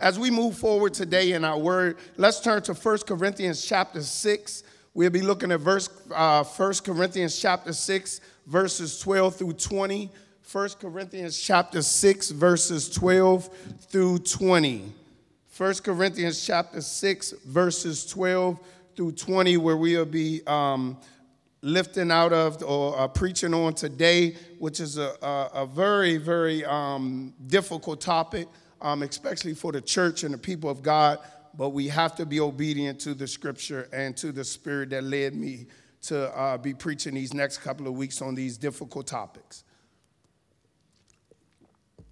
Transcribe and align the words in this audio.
As 0.00 0.18
we 0.18 0.30
move 0.30 0.58
forward 0.58 0.92
today 0.92 1.32
in 1.32 1.44
our 1.44 1.58
word, 1.58 1.96
let's 2.18 2.40
turn 2.40 2.62
to 2.64 2.74
1 2.74 2.98
Corinthians 3.06 3.64
chapter 3.64 4.02
6. 4.02 4.62
We'll 4.92 5.10
be 5.10 5.22
looking 5.22 5.50
at 5.50 5.60
verse 5.60 5.88
uh, 6.14 6.44
1 6.44 6.72
Corinthians 6.84 7.38
chapter 7.38 7.72
6, 7.72 8.20
verses 8.46 9.00
12 9.00 9.36
through 9.36 9.52
20. 9.54 10.10
1 10.52 10.68
Corinthians 10.80 11.40
chapter 11.40 11.80
6, 11.80 12.30
verses 12.30 12.90
12 12.90 13.48
through 13.88 14.18
20. 14.18 14.92
1 15.56 15.74
Corinthians 15.76 16.44
chapter 16.44 16.82
6, 16.82 17.30
verses 17.46 18.04
12 18.06 18.60
through 18.96 19.12
20, 19.12 19.56
where 19.56 19.76
we'll 19.78 20.04
be 20.04 20.42
um, 20.46 20.98
lifting 21.62 22.10
out 22.10 22.34
of 22.34 22.62
or 22.62 22.98
uh, 23.00 23.08
preaching 23.08 23.54
on 23.54 23.72
today, 23.72 24.36
which 24.58 24.78
is 24.78 24.98
a, 24.98 25.14
a, 25.22 25.62
a 25.62 25.66
very, 25.66 26.18
very 26.18 26.66
um, 26.66 27.32
difficult 27.46 28.02
topic 28.02 28.46
um, 28.80 29.02
especially 29.02 29.54
for 29.54 29.72
the 29.72 29.80
church 29.80 30.22
and 30.24 30.32
the 30.32 30.38
people 30.38 30.70
of 30.70 30.82
God. 30.82 31.18
But 31.54 31.70
we 31.70 31.88
have 31.88 32.14
to 32.16 32.26
be 32.26 32.40
obedient 32.40 33.00
to 33.00 33.14
the 33.14 33.26
scripture 33.26 33.88
and 33.92 34.16
to 34.18 34.32
the 34.32 34.44
spirit 34.44 34.90
that 34.90 35.04
led 35.04 35.34
me 35.34 35.66
to 36.02 36.36
uh, 36.36 36.58
be 36.58 36.74
preaching 36.74 37.14
these 37.14 37.34
next 37.34 37.58
couple 37.58 37.86
of 37.86 37.94
weeks 37.94 38.20
on 38.22 38.34
these 38.34 38.56
difficult 38.56 39.06
topics. 39.06 39.64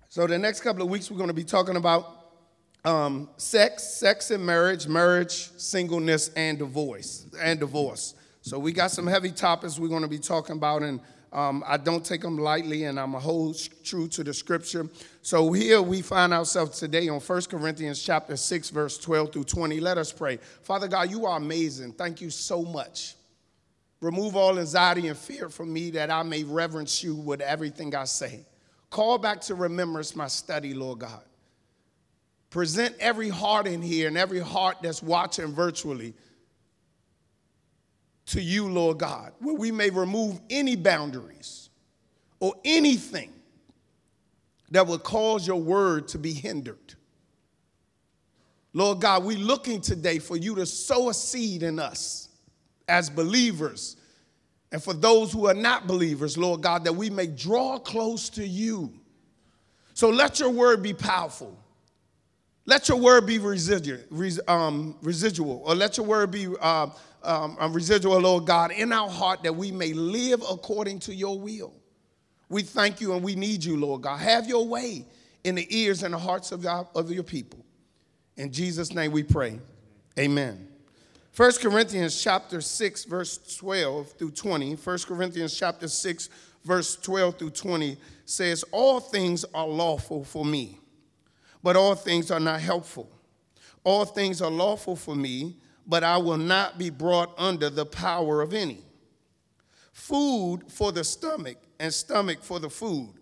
So, 0.09 0.27
the 0.27 0.39
next 0.39 0.61
couple 0.61 0.83
of 0.83 0.89
weeks, 0.89 1.11
we're 1.11 1.17
going 1.17 1.29
to 1.29 1.35
be 1.35 1.45
talking 1.45 1.77
about 1.77 2.09
um, 2.85 3.29
sex, 3.37 3.83
sex 3.83 4.31
and 4.31 4.45
marriage, 4.45 4.87
marriage, 4.87 5.51
singleness, 5.57 6.29
and 6.37 6.59
divorce, 6.59 7.27
and 7.41 7.59
divorce. 7.59 8.15
So, 8.41 8.59
we 8.59 8.73
got 8.73 8.91
some 8.91 9.07
heavy 9.07 9.33
topics 9.33 9.79
we're 9.79 9.89
going 9.89 10.03
to 10.03 10.09
be 10.09 10.19
talking 10.19 10.57
about, 10.57 10.83
and 10.83 11.01
um, 11.35 11.65
I 11.67 11.77
don't 11.77 12.05
take 12.05 12.21
them 12.21 12.39
lightly, 12.39 12.85
and 12.85 12.99
I'm 12.99 13.17
a 13.17 13.21
hold 13.21 13.59
true 13.83 14.07
to 14.09 14.23
the 14.23 14.33
scripture. 14.33 14.89
So 15.21 15.53
here 15.53 15.83
we 15.83 16.01
find 16.01 16.33
ourselves 16.33 16.79
today 16.79 17.09
on 17.09 17.19
1 17.19 17.43
Corinthians 17.51 18.01
chapter 18.01 18.37
6, 18.37 18.71
verse 18.71 18.97
12 18.99 19.33
through 19.33 19.45
20. 19.45 19.81
Let 19.81 19.99
us 19.99 20.13
pray. 20.13 20.37
Father 20.63 20.87
God, 20.87 21.11
you 21.11 21.27
are 21.27 21.37
amazing. 21.37 21.93
Thank 21.93 22.21
you 22.21 22.31
so 22.31 22.63
much. 22.63 23.17
Remove 24.01 24.37
all 24.37 24.59
anxiety 24.59 25.09
and 25.09 25.19
fear 25.19 25.49
from 25.49 25.73
me 25.73 25.91
that 25.91 26.09
I 26.09 26.23
may 26.23 26.45
reverence 26.45 27.03
you 27.03 27.17
with 27.17 27.41
everything 27.41 27.97
I 27.97 28.05
say. 28.05 28.47
Call 28.91 29.19
back 29.19 29.41
to 29.43 29.57
remembrance 29.57 30.15
my 30.15 30.29
study, 30.29 30.73
Lord 30.73 31.01
God. 31.01 31.23
Present 32.51 32.95
every 33.01 33.29
heart 33.29 33.67
in 33.67 33.83
here 33.83 34.07
and 34.07 34.17
every 34.17 34.39
heart 34.39 34.77
that's 34.83 35.03
watching 35.03 35.53
virtually 35.53 36.15
to 38.27 38.41
you, 38.41 38.69
Lord 38.69 38.99
God, 38.99 39.33
where 39.41 39.55
we 39.55 39.71
may 39.71 39.91
remove 39.91 40.41
any 40.51 40.77
boundaries 40.77 41.69
or 42.41 42.55
anything 42.65 43.33
that 44.71 44.87
would 44.87 45.03
cause 45.03 45.47
your 45.47 45.61
word 45.61 46.09
to 46.09 46.19
be 46.19 46.33
hindered. 46.33 46.95
Lord 48.73 49.01
God, 49.01 49.25
we're 49.25 49.39
looking 49.39 49.81
today 49.81 50.19
for 50.19 50.37
you 50.37 50.57
to 50.57 50.67
sow 50.67 51.09
a 51.09 51.15
seed 51.15 51.63
in 51.63 51.79
us 51.79 52.29
as 52.89 53.09
believers. 53.09 53.97
And 54.73 54.83
for 54.83 54.93
those 54.93 55.33
who 55.33 55.47
are 55.47 55.55
not 55.55 55.87
believers, 55.87 56.37
Lord 56.37 56.63
God, 56.63 56.85
that 56.85 56.93
we 56.93 57.09
may 57.09 57.29
draw 57.29 57.79
close 57.79 58.29
to 58.31 58.47
you. 58.47 58.93
So 59.93 60.11
let 60.11 60.41
your 60.41 60.51
word 60.51 60.83
be 60.83 60.93
powerful. 60.93 61.57
Let 62.67 62.89
your 62.89 62.99
word 62.99 63.27
be 63.27 63.39
residual, 63.39 64.01
um, 64.49 64.97
residual 65.03 65.63
or 65.65 65.75
let 65.75 65.97
your 65.97 66.07
word 66.07 66.31
be 66.33 66.49
uh, 66.61 66.89
um, 67.25 67.57
residual, 67.73 68.21
Lord 68.21 68.47
God, 68.47 68.71
in 68.71 68.93
our 68.93 69.09
heart 69.09 69.43
that 69.43 69.55
we 69.55 69.73
may 69.73 69.93
live 69.93 70.43
according 70.49 71.01
to 71.01 71.15
your 71.15 71.39
will. 71.39 71.75
We 72.49 72.63
thank 72.63 73.01
you 73.01 73.15
and 73.15 73.23
we 73.23 73.35
need 73.35 73.65
you, 73.65 73.77
Lord 73.77 74.03
God. 74.03 74.19
Have 74.19 74.47
your 74.47 74.67
way 74.67 75.07
in 75.43 75.55
the 75.55 75.67
ears 75.77 76.03
and 76.03 76.15
the 76.15 76.19
hearts 76.19 76.53
of, 76.53 76.65
of 76.67 77.11
your 77.11 77.23
people. 77.23 77.65
In 78.37 78.53
Jesus' 78.53 78.93
name 78.93 79.13
we 79.13 79.23
pray. 79.23 79.59
Amen. 80.19 80.69
1 81.37 81.53
Corinthians 81.61 82.23
chapter 82.23 82.61
6, 82.61 83.05
verse 83.05 83.57
12 83.57 84.13
through 84.13 84.31
20. 84.31 84.75
1 84.75 84.99
Corinthians 85.07 85.57
chapter 85.57 85.89
6, 85.89 86.29
verse 86.65 86.97
12 86.97 87.39
through 87.39 87.51
20 87.51 87.97
says, 88.25 88.65
All 88.71 89.01
things 89.01 89.45
are 89.53 89.67
lawful 89.67 90.25
for 90.25 90.45
me, 90.45 90.79
but 91.63 91.77
all 91.77 91.95
things 91.95 92.31
are 92.31 92.41
not 92.41 92.61
helpful. 92.61 93.11
All 93.83 94.05
things 94.05 94.41
are 94.41 94.51
lawful 94.51 94.97
for 94.97 95.15
me 95.15 95.57
but 95.87 96.03
I 96.05 96.17
will 96.17 96.39
not 96.39 96.79
be 96.79 96.91
brought 96.91 97.35
under 97.39 97.71
the 97.71 97.87
power 97.87 98.43
of 98.43 98.55
any. 98.55 98.83
Food 99.93 100.65
for 100.69 100.93
the 100.93 101.05
stomach, 101.05 101.59
and 101.79 101.93
stomach 101.93 102.43
for 102.43 102.59
the 102.59 102.71
food, 102.71 103.15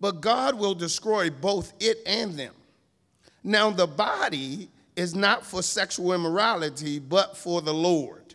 but 0.00 0.20
God 0.20 0.54
will 0.54 0.74
destroy 0.74 1.30
both 1.30 1.72
it 1.80 1.98
and 2.06 2.34
them. 2.34 2.54
Now, 3.42 3.70
the 3.70 3.86
body 3.86 4.68
is 4.96 5.14
not 5.14 5.44
for 5.44 5.62
sexual 5.62 6.12
immorality, 6.12 6.98
but 6.98 7.36
for 7.36 7.60
the 7.60 7.74
Lord, 7.74 8.34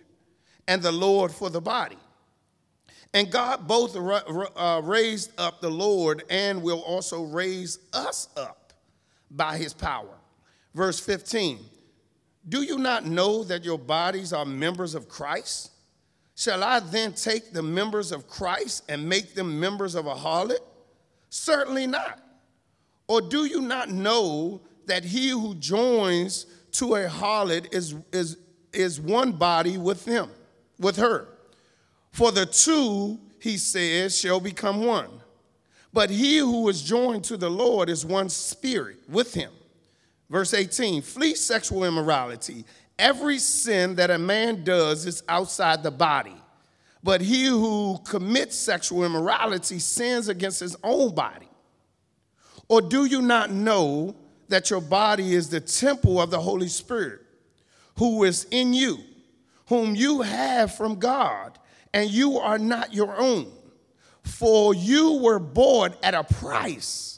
and 0.68 0.82
the 0.82 0.92
Lord 0.92 1.32
for 1.32 1.50
the 1.50 1.62
body. 1.62 1.98
And 3.14 3.32
God 3.32 3.68
both 3.68 3.96
uh, 3.96 4.82
raised 4.84 5.40
up 5.40 5.62
the 5.62 5.70
Lord 5.70 6.24
and 6.30 6.64
will 6.64 6.82
also 6.82 7.24
raise 7.24 7.78
us 7.94 8.28
up 8.36 8.74
by 9.30 9.58
his 9.58 9.74
power. 9.74 10.18
Verse 10.74 11.00
15 11.00 11.60
do 12.48 12.62
you 12.62 12.78
not 12.78 13.06
know 13.06 13.44
that 13.46 13.64
your 13.64 13.80
bodies 13.80 14.34
are 14.34 14.46
members 14.46 14.96
of 14.96 15.08
Christ? 15.08 15.72
Shall 16.36 16.64
I 16.64 16.80
then 16.80 17.14
take 17.14 17.54
the 17.54 17.64
members 17.64 18.12
of 18.12 18.28
Christ 18.28 18.84
and 18.90 19.08
make 19.08 19.36
them 19.36 19.60
members 19.60 19.96
of 19.96 20.08
a 20.08 20.16
harlot? 20.16 20.60
Certainly 21.30 21.88
not. 21.88 22.20
Or 23.08 23.22
do 23.22 23.46
you 23.46 23.62
not 23.62 23.90
know 23.90 24.62
that 24.88 25.04
he 25.04 25.30
who 25.30 25.56
joins 25.56 26.46
to 26.74 26.96
a 26.96 27.08
harlot 27.08 27.74
is, 27.74 27.96
is, 28.12 28.38
is 28.74 29.00
one 29.00 29.32
body 29.34 29.78
with 29.78 30.06
him, 30.06 30.30
with 30.80 30.98
her? 30.98 31.28
For 32.12 32.32
the 32.32 32.46
two, 32.46 33.20
he 33.40 33.58
says, 33.58 34.18
shall 34.18 34.40
become 34.40 34.84
one. 34.86 35.10
But 35.92 36.10
he 36.10 36.40
who 36.40 36.68
is 36.70 36.82
joined 36.82 37.24
to 37.26 37.38
the 37.38 37.50
Lord 37.50 37.90
is 37.90 38.06
one 38.06 38.30
spirit 38.30 38.98
with 39.08 39.34
him. 39.34 39.52
Verse 40.34 40.56
18 40.56 41.04
Flee 41.04 41.36
sexual 41.36 41.84
immorality. 41.84 42.66
Every 42.98 43.38
sin 43.38 43.96
that 43.96 44.10
a 44.10 44.18
man 44.18 44.64
does 44.64 45.06
is 45.06 45.22
outside 45.30 45.84
the 45.84 45.92
body, 45.92 46.36
but 47.04 47.22
he 47.22 47.46
who 47.46 48.00
commits 48.04 48.56
sexual 48.58 49.04
immorality 49.04 49.78
sins 49.78 50.30
against 50.30 50.60
his 50.60 50.76
own 50.84 51.14
body. 51.14 51.48
Or 52.68 52.82
do 52.82 53.06
you 53.06 53.22
not 53.22 53.52
know 53.52 54.16
that 54.48 54.72
your 54.72 54.82
body 54.82 55.36
is 55.36 55.50
the 55.50 55.60
temple 55.60 56.20
of 56.20 56.32
the 56.32 56.40
Holy 56.40 56.68
Spirit, 56.68 57.22
who 58.00 58.24
is 58.24 58.48
in 58.50 58.74
you, 58.74 58.98
whom 59.68 59.96
you 59.96 60.24
have 60.24 60.74
from 60.74 60.96
God, 60.96 61.60
and 61.94 62.10
you 62.10 62.40
are 62.40 62.58
not 62.58 62.92
your 62.92 63.16
own? 63.20 63.52
For 64.24 64.74
you 64.74 65.20
were 65.22 65.40
bought 65.40 65.96
at 66.04 66.16
a 66.16 66.24
price. 66.24 67.13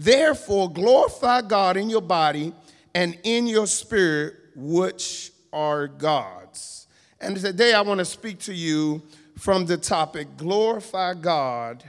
Therefore, 0.00 0.72
glorify 0.72 1.42
God 1.42 1.76
in 1.76 1.90
your 1.90 2.00
body 2.00 2.54
and 2.94 3.18
in 3.24 3.48
your 3.48 3.66
spirit, 3.66 4.36
which 4.54 5.32
are 5.52 5.88
God's. 5.88 6.86
And 7.20 7.36
today 7.36 7.74
I 7.74 7.80
want 7.80 7.98
to 7.98 8.04
speak 8.04 8.38
to 8.40 8.54
you 8.54 9.02
from 9.36 9.66
the 9.66 9.76
topic 9.76 10.36
glorify 10.36 11.14
God 11.14 11.82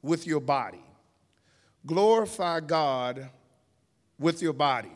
with 0.00 0.28
your 0.28 0.38
body. 0.38 0.80
Glorify 1.84 2.60
God 2.60 3.30
with 4.16 4.40
your 4.40 4.52
body. 4.52 4.92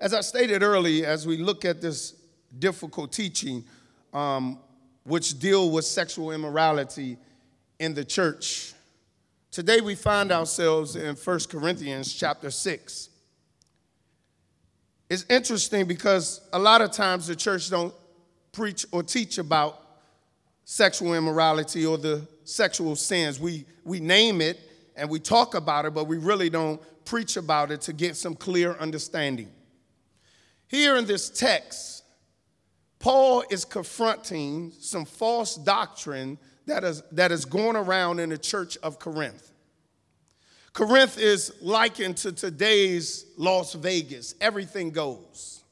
As 0.00 0.14
I 0.14 0.20
stated 0.20 0.62
earlier, 0.62 1.04
as 1.04 1.26
we 1.26 1.36
look 1.36 1.64
at 1.64 1.80
this 1.80 2.14
difficult 2.60 3.10
teaching, 3.10 3.64
um, 4.14 4.60
which 5.02 5.36
deal 5.40 5.72
with 5.72 5.84
sexual 5.84 6.30
immorality 6.30 7.18
in 7.80 7.94
the 7.94 8.04
church, 8.04 8.74
Today 9.50 9.80
we 9.80 9.94
find 9.94 10.30
ourselves 10.30 10.94
in 10.94 11.16
1 11.16 11.40
Corinthians 11.48 12.12
chapter 12.12 12.50
6. 12.50 13.08
It's 15.08 15.24
interesting 15.30 15.86
because 15.86 16.42
a 16.52 16.58
lot 16.58 16.82
of 16.82 16.90
times 16.92 17.26
the 17.26 17.34
church 17.34 17.70
don't 17.70 17.94
preach 18.52 18.84
or 18.92 19.02
teach 19.02 19.38
about 19.38 19.82
sexual 20.66 21.14
immorality 21.14 21.86
or 21.86 21.96
the 21.96 22.28
sexual 22.44 22.94
sins. 22.94 23.40
We, 23.40 23.64
we 23.84 24.00
name 24.00 24.42
it 24.42 24.60
and 24.96 25.08
we 25.08 25.18
talk 25.18 25.54
about 25.54 25.86
it, 25.86 25.94
but 25.94 26.06
we 26.06 26.18
really 26.18 26.50
don't 26.50 26.80
preach 27.06 27.38
about 27.38 27.70
it 27.70 27.80
to 27.82 27.94
get 27.94 28.16
some 28.16 28.34
clear 28.34 28.74
understanding. 28.74 29.48
Here 30.66 30.98
in 30.98 31.06
this 31.06 31.30
text, 31.30 32.04
Paul 32.98 33.44
is 33.48 33.64
confronting 33.64 34.72
some 34.78 35.06
false 35.06 35.56
doctrine 35.56 36.36
that 36.68 36.84
is, 36.84 37.02
that 37.12 37.32
is 37.32 37.44
going 37.44 37.76
around 37.76 38.20
in 38.20 38.28
the 38.28 38.38
church 38.38 38.76
of 38.82 38.98
Corinth. 38.98 39.47
Corinth 40.78 41.18
is 41.18 41.52
likened 41.60 42.18
to 42.18 42.30
today's 42.30 43.26
Las 43.36 43.72
Vegas. 43.72 44.36
Everything 44.40 44.90
goes. 44.90 45.64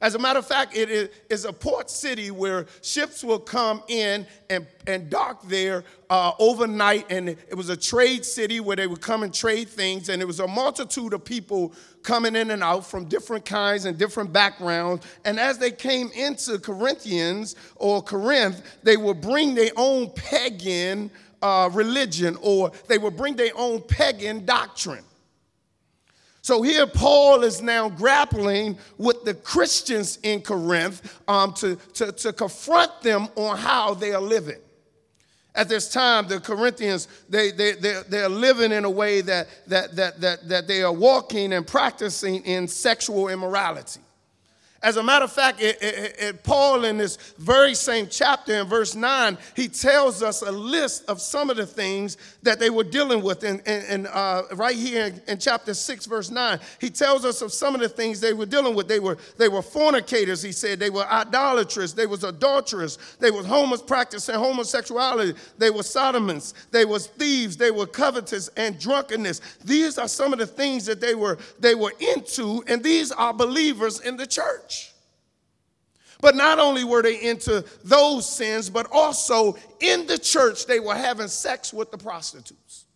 As 0.00 0.16
a 0.16 0.18
matter 0.18 0.40
of 0.40 0.46
fact, 0.46 0.76
it 0.76 1.12
is 1.30 1.44
a 1.44 1.52
port 1.52 1.88
city 1.88 2.32
where 2.32 2.66
ships 2.82 3.22
will 3.22 3.38
come 3.38 3.80
in 3.86 4.26
and, 4.48 4.66
and 4.88 5.08
dock 5.08 5.46
there 5.46 5.84
uh, 6.08 6.32
overnight. 6.40 7.12
And 7.12 7.28
it 7.28 7.54
was 7.54 7.68
a 7.68 7.76
trade 7.76 8.24
city 8.24 8.58
where 8.58 8.74
they 8.74 8.88
would 8.88 9.00
come 9.00 9.22
and 9.22 9.32
trade 9.32 9.68
things. 9.68 10.08
And 10.08 10.20
it 10.20 10.24
was 10.24 10.40
a 10.40 10.48
multitude 10.48 11.12
of 11.12 11.24
people 11.24 11.72
coming 12.02 12.34
in 12.34 12.50
and 12.50 12.64
out 12.64 12.84
from 12.84 13.04
different 13.04 13.44
kinds 13.44 13.84
and 13.84 13.96
different 13.96 14.32
backgrounds. 14.32 15.06
And 15.24 15.38
as 15.38 15.58
they 15.58 15.70
came 15.70 16.10
into 16.12 16.58
Corinthians 16.58 17.54
or 17.76 18.02
Corinth, 18.02 18.62
they 18.82 18.96
would 18.96 19.20
bring 19.20 19.54
their 19.54 19.70
own 19.76 20.10
pagan 20.10 21.12
uh, 21.42 21.70
religion 21.72 22.36
or 22.42 22.72
they 22.88 22.98
would 22.98 23.16
bring 23.16 23.36
their 23.36 23.52
own 23.56 23.80
pagan 23.82 24.44
doctrine. 24.44 25.04
So 26.42 26.62
here, 26.62 26.86
Paul 26.86 27.44
is 27.44 27.60
now 27.60 27.90
grappling 27.90 28.78
with 28.96 29.24
the 29.24 29.34
Christians 29.34 30.18
in 30.22 30.40
Corinth 30.40 31.20
um, 31.28 31.52
to, 31.54 31.76
to, 31.94 32.12
to 32.12 32.32
confront 32.32 33.02
them 33.02 33.28
on 33.36 33.58
how 33.58 33.94
they 33.94 34.12
are 34.12 34.20
living. 34.22 34.58
At 35.54 35.68
this 35.68 35.92
time, 35.92 36.28
the 36.28 36.40
Corinthians, 36.40 37.08
they, 37.28 37.50
they, 37.50 37.72
they, 37.72 38.02
they're 38.08 38.28
living 38.28 38.72
in 38.72 38.84
a 38.84 38.90
way 38.90 39.20
that, 39.20 39.48
that, 39.66 39.96
that, 39.96 40.20
that, 40.20 40.48
that 40.48 40.66
they 40.66 40.82
are 40.82 40.92
walking 40.92 41.52
and 41.52 41.66
practicing 41.66 42.42
in 42.44 42.68
sexual 42.68 43.28
immorality. 43.28 44.00
As 44.82 44.96
a 44.96 45.02
matter 45.02 45.26
of 45.26 45.32
fact, 45.32 45.60
it, 45.60 45.76
it, 45.82 46.16
it, 46.18 46.42
Paul, 46.42 46.86
in 46.86 46.96
this 46.96 47.34
very 47.38 47.74
same 47.74 48.06
chapter 48.06 48.54
in 48.54 48.66
verse 48.66 48.94
9, 48.94 49.36
he 49.54 49.68
tells 49.68 50.22
us 50.22 50.40
a 50.40 50.50
list 50.50 51.04
of 51.06 51.20
some 51.20 51.50
of 51.50 51.58
the 51.58 51.66
things 51.66 52.16
that 52.42 52.58
they 52.58 52.70
were 52.70 52.84
dealing 52.84 53.22
with. 53.22 53.44
And, 53.44 54.06
uh, 54.06 54.44
right 54.54 54.74
here 54.74 55.06
in, 55.06 55.20
in, 55.28 55.38
chapter 55.38 55.74
6, 55.74 56.06
verse 56.06 56.30
9, 56.30 56.58
he 56.80 56.88
tells 56.88 57.26
us 57.26 57.42
of 57.42 57.52
some 57.52 57.74
of 57.74 57.82
the 57.82 57.90
things 57.90 58.20
they 58.20 58.32
were 58.32 58.46
dealing 58.46 58.74
with. 58.74 58.88
They 58.88 59.00
were, 59.00 59.18
they 59.36 59.50
were 59.50 59.60
fornicators, 59.60 60.42
he 60.42 60.52
said. 60.52 60.80
They 60.80 60.88
were 60.88 61.04
idolatrous. 61.04 61.92
They 61.92 62.06
was 62.06 62.24
adulterers. 62.24 62.96
They 63.18 63.30
was 63.30 63.44
homos 63.44 63.82
practicing 63.82 64.36
homosexuality. 64.36 65.38
They 65.58 65.68
were 65.68 65.82
sodomites. 65.82 66.54
They 66.70 66.86
was 66.86 67.06
thieves. 67.06 67.58
They 67.58 67.70
were 67.70 67.86
covetous 67.86 68.48
and 68.56 68.80
drunkenness. 68.80 69.42
These 69.62 69.98
are 69.98 70.08
some 70.08 70.32
of 70.32 70.38
the 70.38 70.46
things 70.46 70.86
that 70.86 71.02
they 71.02 71.14
were, 71.14 71.36
they 71.58 71.74
were 71.74 71.92
into, 71.98 72.64
and 72.66 72.82
these 72.82 73.12
are 73.12 73.34
believers 73.34 74.00
in 74.00 74.16
the 74.16 74.26
church. 74.26 74.69
But 76.20 76.36
not 76.36 76.58
only 76.58 76.84
were 76.84 77.02
they 77.02 77.20
into 77.20 77.64
those 77.84 78.28
sins, 78.28 78.68
but 78.68 78.86
also 78.92 79.56
in 79.80 80.06
the 80.06 80.18
church, 80.18 80.66
they 80.66 80.80
were 80.80 80.94
having 80.94 81.28
sex 81.28 81.72
with 81.72 81.90
the 81.90 81.98
prostitutes. 81.98 82.86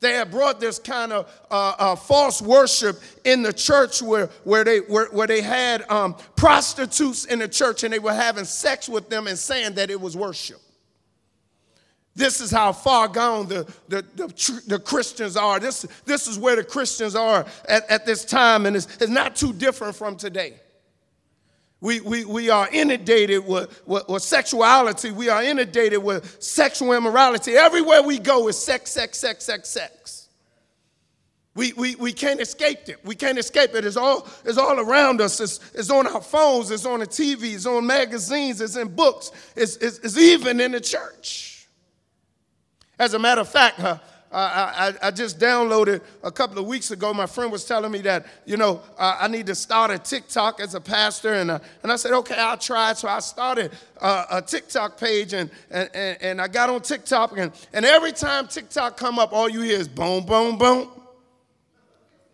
They 0.00 0.14
had 0.14 0.32
brought 0.32 0.58
this 0.58 0.80
kind 0.80 1.12
of 1.12 1.32
uh, 1.48 1.74
uh, 1.78 1.96
false 1.96 2.42
worship 2.42 3.00
in 3.24 3.42
the 3.42 3.52
church 3.52 4.02
where, 4.02 4.26
where, 4.42 4.64
they, 4.64 4.78
where, 4.78 5.06
where 5.06 5.28
they 5.28 5.40
had 5.40 5.88
um, 5.88 6.16
prostitutes 6.34 7.24
in 7.24 7.38
the 7.38 7.46
church 7.46 7.84
and 7.84 7.92
they 7.92 8.00
were 8.00 8.12
having 8.12 8.44
sex 8.44 8.88
with 8.88 9.08
them 9.08 9.28
and 9.28 9.38
saying 9.38 9.74
that 9.74 9.90
it 9.90 10.00
was 10.00 10.16
worship. 10.16 10.60
This 12.14 12.40
is 12.40 12.50
how 12.50 12.72
far 12.72 13.06
gone 13.08 13.46
the, 13.46 13.64
the, 13.88 14.04
the, 14.16 14.62
the, 14.66 14.78
Christians 14.80 15.36
are. 15.36 15.60
This, 15.60 15.86
this 16.04 16.26
is 16.26 16.38
where 16.38 16.56
the 16.56 16.64
Christians 16.64 17.14
are 17.14 17.46
at, 17.68 17.88
at 17.88 18.04
this 18.04 18.24
time, 18.24 18.66
and 18.66 18.76
it's, 18.76 18.86
it's 19.00 19.08
not 19.08 19.34
too 19.36 19.52
different 19.52 19.94
from 19.94 20.16
today. 20.16 20.54
We, 21.82 22.00
we, 22.00 22.24
we 22.24 22.48
are 22.48 22.68
inundated 22.70 23.44
with, 23.44 23.82
with, 23.88 24.08
with, 24.08 24.22
sexuality. 24.22 25.10
We 25.10 25.28
are 25.28 25.42
inundated 25.42 26.00
with 26.00 26.40
sexual 26.40 26.92
immorality. 26.92 27.54
Everywhere 27.54 28.04
we 28.04 28.20
go 28.20 28.46
is 28.46 28.56
sex, 28.56 28.92
sex, 28.92 29.18
sex, 29.18 29.44
sex, 29.44 29.68
sex. 29.68 30.28
We, 31.56 31.72
we, 31.72 31.96
we 31.96 32.12
can't 32.12 32.40
escape 32.40 32.88
it. 32.88 33.04
We 33.04 33.16
can't 33.16 33.36
escape 33.36 33.74
it. 33.74 33.84
It's 33.84 33.96
all, 33.96 34.28
it's 34.44 34.58
all 34.58 34.78
around 34.78 35.20
us. 35.20 35.40
It's, 35.40 35.58
it's 35.74 35.90
on 35.90 36.06
our 36.06 36.20
phones. 36.20 36.70
It's 36.70 36.86
on 36.86 37.00
the 37.00 37.06
TV. 37.06 37.54
It's 37.54 37.66
on 37.66 37.84
magazines. 37.84 38.60
It's 38.60 38.76
in 38.76 38.86
books. 38.86 39.32
It's, 39.56 39.76
it's, 39.78 39.98
it's 39.98 40.16
even 40.16 40.60
in 40.60 40.70
the 40.70 40.80
church. 40.80 41.66
As 42.96 43.14
a 43.14 43.18
matter 43.18 43.40
of 43.40 43.48
fact, 43.48 43.80
huh, 43.80 43.98
I, 44.32 44.94
I, 45.02 45.08
I, 45.08 45.10
just 45.10 45.38
downloaded 45.38 46.00
a 46.22 46.32
couple 46.32 46.58
of 46.58 46.66
weeks 46.66 46.90
ago. 46.90 47.12
My 47.12 47.26
friend 47.26 47.52
was 47.52 47.66
telling 47.66 47.92
me 47.92 48.00
that, 48.02 48.24
you 48.46 48.56
know, 48.56 48.80
uh, 48.96 49.18
I 49.20 49.28
need 49.28 49.46
to 49.46 49.54
start 49.54 49.90
a 49.90 49.98
TikTok 49.98 50.58
as 50.58 50.74
a 50.74 50.80
pastor. 50.80 51.34
And, 51.34 51.50
uh, 51.50 51.58
and 51.82 51.92
I 51.92 51.96
said, 51.96 52.12
okay, 52.12 52.36
I'll 52.36 52.56
try. 52.56 52.94
So 52.94 53.08
I 53.08 53.18
started 53.20 53.72
uh, 54.00 54.24
a 54.30 54.40
TikTok 54.40 54.98
page 54.98 55.34
and, 55.34 55.50
and, 55.70 55.90
and, 55.94 56.40
I 56.40 56.48
got 56.48 56.70
on 56.70 56.80
TikTok. 56.80 57.36
And, 57.36 57.52
and 57.74 57.84
every 57.84 58.12
time 58.12 58.48
TikTok 58.48 58.96
come 58.96 59.18
up, 59.18 59.34
all 59.34 59.50
you 59.50 59.60
hear 59.60 59.78
is 59.78 59.88
boom, 59.88 60.24
boom, 60.24 60.56
boom. 60.56 60.88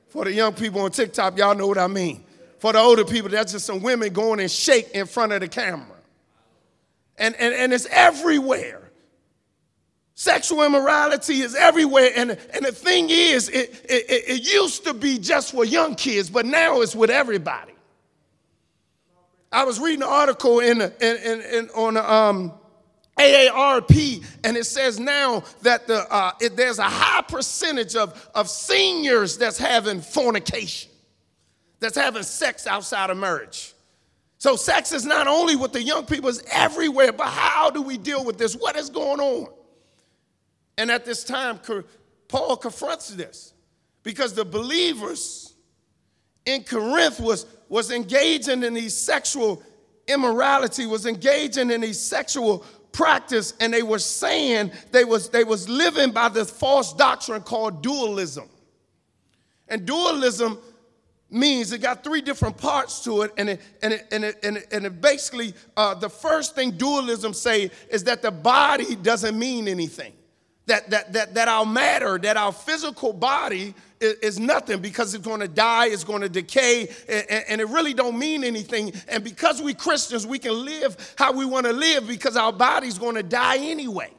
For 0.08 0.24
the 0.24 0.32
young 0.32 0.52
people 0.52 0.80
on 0.82 0.92
TikTok, 0.92 1.36
y'all 1.36 1.56
know 1.56 1.66
what 1.66 1.78
I 1.78 1.88
mean. 1.88 2.24
For 2.60 2.72
the 2.72 2.78
older 2.78 3.04
people, 3.04 3.30
that's 3.30 3.52
just 3.52 3.66
some 3.66 3.82
women 3.82 4.12
going 4.12 4.38
and 4.38 4.50
shake 4.50 4.90
in 4.92 5.06
front 5.06 5.32
of 5.32 5.40
the 5.40 5.48
camera. 5.48 5.96
And, 7.18 7.34
and, 7.36 7.52
and 7.54 7.72
it's 7.72 7.86
everywhere. 7.90 8.77
Sexual 10.18 10.64
immorality 10.64 11.42
is 11.42 11.54
everywhere. 11.54 12.10
And, 12.16 12.32
and 12.32 12.64
the 12.64 12.72
thing 12.72 13.06
is, 13.08 13.48
it, 13.50 13.84
it, 13.88 14.04
it 14.08 14.52
used 14.52 14.82
to 14.86 14.92
be 14.92 15.16
just 15.16 15.52
for 15.52 15.64
young 15.64 15.94
kids, 15.94 16.28
but 16.28 16.44
now 16.44 16.80
it's 16.80 16.92
with 16.92 17.08
everybody. 17.08 17.70
I 19.52 19.62
was 19.62 19.78
reading 19.78 20.02
an 20.02 20.08
article 20.08 20.58
in, 20.58 20.80
in, 20.80 20.90
in, 21.00 21.40
in 21.42 21.68
on 21.68 21.96
um, 21.98 22.52
AARP, 23.16 24.24
and 24.42 24.56
it 24.56 24.64
says 24.64 24.98
now 24.98 25.44
that 25.62 25.86
the, 25.86 26.12
uh, 26.12 26.32
it, 26.40 26.56
there's 26.56 26.80
a 26.80 26.82
high 26.82 27.22
percentage 27.22 27.94
of, 27.94 28.28
of 28.34 28.48
seniors 28.48 29.38
that's 29.38 29.56
having 29.56 30.00
fornication, 30.00 30.90
that's 31.78 31.96
having 31.96 32.24
sex 32.24 32.66
outside 32.66 33.10
of 33.10 33.18
marriage. 33.18 33.72
So, 34.38 34.56
sex 34.56 34.90
is 34.90 35.04
not 35.06 35.28
only 35.28 35.54
with 35.54 35.72
the 35.72 35.82
young 35.82 36.06
people, 36.06 36.28
it's 36.28 36.42
everywhere. 36.50 37.12
But 37.12 37.28
how 37.28 37.70
do 37.70 37.82
we 37.82 37.98
deal 37.98 38.24
with 38.24 38.36
this? 38.36 38.54
What 38.56 38.74
is 38.74 38.90
going 38.90 39.20
on? 39.20 39.52
And 40.78 40.92
at 40.92 41.04
this 41.04 41.24
time, 41.24 41.60
Paul 42.28 42.56
confronts 42.56 43.08
this 43.08 43.52
because 44.04 44.32
the 44.32 44.44
believers 44.44 45.52
in 46.46 46.62
Corinth 46.62 47.18
was, 47.18 47.46
was 47.68 47.90
engaging 47.90 48.62
in 48.62 48.74
these 48.74 48.96
sexual 48.96 49.62
immorality, 50.06 50.86
was 50.86 51.04
engaging 51.04 51.72
in 51.72 51.80
these 51.80 52.00
sexual 52.00 52.64
practice, 52.92 53.54
and 53.60 53.74
they 53.74 53.82
were 53.82 53.98
saying 53.98 54.70
they 54.92 55.04
was, 55.04 55.28
they 55.28 55.42
was 55.42 55.68
living 55.68 56.12
by 56.12 56.28
this 56.28 56.48
false 56.48 56.92
doctrine 56.94 57.42
called 57.42 57.82
dualism. 57.82 58.48
And 59.66 59.84
dualism 59.84 60.58
means 61.28 61.72
it 61.72 61.82
got 61.82 62.04
three 62.04 62.22
different 62.22 62.56
parts 62.56 63.04
to 63.04 63.22
it 63.22 63.32
and 63.36 63.50
it 63.50 63.60
and 63.82 63.92
it 63.92 64.06
and 64.10 64.24
it, 64.24 64.38
and 64.42 64.56
it, 64.56 64.66
and 64.72 64.86
it 64.86 64.98
basically 64.98 65.52
uh, 65.76 65.92
the 65.94 66.08
first 66.08 66.54
thing 66.54 66.70
dualism 66.70 67.34
say 67.34 67.70
is 67.90 68.04
that 68.04 68.22
the 68.22 68.30
body 68.30 68.96
doesn't 68.96 69.38
mean 69.38 69.68
anything 69.68 70.14
that, 70.68 70.88
that, 70.90 71.12
that, 71.12 71.34
that 71.34 71.48
our 71.48 71.66
matter, 71.66 72.18
that 72.18 72.36
our 72.36 72.52
physical 72.52 73.12
body 73.12 73.74
is, 74.00 74.14
is 74.14 74.38
nothing 74.38 74.80
because 74.80 75.14
it's 75.14 75.26
going 75.26 75.40
to 75.40 75.48
die, 75.48 75.86
it's 75.86 76.04
going 76.04 76.22
to 76.22 76.28
decay, 76.28 76.88
and, 77.08 77.44
and, 77.48 77.60
it 77.60 77.68
really 77.68 77.94
don't 77.94 78.18
mean 78.18 78.44
anything. 78.44 78.92
And 79.08 79.24
because 79.24 79.60
we 79.60 79.74
Christians, 79.74 80.26
we 80.26 80.38
can 80.38 80.64
live 80.64 81.14
how 81.18 81.32
we 81.32 81.44
want 81.44 81.66
to 81.66 81.72
live 81.72 82.06
because 82.06 82.36
our 82.36 82.52
body's 82.52 82.98
going 82.98 83.16
to 83.16 83.22
die 83.22 83.58
anyway. 83.58 84.10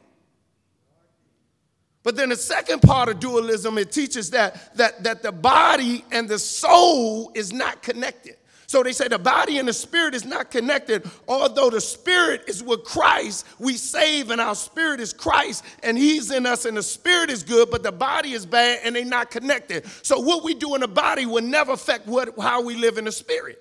But 2.04 2.16
then 2.16 2.30
the 2.30 2.36
second 2.36 2.82
part 2.82 3.10
of 3.10 3.20
dualism, 3.20 3.78
it 3.78 3.92
teaches 3.92 4.32
that, 4.32 4.76
that, 4.78 5.04
that 5.04 5.22
the 5.22 5.32
body 5.32 6.04
and 6.12 6.28
the 6.28 6.40
soul 6.40 7.32
is 7.36 7.52
not 7.54 7.82
connected. 7.84 8.36
So 8.70 8.84
they 8.84 8.94
say 8.94 9.08
the 9.08 9.18
body 9.18 9.58
and 9.58 9.68
the 9.68 9.74
spirit 9.74 10.14
is 10.14 10.26
not 10.26 10.52
connected. 10.52 11.10
Although 11.28 11.72
the 11.72 11.82
spirit 11.82 12.44
is 12.48 12.62
with 12.62 12.84
Christ, 12.84 13.48
we 13.58 13.74
save 13.74 14.30
and 14.30 14.40
our 14.40 14.54
spirit 14.54 15.00
is 15.00 15.12
Christ 15.12 15.66
and 15.82 15.98
he's 15.98 16.30
in 16.30 16.46
us 16.46 16.66
and 16.66 16.78
the 16.78 16.84
spirit 16.84 17.32
is 17.32 17.42
good, 17.42 17.72
but 17.72 17.82
the 17.82 17.92
body 17.92 18.34
is 18.34 18.46
bad 18.46 18.82
and 18.84 18.96
they're 18.96 19.04
not 19.04 19.32
connected. 19.32 19.88
So 20.04 20.20
what 20.20 20.44
we 20.44 20.54
do 20.54 20.76
in 20.76 20.82
the 20.82 20.88
body 20.88 21.26
will 21.26 21.42
never 21.42 21.72
affect 21.72 22.06
what, 22.06 22.38
how 22.40 22.62
we 22.62 22.76
live 22.76 23.00
in 23.00 23.06
the 23.06 23.12
spirit 23.12 23.60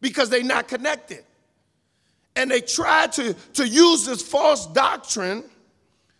because 0.00 0.30
they're 0.30 0.42
not 0.42 0.66
connected. 0.66 1.22
And 2.34 2.50
they 2.50 2.60
try 2.60 3.06
to, 3.06 3.34
to 3.34 3.68
use 3.68 4.04
this 4.04 4.20
false 4.20 4.66
doctrine. 4.66 5.44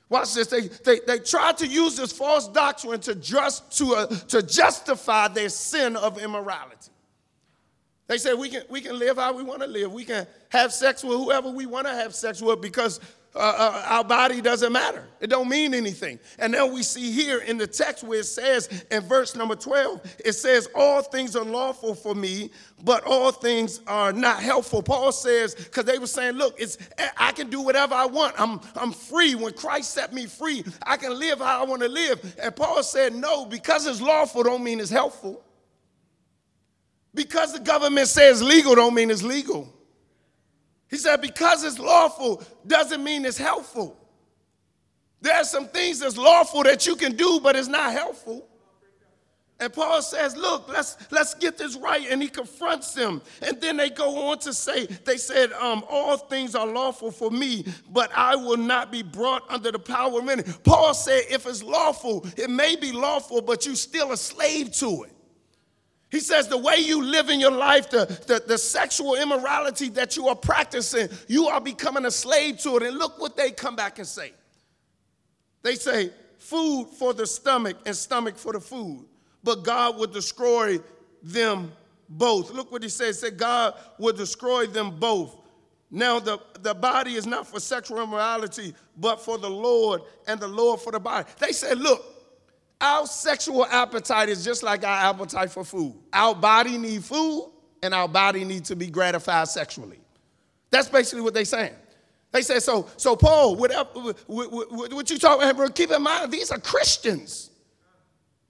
Watch 0.09 0.35
this. 0.35 0.47
They, 0.47 0.69
they, 0.69 1.01
they 1.05 1.19
try 1.19 1.51
to 1.51 1.67
use 1.67 1.97
this 1.97 2.13
false 2.13 2.47
doctrine 2.47 3.01
to, 3.01 3.17
just, 3.17 3.77
to, 3.79 3.97
uh, 3.97 4.07
to 4.07 4.41
justify 4.41 5.27
their 5.27 5.49
sin 5.49 5.97
of 5.97 6.17
immorality. 6.23 6.93
They 8.09 8.17
say 8.17 8.33
we 8.33 8.49
can, 8.49 8.63
we 8.71 8.81
can 8.81 8.99
live 8.99 9.19
how 9.19 9.35
we 9.35 9.43
want 9.43 9.61
to 9.61 9.69
live. 9.69 9.93
We 9.93 10.05
can 10.05 10.27
have 10.49 10.73
sex 10.73 11.05
with 11.05 11.19
whoever 11.19 11.51
we 11.51 11.67
want 11.67 11.87
to 11.87 11.93
have 11.93 12.15
sex 12.15 12.41
with 12.41 12.61
because 12.63 13.01
uh, 13.35 13.39
uh, 13.39 13.85
our 13.87 14.05
body 14.05 14.41
doesn't 14.41 14.73
matter. 14.73 15.05
It 15.21 15.29
don't 15.29 15.49
mean 15.49 15.75
anything. 15.75 16.19
And 16.39 16.55
then 16.55 16.73
we 16.73 16.83
see 16.83 17.13
here 17.13 17.41
in 17.41 17.59
the 17.59 17.67
text 17.67 18.03
where 18.03 18.21
it 18.21 18.25
says 18.25 18.87
in 18.91 19.03
verse 19.03 19.37
number 19.37 19.55
12, 19.55 20.17
it 20.25 20.33
says, 20.33 20.71
all 20.75 21.03
things 21.03 21.37
are 21.37 21.45
lawful 21.45 21.95
for 21.95 22.15
me, 22.15 22.51
but 22.83 23.05
all 23.05 23.31
things 23.31 23.83
are 23.87 24.11
not 24.13 24.43
helpful. 24.43 24.83
Paul 24.83 25.13
says, 25.13 25.55
because 25.55 25.85
they 25.85 25.99
were 25.99 26.07
saying, 26.07 26.37
look, 26.37 26.59
it's, 26.59 26.79
I 27.19 27.33
can 27.33 27.51
do 27.51 27.61
whatever 27.61 27.95
I 27.95 28.07
want. 28.07 28.41
I'm, 28.41 28.59
I'm 28.75 28.93
free. 28.93 29.35
When 29.35 29.53
Christ 29.53 29.93
set 29.93 30.15
me 30.15 30.25
free, 30.25 30.65
I 30.83 30.97
can 30.97 31.19
live 31.19 31.41
how 31.41 31.63
I 31.63 31.67
want 31.67 31.83
to 31.83 31.89
live. 31.89 32.37
And 32.43 32.57
Paul 32.57 32.83
said, 32.83 33.15
no, 33.15 33.45
because 33.45 33.87
it's 33.87 34.01
lawful 34.01 34.45
don't 34.45 34.65
mean 34.65 34.81
it's 34.81 34.91
helpful. 34.91 35.45
Because 37.15 37.53
the 37.53 37.61
government 37.61 38.09
says 38.09 38.43
legal 38.43 38.75
don't 38.75 38.95
mean 38.95 39.11
it's 39.11 39.23
legal. 39.23 39.73
He 40.91 40.97
said 40.97 41.21
because 41.21 41.65
it's 41.65 41.79
lawful 41.79 42.43
doesn't 42.67 43.03
mean 43.03 43.25
it's 43.25 43.39
helpful. 43.39 43.97
There 45.21 45.35
are 45.35 45.45
some 45.45 45.69
things 45.69 46.01
that's 46.01 46.17
lawful 46.17 46.63
that 46.63 46.87
you 46.87 46.97
can 46.97 47.17
do, 47.17 47.41
but 47.43 47.57
it's 47.57 47.69
not 47.69 47.93
helpful. 47.93 48.49
And 49.61 49.73
Paul 49.73 50.01
says, 50.03 50.37
look, 50.37 50.69
let's, 50.69 50.97
let's 51.11 51.35
get 51.35 51.59
this 51.59 51.75
right. 51.77 52.07
And 52.09 52.23
he 52.23 52.29
confronts 52.29 52.95
them. 52.95 53.21
And 53.43 53.61
then 53.61 53.77
they 53.77 53.91
go 53.91 54.29
on 54.29 54.39
to 54.41 54.53
say, 54.53 54.87
they 54.87 55.17
said, 55.17 55.53
um, 55.55 55.85
all 55.91 56.17
things 56.17 56.55
are 56.55 56.67
lawful 56.67 57.11
for 57.11 57.31
me, 57.33 57.67
but 57.91 58.13
I 58.15 58.37
will 58.37 58.57
not 58.57 58.93
be 58.93 59.03
brought 59.03 59.43
under 59.51 59.73
the 59.73 59.81
power 59.81 60.21
of 60.21 60.29
any. 60.29 60.45
Paul 60.63 60.95
said, 60.95 61.23
if 61.29 61.45
it's 61.45 61.65
lawful, 61.65 62.25
it 62.37 62.49
may 62.49 62.77
be 62.77 62.93
lawful, 62.93 63.43
but 63.43 63.67
you're 63.67 63.75
still 63.75 64.13
a 64.13 64.17
slave 64.17 64.73
to 64.75 65.03
it. 65.03 65.18
He 66.11 66.21
says, 66.21 66.49
the 66.49 66.57
way 66.57 66.77
you 66.77 67.03
live 67.03 67.29
in 67.29 67.39
your 67.39 67.53
life, 67.53 67.91
the, 67.91 68.07
the, 68.27 68.43
the 68.47 68.59
sexual 68.59 69.15
immorality 69.15 69.91
that 69.91 70.17
you 70.17 70.29
are 70.29 70.37
practicing, 70.37 71.09
you 71.27 71.49
are 71.49 71.61
becoming 71.61 72.07
a 72.07 72.11
slave 72.11 72.59
to 72.61 72.77
it. 72.77 72.83
And 72.85 72.97
look 72.97 73.21
what 73.21 73.37
they 73.37 73.51
come 73.51 73.77
back 73.77 73.99
and 73.99 74.07
say. 74.07 74.33
They 75.63 75.75
say, 75.75 76.11
food 76.39 76.89
for 76.99 77.13
the 77.13 77.27
stomach 77.27 77.77
and 77.85 77.95
stomach 77.95 78.37
for 78.37 78.55
the 78.55 78.61
food 78.61 79.05
but 79.43 79.65
God 79.65 79.97
will 79.97 80.07
destroy 80.07 80.79
them 81.23 81.73
both. 82.09 82.51
Look 82.51 82.73
what 82.73 82.83
he 82.83 82.89
says. 82.89 83.21
He 83.21 83.29
said 83.29 83.39
God 83.39 83.75
will 83.99 84.13
destroy 84.13 84.67
them 84.67 84.99
both. 84.99 85.37
Now, 85.91 86.21
the, 86.21 86.39
the 86.61 86.75
body 86.75 87.15
is 87.15 87.27
not 87.27 87.47
for 87.47 87.61
sexual 87.61 88.03
immorality, 88.03 88.75
but 88.99 89.21
for 89.23 89.39
the 89.39 89.49
Lord, 89.49 90.03
and 90.27 90.39
the 90.39 90.49
Lord 90.49 90.81
for 90.81 90.93
the 90.93 91.01
body. 91.01 91.27
They 91.39 91.53
said, 91.53 91.79
look, 91.79 92.18
our 92.81 93.07
sexual 93.07 93.67
appetite 93.67 94.29
is 94.29 94.45
just 94.45 94.63
like 94.63 94.85
our 94.85 95.11
appetite 95.11 95.51
for 95.51 95.65
food. 95.65 95.95
Our 96.13 96.35
body 96.35 96.79
need 96.79 97.05
food, 97.05 97.51
and 97.83 97.95
our 97.95 98.09
body 98.09 98.45
needs 98.45 98.69
to 98.69 98.77
be 98.77 98.89
gratified 98.89 99.49
sexually. 99.49 100.01
That's 100.71 100.89
basically 100.89 101.23
what 101.23 101.35
they're 101.35 101.45
saying. 101.45 101.75
They 102.31 102.43
say 102.43 102.59
so, 102.59 102.89
so 102.97 103.17
Paul, 103.17 103.57
whatever, 103.57 103.89
what, 104.27 104.53
what, 104.53 104.93
what 104.93 105.11
you 105.11 105.19
talking 105.19 105.49
about, 105.49 105.75
keep 105.75 105.91
in 105.91 106.03
mind, 106.03 106.31
these 106.31 106.51
are 106.51 106.59
Christians. 106.59 107.48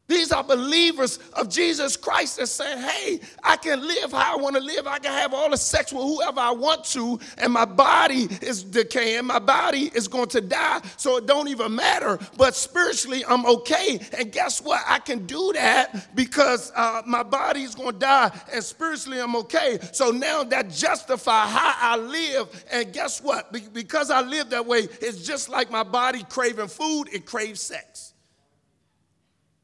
These 0.08 0.32
are 0.32 0.42
believers 0.42 1.18
of 1.34 1.50
Jesus 1.50 1.96
Christ 1.96 2.38
that 2.38 2.46
say, 2.46 2.80
hey, 2.80 3.20
I 3.42 3.56
can 3.56 3.86
live 3.86 4.12
how 4.12 4.38
I 4.38 4.40
want 4.40 4.56
to 4.56 4.62
live. 4.62 4.86
I 4.86 4.98
can 4.98 5.12
have 5.12 5.34
all 5.34 5.50
the 5.50 5.56
sex 5.58 5.92
with 5.92 6.02
whoever 6.02 6.40
I 6.40 6.50
want 6.50 6.84
to, 6.86 7.20
and 7.36 7.52
my 7.52 7.66
body 7.66 8.26
is 8.40 8.64
decaying. 8.64 9.26
My 9.26 9.38
body 9.38 9.90
is 9.94 10.08
going 10.08 10.28
to 10.30 10.40
die, 10.40 10.80
so 10.96 11.18
it 11.18 11.26
don't 11.26 11.48
even 11.48 11.74
matter. 11.74 12.18
But 12.38 12.56
spiritually, 12.56 13.22
I'm 13.28 13.44
okay. 13.44 14.00
And 14.16 14.32
guess 14.32 14.62
what? 14.62 14.82
I 14.86 14.98
can 14.98 15.26
do 15.26 15.52
that 15.54 16.14
because 16.14 16.72
uh, 16.74 17.02
my 17.06 17.22
body 17.22 17.62
is 17.62 17.74
going 17.74 17.92
to 17.92 17.98
die, 17.98 18.30
and 18.52 18.64
spiritually, 18.64 19.20
I'm 19.20 19.36
okay. 19.36 19.78
So 19.92 20.10
now 20.10 20.42
that 20.44 20.70
justify 20.70 21.46
how 21.46 21.74
I 21.76 21.96
live. 21.98 22.64
And 22.72 22.92
guess 22.94 23.20
what? 23.20 23.52
Be- 23.52 23.68
because 23.72 24.10
I 24.10 24.22
live 24.22 24.48
that 24.50 24.64
way, 24.64 24.88
it's 25.02 25.26
just 25.26 25.50
like 25.50 25.70
my 25.70 25.82
body 25.82 26.24
craving 26.30 26.68
food, 26.68 27.08
it 27.12 27.26
craves 27.26 27.60
sex. 27.60 28.14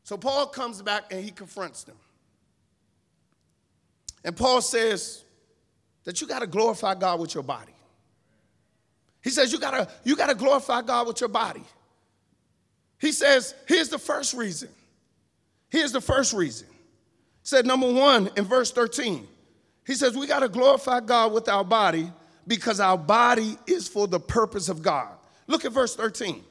So 0.05 0.17
Paul 0.17 0.47
comes 0.47 0.81
back 0.83 1.05
and 1.11 1.25
he 1.25 1.31
confronts 1.31 1.85
them. 1.85 1.97
And 4.23 4.37
Paul 4.37 4.61
says 4.61 5.25
that 6.05 6.21
you 6.21 6.27
got 6.27 6.41
to 6.41 6.47
glorify 6.47 6.95
God 6.95 7.21
with 7.21 7.35
your 7.35 7.43
body. 7.43 7.73
He 9.23 9.31
says 9.31 9.53
you 9.53 9.59
got 9.59 9.71
to 9.73 9.89
you 10.05 10.17
got 10.17 10.29
to 10.29 10.35
glorify 10.35 10.83
God 10.83 11.07
with 11.07 11.21
your 11.21 11.29
body. 11.29 11.65
He 13.01 13.13
says, 13.13 13.55
here's 13.67 13.89
the 13.89 13.99
first 13.99 14.35
reason. 14.35 14.69
Here's 15.69 15.93
the 15.93 16.01
first 16.01 16.33
reason. 16.33 16.69
He 16.71 17.49
said 17.49 17.67
number 17.67 17.91
1 17.93 18.31
in 18.37 18.45
verse 18.45 18.71
13. 18.71 19.27
He 19.87 19.95
says 19.95 20.17
we 20.17 20.27
got 20.27 20.41
to 20.41 20.49
glorify 20.49 21.01
God 21.01 21.33
with 21.33 21.49
our 21.49 21.65
body 21.65 22.11
because 22.47 22.81
our 22.81 22.99
body 22.99 23.57
is 23.67 23.89
for 23.89 24.07
the 24.07 24.21
purpose 24.21 24.69
of 24.69 24.83
God. 24.83 25.09
Look 25.47 25.65
at 25.65 25.73
verse 25.73 25.97
13. 25.97 26.43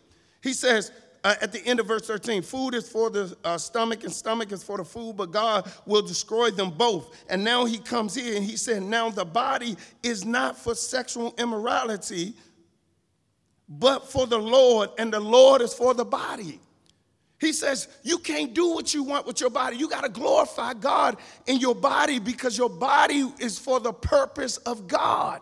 He 0.42 0.54
says, 0.54 0.92
uh, 1.24 1.36
at 1.42 1.52
the 1.52 1.66
end 1.66 1.80
of 1.80 1.88
verse 1.88 2.06
13 2.08 2.42
food 2.42 2.74
is 2.74 2.90
for 2.90 3.10
the 3.10 3.36
uh, 3.44 3.58
stomach 3.58 4.04
and 4.04 4.14
stomach 4.14 4.52
is 4.52 4.64
for 4.64 4.78
the 4.78 4.86
food 4.86 5.16
but 5.18 5.32
god 5.32 5.70
will 5.86 6.02
destroy 6.02 6.50
them 6.52 6.70
both 6.72 7.16
and 7.30 7.44
now 7.44 7.66
he 7.66 7.78
comes 7.78 8.16
here 8.16 8.36
and 8.36 8.44
he 8.46 8.58
said 8.58 8.82
now 8.82 9.10
the 9.10 9.26
body 9.26 9.76
is 10.02 10.26
not 10.26 10.58
for 10.58 10.76
sexual 10.76 11.34
immorality 11.38 12.34
but 13.68 14.10
for 14.10 14.28
the 14.28 14.38
lord 14.38 14.90
and 14.98 15.14
the 15.14 15.20
lord 15.20 15.62
is 15.62 15.74
for 15.74 15.94
the 15.94 16.06
body 16.06 16.60
he 17.44 17.52
says, 17.52 17.90
You 18.04 18.18
can't 18.20 18.54
do 18.54 18.70
what 18.70 18.94
you 18.94 19.04
want 19.04 19.28
with 19.28 19.42
your 19.42 19.50
body. 19.50 19.76
You 19.76 19.90
got 19.90 20.04
to 20.04 20.10
glorify 20.10 20.74
God 20.74 21.18
in 21.46 21.60
your 21.60 21.76
body 21.76 22.20
because 22.20 22.58
your 22.58 22.70
body 22.70 23.32
is 23.38 23.60
for 23.60 23.80
the 23.80 23.92
purpose 23.92 24.58
of 24.58 24.88
God. 24.88 25.42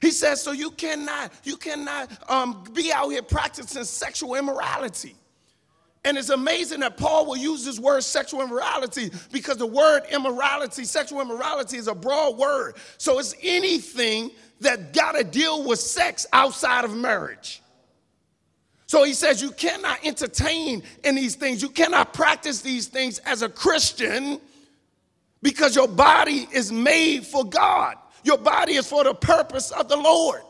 He 0.00 0.10
says, 0.10 0.42
so 0.42 0.52
you 0.52 0.70
cannot, 0.70 1.32
you 1.44 1.56
cannot 1.56 2.10
um, 2.30 2.64
be 2.72 2.92
out 2.92 3.08
here 3.08 3.22
practicing 3.22 3.84
sexual 3.84 4.34
immorality. 4.34 5.14
And 6.04 6.16
it's 6.16 6.30
amazing 6.30 6.80
that 6.80 6.96
Paul 6.96 7.26
will 7.26 7.36
use 7.36 7.64
this 7.64 7.80
word 7.80 8.02
sexual 8.04 8.40
immorality 8.40 9.10
because 9.32 9.56
the 9.56 9.66
word 9.66 10.02
immorality, 10.10 10.84
sexual 10.84 11.20
immorality, 11.20 11.78
is 11.78 11.88
a 11.88 11.94
broad 11.94 12.36
word. 12.36 12.76
So 12.96 13.18
it's 13.18 13.34
anything 13.42 14.30
that 14.60 14.92
got 14.92 15.16
to 15.16 15.24
deal 15.24 15.66
with 15.66 15.80
sex 15.80 16.24
outside 16.32 16.84
of 16.84 16.94
marriage. 16.94 17.60
So 18.86 19.02
he 19.02 19.14
says 19.14 19.42
you 19.42 19.50
cannot 19.50 19.98
entertain 20.04 20.84
in 21.02 21.16
these 21.16 21.34
things, 21.34 21.60
you 21.60 21.68
cannot 21.68 22.14
practice 22.14 22.60
these 22.62 22.86
things 22.86 23.18
as 23.20 23.42
a 23.42 23.48
Christian 23.48 24.40
because 25.42 25.74
your 25.74 25.88
body 25.88 26.46
is 26.52 26.70
made 26.70 27.26
for 27.26 27.44
God. 27.44 27.96
Your 28.26 28.38
body 28.38 28.72
is 28.72 28.88
for 28.88 29.04
the 29.04 29.14
purpose 29.14 29.70
of 29.70 29.88
the 29.88 29.96
Lord. 29.96 30.40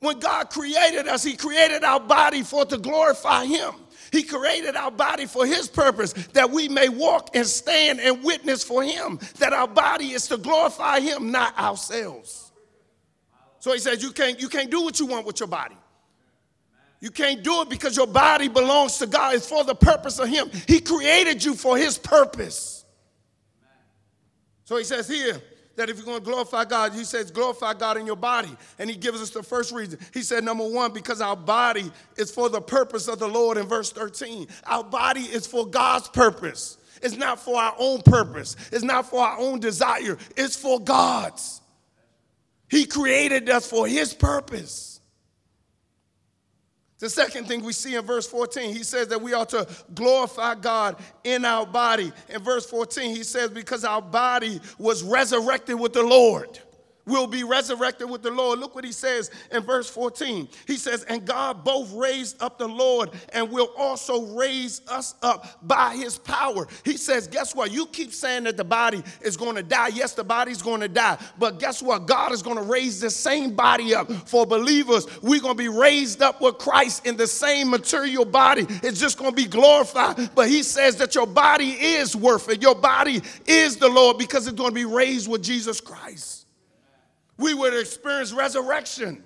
When 0.00 0.18
God 0.18 0.48
created 0.48 1.06
us, 1.06 1.22
He 1.22 1.36
created 1.36 1.84
our 1.84 2.00
body 2.00 2.42
for 2.42 2.64
to 2.64 2.78
glorify 2.78 3.44
Him. 3.44 3.74
He 4.12 4.22
created 4.22 4.76
our 4.76 4.90
body 4.90 5.26
for 5.26 5.44
His 5.44 5.68
purpose, 5.68 6.14
that 6.32 6.50
we 6.50 6.68
may 6.68 6.88
walk 6.88 7.36
and 7.36 7.46
stand 7.46 8.00
and 8.00 8.24
witness 8.24 8.64
for 8.64 8.82
Him, 8.82 9.18
that 9.40 9.52
our 9.52 9.68
body 9.68 10.12
is 10.12 10.26
to 10.28 10.38
glorify 10.38 11.00
Him, 11.00 11.30
not 11.30 11.58
ourselves. 11.58 12.50
So 13.58 13.74
He 13.74 13.78
says, 13.78 14.02
you 14.02 14.10
can't, 14.10 14.40
you 14.40 14.48
can't 14.48 14.70
do 14.70 14.80
what 14.80 14.98
you 14.98 15.04
want 15.04 15.26
with 15.26 15.38
your 15.38 15.48
body. 15.48 15.76
You 17.00 17.10
can't 17.10 17.42
do 17.44 17.60
it 17.60 17.68
because 17.68 17.94
your 17.94 18.06
body 18.06 18.48
belongs 18.48 18.96
to 18.98 19.06
God. 19.06 19.34
It's 19.34 19.46
for 19.46 19.64
the 19.64 19.74
purpose 19.74 20.18
of 20.18 20.28
Him. 20.28 20.50
He 20.66 20.80
created 20.80 21.44
you 21.44 21.54
for 21.56 21.76
His 21.76 21.98
purpose. 21.98 22.86
So 24.64 24.78
He 24.78 24.84
says 24.84 25.06
here, 25.06 25.42
that 25.76 25.88
if 25.88 25.96
you're 25.96 26.06
going 26.06 26.18
to 26.18 26.24
glorify 26.24 26.64
God, 26.64 26.92
he 26.92 27.04
says 27.04 27.30
glorify 27.30 27.74
God 27.74 27.96
in 27.96 28.06
your 28.06 28.16
body. 28.16 28.54
And 28.78 28.90
he 28.90 28.96
gives 28.96 29.20
us 29.20 29.30
the 29.30 29.42
first 29.42 29.72
reason. 29.72 29.98
He 30.12 30.22
said, 30.22 30.44
number 30.44 30.66
one, 30.66 30.92
because 30.92 31.20
our 31.20 31.36
body 31.36 31.90
is 32.16 32.30
for 32.30 32.48
the 32.48 32.60
purpose 32.60 33.08
of 33.08 33.18
the 33.18 33.28
Lord 33.28 33.56
in 33.56 33.66
verse 33.66 33.92
13. 33.92 34.48
Our 34.64 34.84
body 34.84 35.20
is 35.20 35.46
for 35.46 35.66
God's 35.66 36.08
purpose. 36.08 36.78
It's 37.02 37.16
not 37.16 37.38
for 37.38 37.60
our 37.60 37.74
own 37.78 38.02
purpose. 38.02 38.56
It's 38.72 38.82
not 38.82 39.08
for 39.08 39.22
our 39.22 39.38
own 39.38 39.60
desire. 39.60 40.18
It's 40.36 40.56
for 40.56 40.80
God's. 40.80 41.60
He 42.68 42.86
created 42.86 43.48
us 43.48 43.68
for 43.68 43.86
his 43.86 44.12
purpose. 44.14 44.95
The 46.98 47.10
second 47.10 47.46
thing 47.46 47.62
we 47.62 47.74
see 47.74 47.94
in 47.94 48.04
verse 48.06 48.26
14, 48.26 48.74
he 48.74 48.82
says 48.82 49.08
that 49.08 49.20
we 49.20 49.34
ought 49.34 49.50
to 49.50 49.68
glorify 49.94 50.54
God 50.54 50.96
in 51.24 51.44
our 51.44 51.66
body. 51.66 52.10
In 52.30 52.42
verse 52.42 52.64
14, 52.70 53.14
he 53.14 53.22
says, 53.22 53.50
because 53.50 53.84
our 53.84 54.00
body 54.00 54.60
was 54.78 55.02
resurrected 55.02 55.78
with 55.78 55.92
the 55.92 56.02
Lord 56.02 56.58
will 57.06 57.26
be 57.26 57.44
resurrected 57.44 58.10
with 58.10 58.22
the 58.22 58.30
Lord. 58.30 58.58
Look 58.58 58.74
what 58.74 58.84
he 58.84 58.92
says 58.92 59.30
in 59.52 59.62
verse 59.62 59.88
14. 59.88 60.48
He 60.66 60.76
says, 60.76 61.04
And 61.04 61.24
God 61.24 61.64
both 61.64 61.92
raised 61.92 62.42
up 62.42 62.58
the 62.58 62.66
Lord 62.66 63.10
and 63.32 63.50
will 63.50 63.70
also 63.76 64.26
raise 64.34 64.82
us 64.88 65.14
up 65.22 65.58
by 65.62 65.94
his 65.94 66.18
power. 66.18 66.66
He 66.84 66.96
says, 66.96 67.28
Guess 67.28 67.54
what? 67.54 67.70
You 67.70 67.86
keep 67.86 68.12
saying 68.12 68.44
that 68.44 68.56
the 68.56 68.64
body 68.64 69.02
is 69.20 69.36
going 69.36 69.54
to 69.54 69.62
die. 69.62 69.88
Yes, 69.88 70.14
the 70.14 70.24
body's 70.24 70.62
going 70.62 70.80
to 70.80 70.88
die. 70.88 71.18
But 71.38 71.60
guess 71.60 71.82
what? 71.82 72.06
God 72.06 72.32
is 72.32 72.42
going 72.42 72.56
to 72.56 72.62
raise 72.62 73.00
the 73.00 73.10
same 73.10 73.54
body 73.54 73.94
up 73.94 74.10
for 74.28 74.44
believers. 74.44 75.06
We're 75.22 75.40
going 75.40 75.56
to 75.56 75.62
be 75.62 75.68
raised 75.68 76.22
up 76.22 76.40
with 76.40 76.58
Christ 76.58 77.06
in 77.06 77.16
the 77.16 77.26
same 77.26 77.70
material 77.70 78.24
body. 78.24 78.66
It's 78.82 79.00
just 79.00 79.16
going 79.16 79.30
to 79.30 79.36
be 79.36 79.46
glorified. 79.46 80.34
But 80.34 80.48
he 80.48 80.62
says 80.64 80.96
that 80.96 81.14
your 81.14 81.26
body 81.26 81.70
is 81.70 82.16
worth 82.16 82.48
it. 82.48 82.62
Your 82.62 82.74
body 82.74 83.22
is 83.46 83.76
the 83.76 83.88
Lord 83.88 84.18
because 84.18 84.46
it's 84.46 84.56
going 84.56 84.70
to 84.70 84.74
be 84.74 84.84
raised 84.84 85.28
with 85.28 85.42
Jesus 85.42 85.80
Christ 85.80 86.35
we 87.36 87.54
would 87.54 87.74
experience 87.74 88.32
resurrection. 88.32 89.22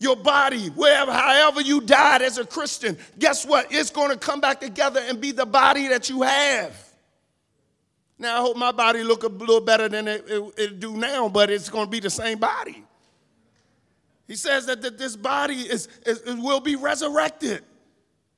Your 0.00 0.16
body, 0.16 0.68
wherever, 0.68 1.12
however 1.12 1.60
you 1.60 1.80
died 1.80 2.22
as 2.22 2.38
a 2.38 2.44
Christian, 2.44 2.98
guess 3.18 3.46
what? 3.46 3.68
It's 3.70 3.90
going 3.90 4.10
to 4.10 4.16
come 4.16 4.40
back 4.40 4.60
together 4.60 5.00
and 5.00 5.20
be 5.20 5.32
the 5.32 5.46
body 5.46 5.88
that 5.88 6.10
you 6.10 6.22
have. 6.22 6.76
Now, 8.18 8.38
I 8.38 8.40
hope 8.40 8.56
my 8.56 8.72
body 8.72 9.02
look 9.02 9.22
a 9.24 9.28
little 9.28 9.60
better 9.60 9.88
than 9.88 10.08
it, 10.08 10.24
it, 10.28 10.54
it 10.56 10.80
do 10.80 10.96
now, 10.96 11.28
but 11.28 11.50
it's 11.50 11.68
going 11.68 11.86
to 11.86 11.90
be 11.90 12.00
the 12.00 12.10
same 12.10 12.38
body. 12.38 12.84
He 14.26 14.36
says 14.36 14.66
that, 14.66 14.82
that 14.82 14.98
this 14.98 15.16
body 15.16 15.54
is, 15.54 15.88
is, 16.06 16.22
will 16.24 16.60
be 16.60 16.76
resurrected. 16.76 17.62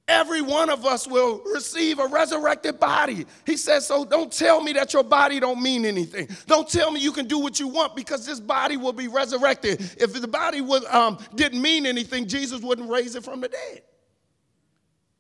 Every 0.09 0.41
one 0.41 0.71
of 0.71 0.87
us 0.87 1.09
will 1.09 1.43
receive 1.53 1.99
a 1.99 2.07
resurrected 2.07 2.79
body. 2.79 3.27
He 3.45 3.57
says, 3.57 3.87
so 3.87 4.05
don't 4.05 4.33
tell 4.33 4.63
me 4.63 4.73
that 4.75 4.93
your 4.93 5.03
body 5.03 5.41
don't 5.41 5.61
mean 5.61 5.85
anything. 5.85 6.29
Don't 6.47 6.69
tell 6.69 6.93
me 6.93 7.01
you 7.01 7.11
can 7.11 7.27
do 7.27 7.41
what 7.41 7.59
you 7.59 7.67
want 7.67 7.97
because 7.97 8.25
this 8.25 8.39
body 8.39 8.77
will 8.77 8.93
be 8.93 9.09
resurrected. 9.09 9.81
If 9.99 10.13
the 10.13 10.29
body 10.29 10.61
was, 10.61 10.85
um, 10.95 11.19
didn't 11.35 11.61
mean 11.61 11.87
anything, 11.87 12.29
Jesus 12.29 12.61
wouldn't 12.61 12.89
raise 12.89 13.17
it 13.17 13.25
from 13.25 13.41
the 13.41 13.49
dead. 13.49 13.83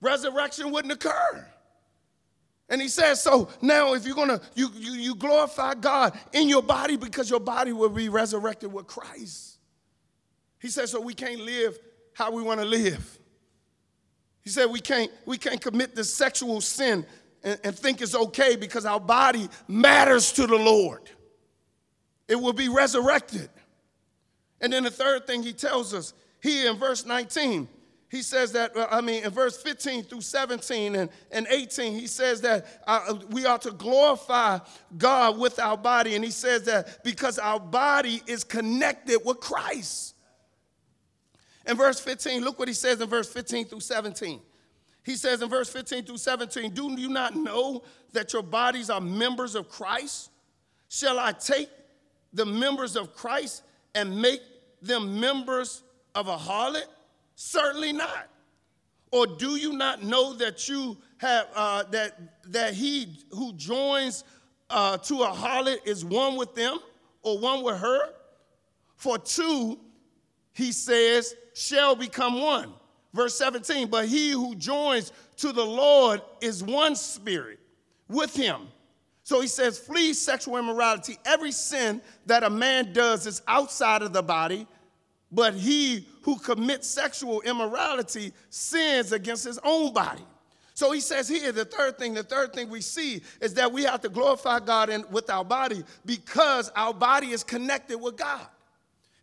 Resurrection 0.00 0.70
wouldn't 0.70 0.92
occur. 0.92 1.48
And 2.68 2.80
he 2.80 2.86
says, 2.86 3.20
so 3.20 3.48
now 3.60 3.94
if 3.94 4.06
you're 4.06 4.14
gonna, 4.14 4.40
you, 4.54 4.70
you, 4.76 4.92
you 4.92 5.14
glorify 5.16 5.74
God 5.74 6.16
in 6.32 6.48
your 6.48 6.62
body 6.62 6.96
because 6.96 7.28
your 7.28 7.40
body 7.40 7.72
will 7.72 7.88
be 7.88 8.08
resurrected 8.08 8.72
with 8.72 8.86
Christ. 8.86 9.58
He 10.60 10.68
says, 10.68 10.92
so 10.92 11.00
we 11.00 11.14
can't 11.14 11.40
live 11.40 11.76
how 12.12 12.30
we 12.30 12.42
wanna 12.42 12.64
live. 12.64 13.18
He 14.46 14.50
said 14.52 14.66
we 14.66 14.78
can't, 14.78 15.10
we 15.26 15.38
can't 15.38 15.60
commit 15.60 15.96
this 15.96 16.14
sexual 16.14 16.60
sin 16.60 17.04
and, 17.42 17.58
and 17.64 17.76
think 17.76 18.00
it's 18.00 18.14
okay 18.14 18.54
because 18.54 18.86
our 18.86 19.00
body 19.00 19.48
matters 19.66 20.30
to 20.34 20.46
the 20.46 20.54
Lord. 20.54 21.10
It 22.28 22.36
will 22.36 22.52
be 22.52 22.68
resurrected. 22.68 23.50
And 24.60 24.72
then 24.72 24.84
the 24.84 24.90
third 24.90 25.26
thing 25.26 25.42
he 25.42 25.52
tells 25.52 25.92
us 25.92 26.14
here 26.40 26.70
in 26.70 26.76
verse 26.76 27.04
19, 27.04 27.66
he 28.08 28.22
says 28.22 28.52
that, 28.52 28.76
uh, 28.76 28.86
I 28.88 29.00
mean, 29.00 29.24
in 29.24 29.30
verse 29.32 29.60
15 29.60 30.04
through 30.04 30.20
17 30.20 30.94
and, 30.94 31.10
and 31.32 31.48
18, 31.50 31.94
he 31.94 32.06
says 32.06 32.40
that 32.42 32.66
uh, 32.86 33.16
we 33.30 33.46
are 33.46 33.58
to 33.58 33.72
glorify 33.72 34.60
God 34.96 35.40
with 35.40 35.58
our 35.58 35.76
body. 35.76 36.14
And 36.14 36.24
he 36.24 36.30
says 36.30 36.62
that 36.66 37.02
because 37.02 37.40
our 37.40 37.58
body 37.58 38.22
is 38.28 38.44
connected 38.44 39.18
with 39.24 39.40
Christ. 39.40 40.15
In 41.66 41.76
verse 41.76 41.98
15, 42.00 42.42
look 42.42 42.58
what 42.58 42.68
he 42.68 42.74
says 42.74 43.00
in 43.00 43.08
verse 43.08 43.32
15 43.32 43.66
through 43.66 43.80
17. 43.80 44.40
He 45.04 45.16
says 45.16 45.42
in 45.42 45.48
verse 45.48 45.68
15 45.68 46.04
through 46.04 46.16
17, 46.18 46.72
Do 46.72 46.92
you 46.98 47.08
not 47.08 47.36
know 47.36 47.82
that 48.12 48.32
your 48.32 48.42
bodies 48.42 48.90
are 48.90 49.00
members 49.00 49.54
of 49.54 49.68
Christ? 49.68 50.30
Shall 50.88 51.18
I 51.18 51.32
take 51.32 51.68
the 52.32 52.46
members 52.46 52.96
of 52.96 53.14
Christ 53.14 53.62
and 53.94 54.20
make 54.20 54.40
them 54.82 55.18
members 55.18 55.82
of 56.14 56.28
a 56.28 56.36
harlot? 56.36 56.86
Certainly 57.34 57.92
not. 57.92 58.28
Or 59.12 59.26
do 59.26 59.56
you 59.56 59.72
not 59.72 60.02
know 60.02 60.34
that 60.34 60.68
you 60.68 60.96
have 61.18 61.46
uh, 61.54 61.84
that 61.84 62.18
that 62.50 62.74
he 62.74 63.18
who 63.30 63.52
joins 63.52 64.24
uh, 64.68 64.98
to 64.98 65.22
a 65.22 65.28
harlot 65.28 65.86
is 65.86 66.04
one 66.04 66.36
with 66.36 66.54
them 66.54 66.78
or 67.22 67.38
one 67.38 67.62
with 67.62 67.78
her? 67.78 68.10
For 68.96 69.18
two, 69.18 69.78
he 70.52 70.72
says, 70.72 71.34
shall 71.56 71.96
become 71.96 72.38
one. 72.38 72.70
Verse 73.14 73.34
17, 73.38 73.88
but 73.88 74.06
he 74.06 74.30
who 74.30 74.54
joins 74.56 75.10
to 75.38 75.52
the 75.52 75.64
Lord 75.64 76.20
is 76.42 76.62
one 76.62 76.94
spirit 76.94 77.58
with 78.08 78.36
him. 78.36 78.68
So 79.22 79.40
he 79.40 79.48
says, 79.48 79.78
flee 79.78 80.12
sexual 80.12 80.58
immorality. 80.58 81.16
Every 81.24 81.52
sin 81.52 82.02
that 82.26 82.44
a 82.44 82.50
man 82.50 82.92
does 82.92 83.26
is 83.26 83.40
outside 83.48 84.02
of 84.02 84.12
the 84.12 84.22
body, 84.22 84.66
but 85.32 85.54
he 85.54 86.06
who 86.20 86.38
commits 86.38 86.88
sexual 86.88 87.40
immorality 87.40 88.34
sins 88.50 89.12
against 89.12 89.44
his 89.44 89.58
own 89.64 89.94
body. 89.94 90.24
So 90.74 90.92
he 90.92 91.00
says 91.00 91.26
here, 91.26 91.52
the 91.52 91.64
third 91.64 91.96
thing, 91.96 92.12
the 92.12 92.22
third 92.22 92.52
thing 92.52 92.68
we 92.68 92.82
see 92.82 93.22
is 93.40 93.54
that 93.54 93.72
we 93.72 93.84
have 93.84 94.02
to 94.02 94.10
glorify 94.10 94.60
God 94.60 94.90
in, 94.90 95.06
with 95.10 95.30
our 95.30 95.44
body 95.44 95.84
because 96.04 96.70
our 96.76 96.92
body 96.92 97.28
is 97.28 97.42
connected 97.42 97.96
with 97.96 98.18
God. 98.18 98.46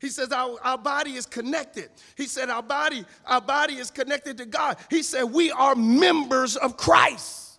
He 0.04 0.10
says 0.10 0.34
our, 0.34 0.58
our 0.66 0.78
body 0.78 1.12
is 1.12 1.26
connected. 1.26 1.90
He 2.18 2.26
said 2.26 2.50
our 2.50 2.62
body, 2.62 3.06
our 3.26 3.40
body 3.40 3.76
is 3.76 3.90
connected 3.90 4.38
to 4.40 4.46
God. 4.46 4.76
He 4.90 5.02
said 5.02 5.24
we 5.24 5.50
are 5.50 5.76
members 5.76 6.58
of 6.58 6.76
Christ. 6.76 7.58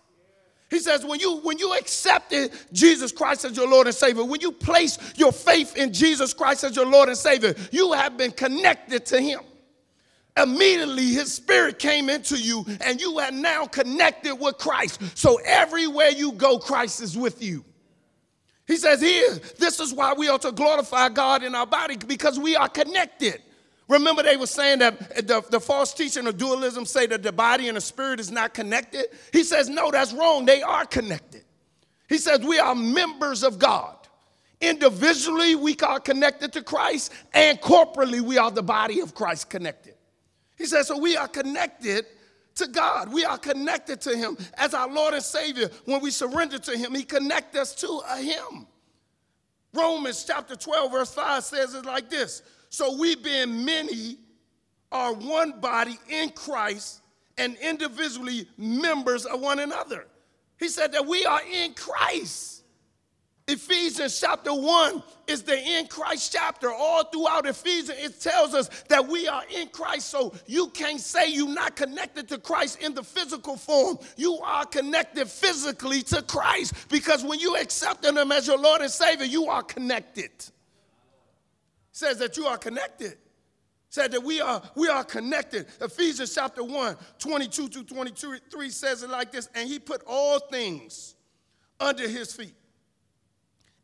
He 0.69 0.77
says 0.77 1.03
when 1.03 1.19
you 1.19 1.37
when 1.37 1.57
you 1.57 1.73
accepted 1.73 2.51
Jesus 2.71 3.11
Christ 3.11 3.45
as 3.45 3.57
your 3.57 3.67
Lord 3.67 3.87
and 3.87 3.95
Savior, 3.95 4.23
when 4.23 4.41
you 4.41 4.51
place 4.51 4.99
your 5.15 5.31
faith 5.31 5.75
in 5.75 5.91
Jesus 5.91 6.35
Christ 6.35 6.63
as 6.63 6.75
your 6.75 6.85
Lord 6.85 7.09
and 7.09 7.17
Savior, 7.17 7.55
you 7.71 7.93
have 7.93 8.15
been 8.15 8.31
connected 8.31 9.07
to 9.07 9.19
him. 9.19 9.39
Immediately 10.37 11.13
his 11.13 11.33
spirit 11.33 11.79
came 11.79 12.11
into 12.11 12.37
you 12.37 12.63
and 12.81 13.01
you 13.01 13.17
are 13.17 13.31
now 13.31 13.65
connected 13.65 14.35
with 14.35 14.59
Christ. 14.59 15.01
So 15.17 15.39
everywhere 15.43 16.09
you 16.09 16.33
go 16.33 16.59
Christ 16.59 17.01
is 17.01 17.17
with 17.17 17.41
you. 17.41 17.65
He 18.67 18.77
says 18.77 19.01
here, 19.01 19.39
this 19.57 19.79
is 19.79 19.93
why 19.93 20.13
we 20.13 20.27
ought 20.27 20.41
to 20.41 20.51
glorify 20.51 21.09
God 21.09 21.43
in 21.43 21.53
our 21.53 21.67
body 21.67 21.97
because 21.97 22.39
we 22.39 22.55
are 22.55 22.69
connected. 22.69 23.41
Remember, 23.87 24.23
they 24.23 24.37
were 24.37 24.47
saying 24.47 24.79
that 24.79 25.27
the, 25.27 25.43
the 25.51 25.59
false 25.59 25.93
teaching 25.93 26.25
of 26.25 26.37
dualism 26.37 26.85
say 26.85 27.05
that 27.05 27.21
the 27.21 27.31
body 27.31 27.67
and 27.67 27.77
the 27.77 27.81
spirit 27.81 28.19
is 28.19 28.31
not 28.31 28.55
connected. 28.55 29.05
He 29.31 29.43
says, 29.43 29.69
no, 29.69 29.91
that's 29.91 30.11
wrong. 30.13 30.45
They 30.45 30.63
are 30.63 30.85
connected. 30.85 31.43
He 32.09 32.17
says, 32.17 32.39
we 32.39 32.57
are 32.57 32.73
members 32.73 33.43
of 33.43 33.59
God. 33.59 33.95
Individually, 34.61 35.53
we 35.53 35.75
are 35.83 35.99
connected 35.99 36.53
to 36.53 36.63
Christ, 36.63 37.11
and 37.33 37.59
corporately, 37.61 38.21
we 38.21 38.37
are 38.37 38.49
the 38.49 38.63
body 38.63 39.01
of 39.01 39.13
Christ 39.13 39.49
connected. 39.49 39.93
He 40.57 40.65
says, 40.65 40.87
so 40.87 40.97
we 40.97 41.17
are 41.17 41.27
connected 41.27 42.05
to 42.55 42.67
God. 42.67 43.11
We 43.11 43.25
are 43.25 43.37
connected 43.37 44.01
to 44.01 44.15
Him 44.15 44.37
as 44.55 44.73
our 44.73 44.89
Lord 44.89 45.13
and 45.13 45.23
Savior. 45.23 45.69
When 45.85 46.01
we 46.01 46.11
surrender 46.11 46.57
to 46.59 46.77
Him, 46.77 46.95
He 46.95 47.03
connects 47.03 47.57
us 47.57 47.75
to 47.75 48.01
a 48.09 48.17
Him. 48.17 48.67
Romans 49.73 50.23
chapter 50.25 50.55
12, 50.55 50.91
verse 50.91 51.13
5 51.13 51.43
says 51.43 51.73
it 51.73 51.85
like 51.85 52.09
this 52.09 52.41
So 52.69 52.97
we, 52.97 53.15
being 53.15 53.65
many, 53.65 54.17
are 54.91 55.13
one 55.13 55.59
body 55.59 55.99
in 56.09 56.29
Christ 56.29 57.01
and 57.37 57.57
individually 57.57 58.47
members 58.57 59.25
of 59.25 59.41
one 59.41 59.59
another. 59.59 60.07
He 60.57 60.69
said 60.69 60.93
that 60.93 61.05
we 61.05 61.25
are 61.25 61.41
in 61.51 61.73
Christ. 61.73 62.54
Ephesians 63.47 64.19
chapter 64.19 64.51
1 64.51 65.03
is 65.27 65.43
the 65.43 65.55
in 65.55 65.85
Christ 65.85 66.33
chapter. 66.33 66.71
All 66.71 67.03
throughout 67.03 67.45
Ephesians, 67.45 67.99
it 67.99 68.19
tells 68.19 68.55
us 68.55 68.69
that 68.89 69.07
we 69.07 69.27
are 69.27 69.43
in 69.55 69.67
Christ. 69.67 70.09
So 70.09 70.33
you 70.47 70.69
can't 70.69 70.99
say 70.99 71.29
you're 71.31 71.47
not 71.47 71.75
connected 71.75 72.27
to 72.29 72.39
Christ 72.39 72.81
in 72.81 72.95
the 72.95 73.03
physical 73.03 73.55
form. 73.55 73.99
You 74.17 74.39
are 74.39 74.65
connected 74.65 75.27
physically 75.27 76.01
to 76.03 76.23
Christ 76.23 76.73
because 76.89 77.23
when 77.23 77.39
you 77.39 77.55
accept 77.57 78.03
Him 78.03 78.31
as 78.31 78.47
your 78.47 78.57
Lord 78.57 78.81
and 78.81 78.89
Savior, 78.89 79.27
you 79.27 79.45
are 79.45 79.61
connected. 79.61 80.25
It 80.25 80.51
says 81.91 82.17
that 82.17 82.37
you 82.37 82.47
are 82.47 82.57
connected. 82.57 83.15
Said 83.91 84.11
that 84.13 84.23
we 84.23 84.41
are 84.41 84.59
we 84.75 84.89
are 84.89 85.03
connected. 85.03 85.67
Ephesians 85.79 86.33
chapter 86.33 86.63
1, 86.63 86.97
22 87.19 87.69
to 87.69 87.83
23 87.83 88.69
says 88.71 89.03
it 89.03 89.09
like 89.11 89.31
this, 89.31 89.49
and 89.53 89.69
he 89.69 89.77
put 89.77 90.01
all 90.07 90.39
things 90.39 91.15
under 91.79 92.07
his 92.07 92.33
feet 92.33 92.55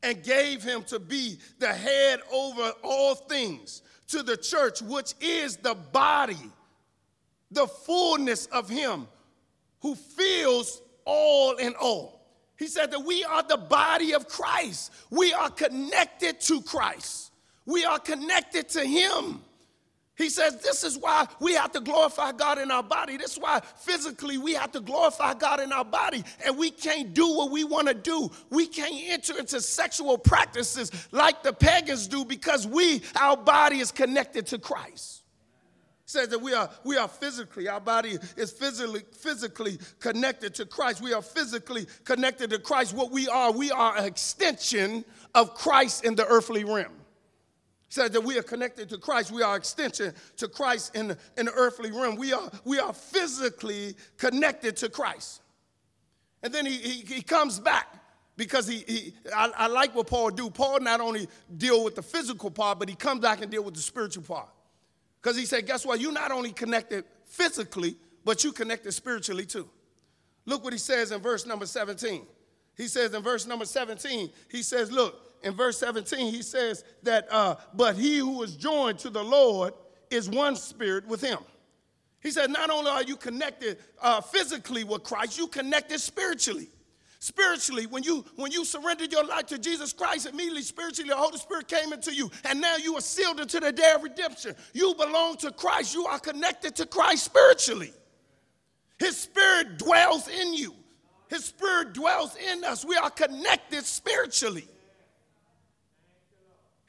and 0.04 0.24
gave 0.24 0.64
him 0.64 0.84
to 0.86 1.00
be 1.00 1.38
the 1.60 1.72
head 1.72 2.20
over 2.32 2.74
all 2.84 3.16
things 3.16 3.82
to 4.08 4.24
the 4.24 4.38
church, 4.38 4.82
which 4.82 5.14
is 5.22 5.58
the 5.58 5.76
body, 5.76 6.52
the 7.52 7.68
fullness 7.68 8.48
of 8.48 8.70
him 8.70 9.08
who 9.82 9.96
fills 9.96 10.82
all 11.06 11.56
in 11.56 11.74
all. 11.76 12.22
He 12.58 12.68
said 12.68 12.92
that 12.92 13.04
we 13.04 13.24
are 13.24 13.44
the 13.44 13.58
body 13.58 14.14
of 14.14 14.28
Christ. 14.28 14.92
We 15.10 15.34
are 15.34 15.50
connected 15.50 16.40
to 16.42 16.62
Christ. 16.62 17.32
We 17.66 17.86
are 17.86 18.00
connected 18.00 18.70
to 18.70 18.86
him. 18.86 19.42
He 20.22 20.30
says 20.30 20.58
this 20.58 20.84
is 20.84 20.98
why 20.98 21.28
we 21.40 21.54
have 21.54 21.72
to 21.72 21.80
glorify 21.80 22.32
God 22.32 22.60
in 22.60 22.70
our 22.70 22.84
body. 22.84 23.18
This 23.18 23.34
is 23.34 23.40
why 23.40 23.60
physically 23.78 24.38
we 24.38 24.54
have 24.54 24.72
to 24.74 24.80
glorify 24.80 25.34
God 25.34 25.60
in 25.60 25.72
our 25.72 25.84
body. 25.84 26.24
And 26.46 26.58
we 26.58 26.70
can't 26.70 27.14
do 27.14 27.28
what 27.36 27.50
we 27.50 27.64
want 27.64 27.88
to 27.88 27.96
do. 27.96 28.30
We 28.52 28.68
can't 28.68 28.94
enter 29.08 29.38
into 29.40 29.60
sexual 29.60 30.18
practices 30.18 30.92
like 31.12 31.42
the 31.42 31.54
pagans 31.54 32.08
do 32.08 32.24
because 32.24 32.68
we, 32.68 33.02
our 33.20 33.36
body 33.36 33.80
is 33.80 33.92
connected 33.92 34.46
to 34.48 34.60
Christ. 34.60 35.24
He 36.06 36.12
says 36.12 36.28
that 36.30 36.42
we 36.42 36.54
are, 36.54 36.70
we 36.84 36.98
are 36.98 37.08
physically, 37.08 37.68
our 37.68 37.82
body 37.82 38.18
is 38.38 38.52
physically, 38.52 39.02
physically 39.12 39.80
connected 40.00 40.54
to 40.56 40.66
Christ. 40.66 41.02
We 41.02 41.14
are 41.14 41.22
physically 41.22 41.88
connected 42.04 42.52
to 42.52 42.60
Christ. 42.60 42.94
What 42.94 43.12
we 43.12 43.28
are, 43.28 43.52
we 43.52 43.72
are 43.72 43.98
an 43.98 44.06
extension 44.06 45.04
of 45.34 45.56
Christ 45.56 46.06
in 46.06 46.16
the 46.16 46.28
earthly 46.28 46.64
realm 46.64 47.01
said 47.92 48.14
that 48.14 48.22
we 48.22 48.38
are 48.38 48.44
connected 48.44 48.90
to 48.90 48.98
Christ. 48.98 49.32
We 49.32 49.44
are 49.44 49.58
extension 49.58 50.14
to 50.38 50.48
Christ 50.48 50.96
in 50.96 51.10
the, 51.10 51.18
in 51.38 51.48
the 51.48 51.52
earthly 51.52 51.92
realm. 51.92 52.16
We 52.16 52.32
are, 52.32 52.50
we 52.64 52.80
are 52.80 52.94
physically 52.94 53.96
connected 54.18 54.78
to 54.78 54.90
Christ. 54.90 55.42
And 56.42 56.54
then 56.54 56.66
he, 56.66 56.78
he, 56.78 57.16
he 57.16 57.22
comes 57.22 57.60
back 57.60 57.94
because 58.38 58.66
he, 58.66 58.86
he 58.88 59.14
I, 59.36 59.52
I, 59.58 59.68
like 59.68 59.94
what 59.94 60.08
Paul 60.08 60.30
do. 60.30 60.50
Paul 60.50 60.80
not 60.80 61.02
only 61.02 61.28
deal 61.58 61.84
with 61.84 61.96
the 61.96 62.02
physical 62.02 62.50
part, 62.50 62.80
but 62.80 62.88
he 62.88 62.96
comes 62.96 63.20
back 63.20 63.42
and 63.42 63.52
deal 63.52 63.64
with 63.64 63.74
the 63.74 63.82
spiritual 63.82 64.24
part. 64.24 64.48
Because 65.22 65.38
he 65.38 65.46
said, 65.46 65.68
guess 65.68 65.86
what? 65.86 66.00
You're 66.00 66.14
not 66.14 66.32
only 66.32 66.54
connected 66.54 67.04
physically, 67.26 67.98
but 68.24 68.44
you 68.46 68.54
connected 68.54 68.94
spiritually 68.94 69.46
too. 69.46 69.70
Look 70.46 70.64
what 70.64 70.72
he 70.72 70.80
says 70.80 71.12
in 71.12 71.20
verse 71.22 71.46
number 71.46 71.66
17. 71.66 72.26
He 72.78 72.88
says 72.88 73.14
in 73.14 73.22
verse 73.22 73.46
number 73.46 73.66
17, 73.66 74.30
he 74.50 74.64
says, 74.64 74.94
look, 74.94 75.31
in 75.44 75.54
verse 75.54 75.78
17, 75.78 76.32
he 76.32 76.42
says 76.42 76.84
that, 77.04 77.28
uh, 77.32 77.56
but 77.74 77.96
he 77.96 78.18
who 78.18 78.44
is 78.44 78.56
joined 78.56 79.00
to 79.00 79.10
the 79.10 79.24
Lord 79.24 79.74
is 80.10 80.30
one 80.30 80.56
spirit 80.56 81.08
with 81.08 81.22
him. 81.22 81.40
He 82.22 82.30
said, 82.32 82.52
not 82.52 82.70
only 82.70 82.92
are 82.92 83.04
you 83.04 83.16
connected 83.16 83.80
uh, 84.02 84.22
physically 84.22 84.84
with 84.84 85.04
Christ, 85.04 85.38
you 85.38 85.48
connected 85.48 86.00
spiritually. 86.00 86.70
Spiritually, 87.20 87.86
when 87.86 88.02
you 88.02 88.26
when 88.36 88.52
you 88.52 88.66
surrendered 88.66 89.12
your 89.12 89.24
life 89.24 89.46
to 89.46 89.60
Jesus 89.60 89.94
Christ, 89.94 90.26
immediately 90.26 90.64
spiritually 90.64 91.08
the 91.08 91.16
Holy 91.16 91.38
Spirit 91.38 91.68
came 91.68 91.94
into 91.94 92.12
you, 92.12 92.32
and 92.46 92.60
now 92.60 92.78
you 92.78 92.98
are 92.98 93.02
sealed 93.02 93.40
into 93.40 93.60
the 93.60 93.72
day 93.72 93.94
of 93.96 94.02
redemption. 94.02 94.56
You 94.74 94.96
belong 94.96 95.38
to 95.38 95.52
Christ. 95.52 95.94
You 95.94 96.08
are 96.08 96.18
connected 96.18 96.76
to 96.78 96.88
Christ 96.88 97.26
spiritually. 97.26 97.94
His 98.98 99.18
spirit 99.18 99.78
dwells 99.78 100.28
in 100.30 100.56
you. 100.56 100.74
His 101.30 101.46
spirit 101.46 101.94
dwells 101.94 102.36
in 102.36 102.64
us. 102.64 102.84
We 102.84 102.96
are 102.96 103.12
connected 103.12 103.86
spiritually. 103.86 104.68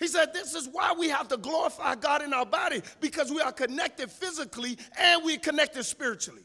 He 0.02 0.08
said, 0.08 0.34
This 0.34 0.56
is 0.56 0.68
why 0.72 0.92
we 0.98 1.08
have 1.10 1.28
to 1.28 1.36
glorify 1.36 1.94
God 1.94 2.22
in 2.22 2.34
our 2.34 2.44
body 2.44 2.82
because 3.00 3.30
we 3.30 3.40
are 3.40 3.52
connected 3.52 4.10
physically 4.10 4.76
and 4.98 5.24
we're 5.24 5.38
connected 5.38 5.84
spiritually. 5.84 6.42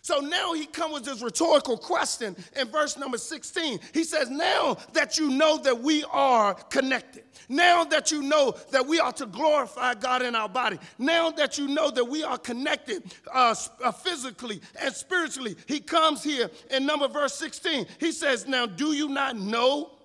So 0.00 0.20
now 0.20 0.54
he 0.54 0.64
comes 0.64 0.94
with 0.94 1.04
this 1.04 1.20
rhetorical 1.20 1.76
question 1.76 2.34
in 2.56 2.68
verse 2.68 2.96
number 2.96 3.18
16. 3.18 3.80
He 3.92 4.02
says, 4.02 4.30
Now 4.30 4.78
that 4.94 5.18
you 5.18 5.28
know 5.28 5.58
that 5.58 5.78
we 5.78 6.04
are 6.10 6.54
connected, 6.54 7.24
now 7.50 7.84
that 7.84 8.10
you 8.10 8.22
know 8.22 8.56
that 8.70 8.86
we 8.86 8.98
are 8.98 9.12
to 9.12 9.26
glorify 9.26 9.92
God 9.92 10.22
in 10.22 10.34
our 10.34 10.48
body, 10.48 10.78
now 10.98 11.30
that 11.32 11.58
you 11.58 11.68
know 11.68 11.90
that 11.90 12.06
we 12.06 12.24
are 12.24 12.38
connected 12.38 13.14
uh, 13.30 13.54
uh, 13.84 13.92
physically 13.92 14.62
and 14.80 14.94
spiritually, 14.94 15.54
he 15.66 15.80
comes 15.80 16.24
here 16.24 16.50
in 16.70 16.86
number 16.86 17.08
verse 17.08 17.34
16. 17.34 17.84
He 17.98 18.10
says, 18.10 18.48
Now 18.48 18.64
do 18.64 18.94
you 18.94 19.10
not 19.10 19.36
know 19.36 19.98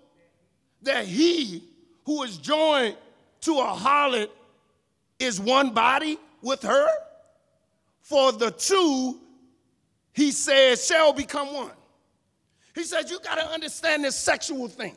that 0.82 1.06
he 1.06 1.64
who 2.06 2.24
is 2.24 2.38
joined 2.38 2.96
to 3.42 3.60
a 3.60 3.74
harlot 3.74 4.30
is 5.20 5.40
one 5.40 5.74
body 5.74 6.18
with 6.42 6.62
her? 6.64 6.88
For 8.02 8.32
the 8.32 8.52
two 8.52 9.20
he 10.16 10.32
says, 10.32 10.86
shall 10.86 11.12
become 11.12 11.54
one. 11.54 11.72
He 12.74 12.84
says, 12.84 13.12
you 13.12 13.20
got 13.20 13.36
to 13.36 13.46
understand 13.48 14.06
this 14.06 14.16
sexual 14.16 14.70
thing. 14.70 14.96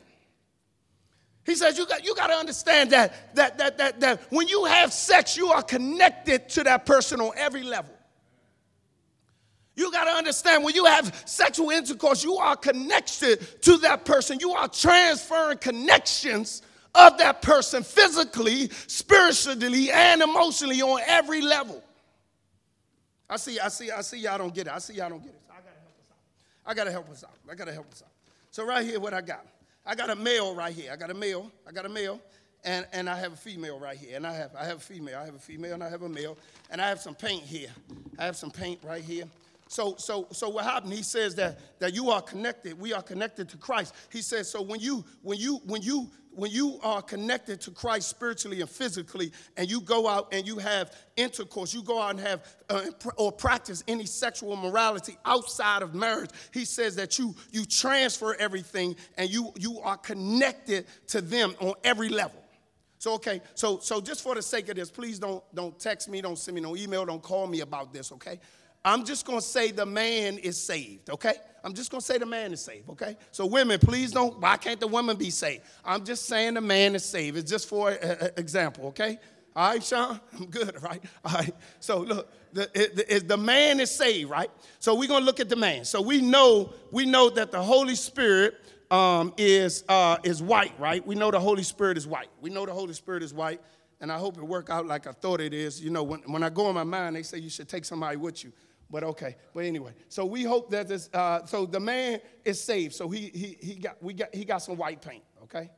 He 1.45 1.55
says, 1.55 1.77
you 1.77 1.85
got, 1.85 2.05
you 2.05 2.15
got 2.15 2.27
to 2.27 2.35
understand 2.35 2.91
that, 2.91 3.35
that, 3.35 3.57
that, 3.57 3.77
that, 3.79 3.99
that 3.99 4.21
when 4.29 4.47
you 4.47 4.63
have 4.65 4.93
sex, 4.93 5.35
you 5.35 5.47
are 5.47 5.61
connected 5.61 6.47
to 6.49 6.63
that 6.63 6.85
person 6.85 7.19
on 7.19 7.31
every 7.35 7.63
level. 7.63 7.93
You 9.75 9.91
got 9.91 10.05
to 10.05 10.11
understand 10.11 10.63
when 10.63 10.75
you 10.75 10.85
have 10.85 11.23
sexual 11.25 11.69
intercourse, 11.69 12.23
you 12.23 12.35
are 12.37 12.55
connected 12.55 13.61
to 13.63 13.77
that 13.79 14.05
person. 14.05 14.39
You 14.39 14.51
are 14.51 14.69
transferring 14.69 15.57
connections 15.57 16.61
of 17.07 17.17
that 17.19 17.41
person 17.41 17.83
physically, 17.83 18.69
spiritually, 18.87 19.91
and 19.91 20.21
emotionally 20.21 20.81
on 20.81 21.01
every 21.05 21.41
level. 21.41 21.83
I 23.29 23.37
see, 23.37 23.59
I 23.59 23.67
see, 23.67 23.91
I 23.91 24.01
see 24.01 24.19
y'all 24.19 24.37
don't 24.37 24.53
get 24.53 24.67
it. 24.67 24.73
I 24.73 24.79
see 24.79 24.95
y'all 24.95 25.09
don't 25.09 25.23
get 25.23 25.33
it. 25.33 25.41
I 25.49 25.53
gotta 25.55 25.71
help 25.81 25.99
us 25.99 26.11
out. 26.11 26.69
I 26.71 26.73
gotta 26.73 26.91
help 26.91 27.09
us 27.09 27.23
out. 27.23 27.51
I 27.51 27.55
gotta 27.55 27.73
help 27.73 27.91
us 27.91 28.03
out. 28.03 28.11
So 28.51 28.65
right 28.65 28.85
here, 28.85 28.99
what 28.99 29.13
I 29.13 29.21
got? 29.21 29.45
I 29.85 29.95
got 29.95 30.09
a 30.09 30.15
male 30.15 30.53
right 30.55 30.73
here. 30.73 30.91
I 30.91 30.95
got 30.95 31.09
a 31.09 31.13
male. 31.13 31.51
I 31.67 31.71
got 31.71 31.85
a 31.85 31.89
male. 31.89 32.19
And, 32.63 32.85
and 32.91 33.09
I 33.09 33.17
have 33.17 33.33
a 33.33 33.37
female 33.37 33.79
right 33.79 33.97
here. 33.97 34.15
And 34.15 34.27
I 34.27 34.33
have 34.33 34.51
I 34.55 34.65
have 34.65 34.77
a 34.77 34.81
female. 34.81 35.17
I 35.17 35.25
have 35.25 35.35
a 35.35 35.39
female 35.39 35.73
and 35.73 35.83
I 35.83 35.89
have 35.89 36.01
a 36.01 36.09
male. 36.09 36.37
And 36.69 36.81
I 36.81 36.89
have 36.89 36.99
some 36.99 37.15
paint 37.15 37.43
here. 37.43 37.69
I 38.17 38.25
have 38.25 38.35
some 38.35 38.51
paint 38.51 38.79
right 38.83 39.03
here. 39.03 39.25
So, 39.69 39.93
so, 39.99 40.27
so 40.31 40.49
what 40.49 40.63
happened? 40.63 40.93
He 40.93 41.03
says 41.03 41.35
that, 41.35 41.59
that 41.79 41.93
you 41.93 42.09
are 42.09 42.23
connected. 42.23 42.77
We 42.79 42.91
are 42.91 43.03
connected 43.03 43.47
to 43.49 43.57
Christ. 43.57 43.93
He 44.11 44.23
says, 44.23 44.49
so 44.49 44.63
when 44.63 44.79
you, 44.79 45.05
when 45.21 45.37
you, 45.37 45.61
when 45.63 45.83
you, 45.83 46.09
when 46.31 46.49
you 46.49 46.79
are 46.81 47.03
connected 47.03 47.61
to 47.61 47.71
Christ 47.71 48.09
spiritually 48.09 48.61
and 48.61 48.69
physically, 48.69 49.31
and 49.57 49.69
you 49.69 49.81
go 49.81 50.07
out 50.07 50.29
and 50.31 50.47
you 50.47 50.57
have 50.57 50.95
intercourse, 51.17 51.71
you 51.71 51.83
go 51.83 52.01
out 52.01 52.11
and 52.11 52.19
have 52.19 52.43
uh, 52.71 52.85
or 53.15 53.31
practice 53.31 53.83
any 53.87 54.07
sexual 54.07 54.55
morality 54.55 55.17
outside 55.23 55.83
of 55.83 55.93
marriage, 55.93 56.31
he 56.51 56.65
says 56.65 56.95
that 56.95 57.19
you 57.19 57.35
you 57.51 57.63
transfer 57.63 58.35
everything 58.39 58.95
and 59.17 59.29
you 59.29 59.51
you 59.55 59.79
are 59.81 59.97
connected 59.97 60.87
to 61.07 61.21
them 61.21 61.53
on 61.59 61.73
every 61.83 62.09
level. 62.09 62.41
So 62.97 63.13
okay, 63.13 63.41
so 63.53 63.79
so 63.79 64.01
just 64.01 64.23
for 64.23 64.33
the 64.33 64.41
sake 64.41 64.69
of 64.69 64.77
this, 64.77 64.89
please 64.89 65.19
don't 65.19 65.43
don't 65.53 65.79
text 65.79 66.09
me, 66.09 66.21
don't 66.21 66.37
send 66.37 66.55
me 66.55 66.61
no 66.61 66.75
email, 66.75 67.05
don't 67.05 67.21
call 67.21 67.47
me 67.47 67.61
about 67.61 67.93
this, 67.93 68.11
okay? 68.13 68.39
I'm 68.83 69.03
just 69.03 69.25
gonna 69.25 69.41
say 69.41 69.71
the 69.71 69.85
man 69.85 70.37
is 70.37 70.61
saved, 70.61 71.09
okay? 71.09 71.33
I'm 71.63 71.73
just 71.73 71.91
gonna 71.91 72.01
say 72.01 72.17
the 72.17 72.25
man 72.25 72.53
is 72.53 72.61
saved, 72.61 72.89
okay? 72.89 73.17
So, 73.31 73.45
women, 73.45 73.79
please 73.79 74.11
don't, 74.11 74.39
why 74.39 74.57
can't 74.57 74.79
the 74.79 74.87
woman 74.87 75.17
be 75.17 75.29
saved? 75.29 75.63
I'm 75.83 76.05
just 76.05 76.25
saying 76.25 76.53
the 76.53 76.61
man 76.61 76.95
is 76.95 77.03
saved. 77.03 77.37
It's 77.37 77.51
just 77.51 77.67
for 77.67 77.91
an 77.91 78.29
example, 78.37 78.87
okay? 78.87 79.19
All 79.55 79.71
right, 79.71 79.83
Sean? 79.83 80.19
I'm 80.39 80.45
good, 80.45 80.81
right? 80.81 81.03
All 81.25 81.33
right. 81.33 81.53
So, 81.81 81.99
look, 81.99 82.31
the, 82.53 83.23
the 83.25 83.37
man 83.37 83.79
is 83.81 83.91
saved, 83.91 84.29
right? 84.29 84.49
So, 84.79 84.95
we're 84.95 85.09
gonna 85.09 85.25
look 85.25 85.41
at 85.41 85.49
the 85.49 85.57
man. 85.57 85.83
So, 85.83 86.01
we 86.01 86.21
know, 86.21 86.73
we 86.91 87.05
know 87.05 87.29
that 87.31 87.51
the 87.51 87.61
Holy 87.61 87.95
Spirit 87.95 88.55
um, 88.89 89.33
is, 89.37 89.83
uh, 89.89 90.17
is 90.23 90.41
white, 90.41 90.79
right? 90.79 91.05
We 91.05 91.15
know 91.15 91.31
the 91.31 91.39
Holy 91.39 91.63
Spirit 91.63 91.97
is 91.97 92.07
white. 92.07 92.29
We 92.41 92.49
know 92.49 92.65
the 92.65 92.73
Holy 92.73 92.93
Spirit 92.93 93.23
is 93.23 93.33
white, 93.33 93.59
and 93.99 94.09
I 94.11 94.17
hope 94.17 94.37
it 94.37 94.43
work 94.43 94.69
out 94.69 94.85
like 94.85 95.05
I 95.05 95.11
thought 95.11 95.41
it 95.41 95.53
is. 95.53 95.81
You 95.81 95.89
know, 95.89 96.03
when, 96.03 96.21
when 96.21 96.43
I 96.43 96.49
go 96.49 96.69
in 96.69 96.75
my 96.75 96.85
mind, 96.85 97.17
they 97.17 97.23
say 97.23 97.39
you 97.39 97.49
should 97.49 97.67
take 97.67 97.83
somebody 97.83 98.15
with 98.15 98.43
you. 98.43 98.53
But 98.89 99.03
okay. 99.03 99.35
But 99.53 99.65
anyway, 99.65 99.93
so 100.07 100.25
we 100.25 100.43
hope 100.43 100.71
that 100.71 100.87
this. 100.87 101.09
Uh, 101.13 101.45
so 101.45 101.65
the 101.65 101.79
man 101.79 102.19
is 102.43 102.61
saved. 102.61 102.95
So 102.95 103.09
he 103.09 103.29
he 103.33 103.57
he 103.61 103.75
got 103.75 104.01
we 104.01 104.13
got 104.13 104.33
he 104.33 104.45
got 104.45 104.59
some 104.59 104.77
white 104.77 105.01
paint. 105.01 105.23
Okay, 105.43 105.69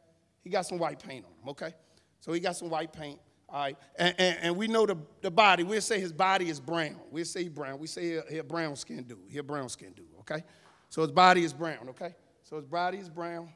he 0.44 0.50
got 0.50 0.66
some 0.66 0.78
white 0.78 1.00
paint 1.00 1.26
on 1.26 1.32
him. 1.32 1.50
Okay, 1.50 1.74
so 2.20 2.32
he 2.32 2.40
got 2.40 2.56
some 2.56 2.70
white 2.70 2.94
paint. 2.94 3.20
All 3.50 3.60
right, 3.60 3.78
and, 3.98 4.16
and, 4.18 4.38
and 4.44 4.56
we 4.56 4.68
know 4.68 4.86
the, 4.86 4.98
the 5.22 5.30
body. 5.30 5.64
We'll 5.64 5.82
say 5.82 6.00
his 6.00 6.14
body 6.14 6.50
is 6.50 6.62
brown. 6.62 6.96
We'll 7.12 7.26
say 7.26 7.50
brown. 7.50 7.80
We 7.80 7.88
say 7.88 8.22
he, 8.30 8.38
a 8.38 8.44
brown 8.44 8.78
skin 8.78 9.04
dude. 9.04 9.18
He 9.30 9.40
a 9.40 9.44
brown 9.44 9.68
skin 9.68 9.92
dude. 9.92 10.06
Okay, 10.22 10.46
so 10.88 11.02
his 11.02 11.12
body 11.12 11.44
is 11.44 11.52
brown. 11.52 11.90
Okay, 11.90 12.16
so 12.44 12.56
his 12.56 12.66
body 12.66 13.00
is 13.00 13.10
brown. 13.10 13.50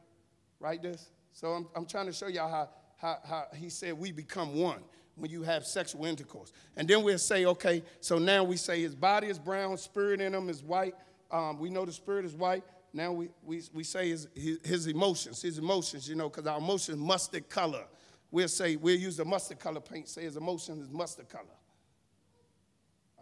Right. 0.60 0.82
This. 0.82 1.12
So 1.32 1.52
I'm 1.52 1.68
I'm 1.76 1.86
trying 1.86 2.08
to 2.08 2.14
show 2.14 2.28
y'all 2.28 2.50
how 2.50 2.70
how, 2.98 3.20
how 3.24 3.48
he 3.56 3.70
said 3.70 3.94
we 3.94 4.12
become 4.12 4.56
one 4.56 4.82
when 5.16 5.32
you 5.32 5.44
have 5.44 5.66
sexual 5.66 6.06
intercourse. 6.06 6.52
And 6.76 6.88
then 6.88 7.04
we'll 7.04 7.18
say, 7.18 7.46
okay, 7.46 7.84
so 8.02 8.18
now 8.18 8.44
we 8.44 8.58
say 8.58 8.82
his 8.82 8.96
body 8.96 9.28
is 9.28 9.40
brown, 9.40 9.78
spirit 9.78 10.22
in 10.22 10.34
him 10.34 10.50
is 10.50 10.64
white. 10.64 10.96
Um, 11.32 11.60
we 11.60 11.70
know 11.70 11.86
the 11.86 11.92
spirit 11.92 12.26
is 12.26 12.34
white. 12.34 12.64
Now 12.94 13.12
we, 13.12 13.30
we, 13.44 13.62
we 13.74 13.84
say 13.84 14.10
his, 14.10 14.28
his, 14.36 14.60
his 14.64 14.88
emotions, 14.88 15.42
his 15.42 15.58
emotions, 15.58 16.08
you 16.08 16.16
know, 16.16 16.30
because 16.30 16.48
our 16.48 16.58
emotions 16.58 16.98
mustard 16.98 17.50
color. 17.50 17.84
We'll 18.32 18.48
say, 18.48 18.76
we'll 18.76 18.98
use 18.98 19.18
the 19.18 19.26
mustard 19.26 19.60
color 19.60 19.80
paint, 19.80 20.08
say 20.08 20.24
his 20.24 20.38
emotion 20.38 20.82
is 20.82 20.90
mustard 20.90 21.30
color. 21.30 21.44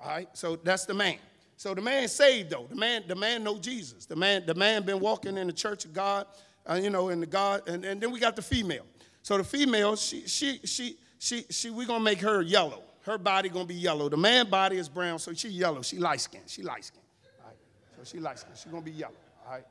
All 0.01 0.10
right, 0.10 0.29
so 0.34 0.56
that's 0.56 0.86
the 0.86 0.93
man. 0.93 1.17
So 1.56 1.73
the 1.73 1.82
man 1.82 2.08
saved 2.08 2.49
though. 2.49 2.67
The 2.69 2.75
man, 2.75 3.03
the 3.08 3.15
man 3.15 3.43
know 3.43 3.58
Jesus. 3.58 4.06
The 4.06 4.15
man, 4.15 4.45
the 4.45 4.56
man 4.56 4.84
been 4.84 4.99
walking 4.99 5.38
in 5.38 5.47
the 5.47 5.53
church 5.53 5.86
of 5.86 5.93
God, 5.93 6.27
uh, 6.69 6.75
you 6.75 6.89
know, 6.89 7.10
in 7.10 7.19
the 7.19 7.25
God, 7.25 7.67
and, 7.67 7.86
and 7.86 8.01
then 8.01 8.12
we 8.12 8.19
got 8.19 8.36
the 8.36 8.41
female. 8.41 8.86
So 9.21 9.38
the 9.38 9.43
female, 9.43 9.95
she, 9.95 10.27
she, 10.27 10.60
she, 10.65 10.97
she, 11.23 11.45
she, 11.49 11.69
we're 11.69 11.88
gonna 11.88 12.03
make 12.03 12.19
her 12.19 12.41
yellow. 12.41 12.83
Her 13.03 13.17
body 13.17 13.47
gonna 13.47 13.63
be 13.63 13.75
yellow. 13.75 14.09
The 14.09 14.17
man 14.17 14.49
body 14.49 14.75
is 14.75 14.89
brown, 14.89 15.19
so 15.19 15.33
she 15.33 15.47
yellow. 15.47 15.81
She 15.81 15.97
light 15.97 16.19
skinned. 16.19 16.49
She 16.49 16.63
light 16.63 16.91
right. 17.45 17.55
So 17.97 18.03
she 18.03 18.19
light 18.19 18.39
skinned. 18.39 18.57
She 18.57 18.67
gonna 18.67 18.81
be 18.81 18.91
yellow. 18.91 19.15
All 19.45 19.53
right. 19.53 19.63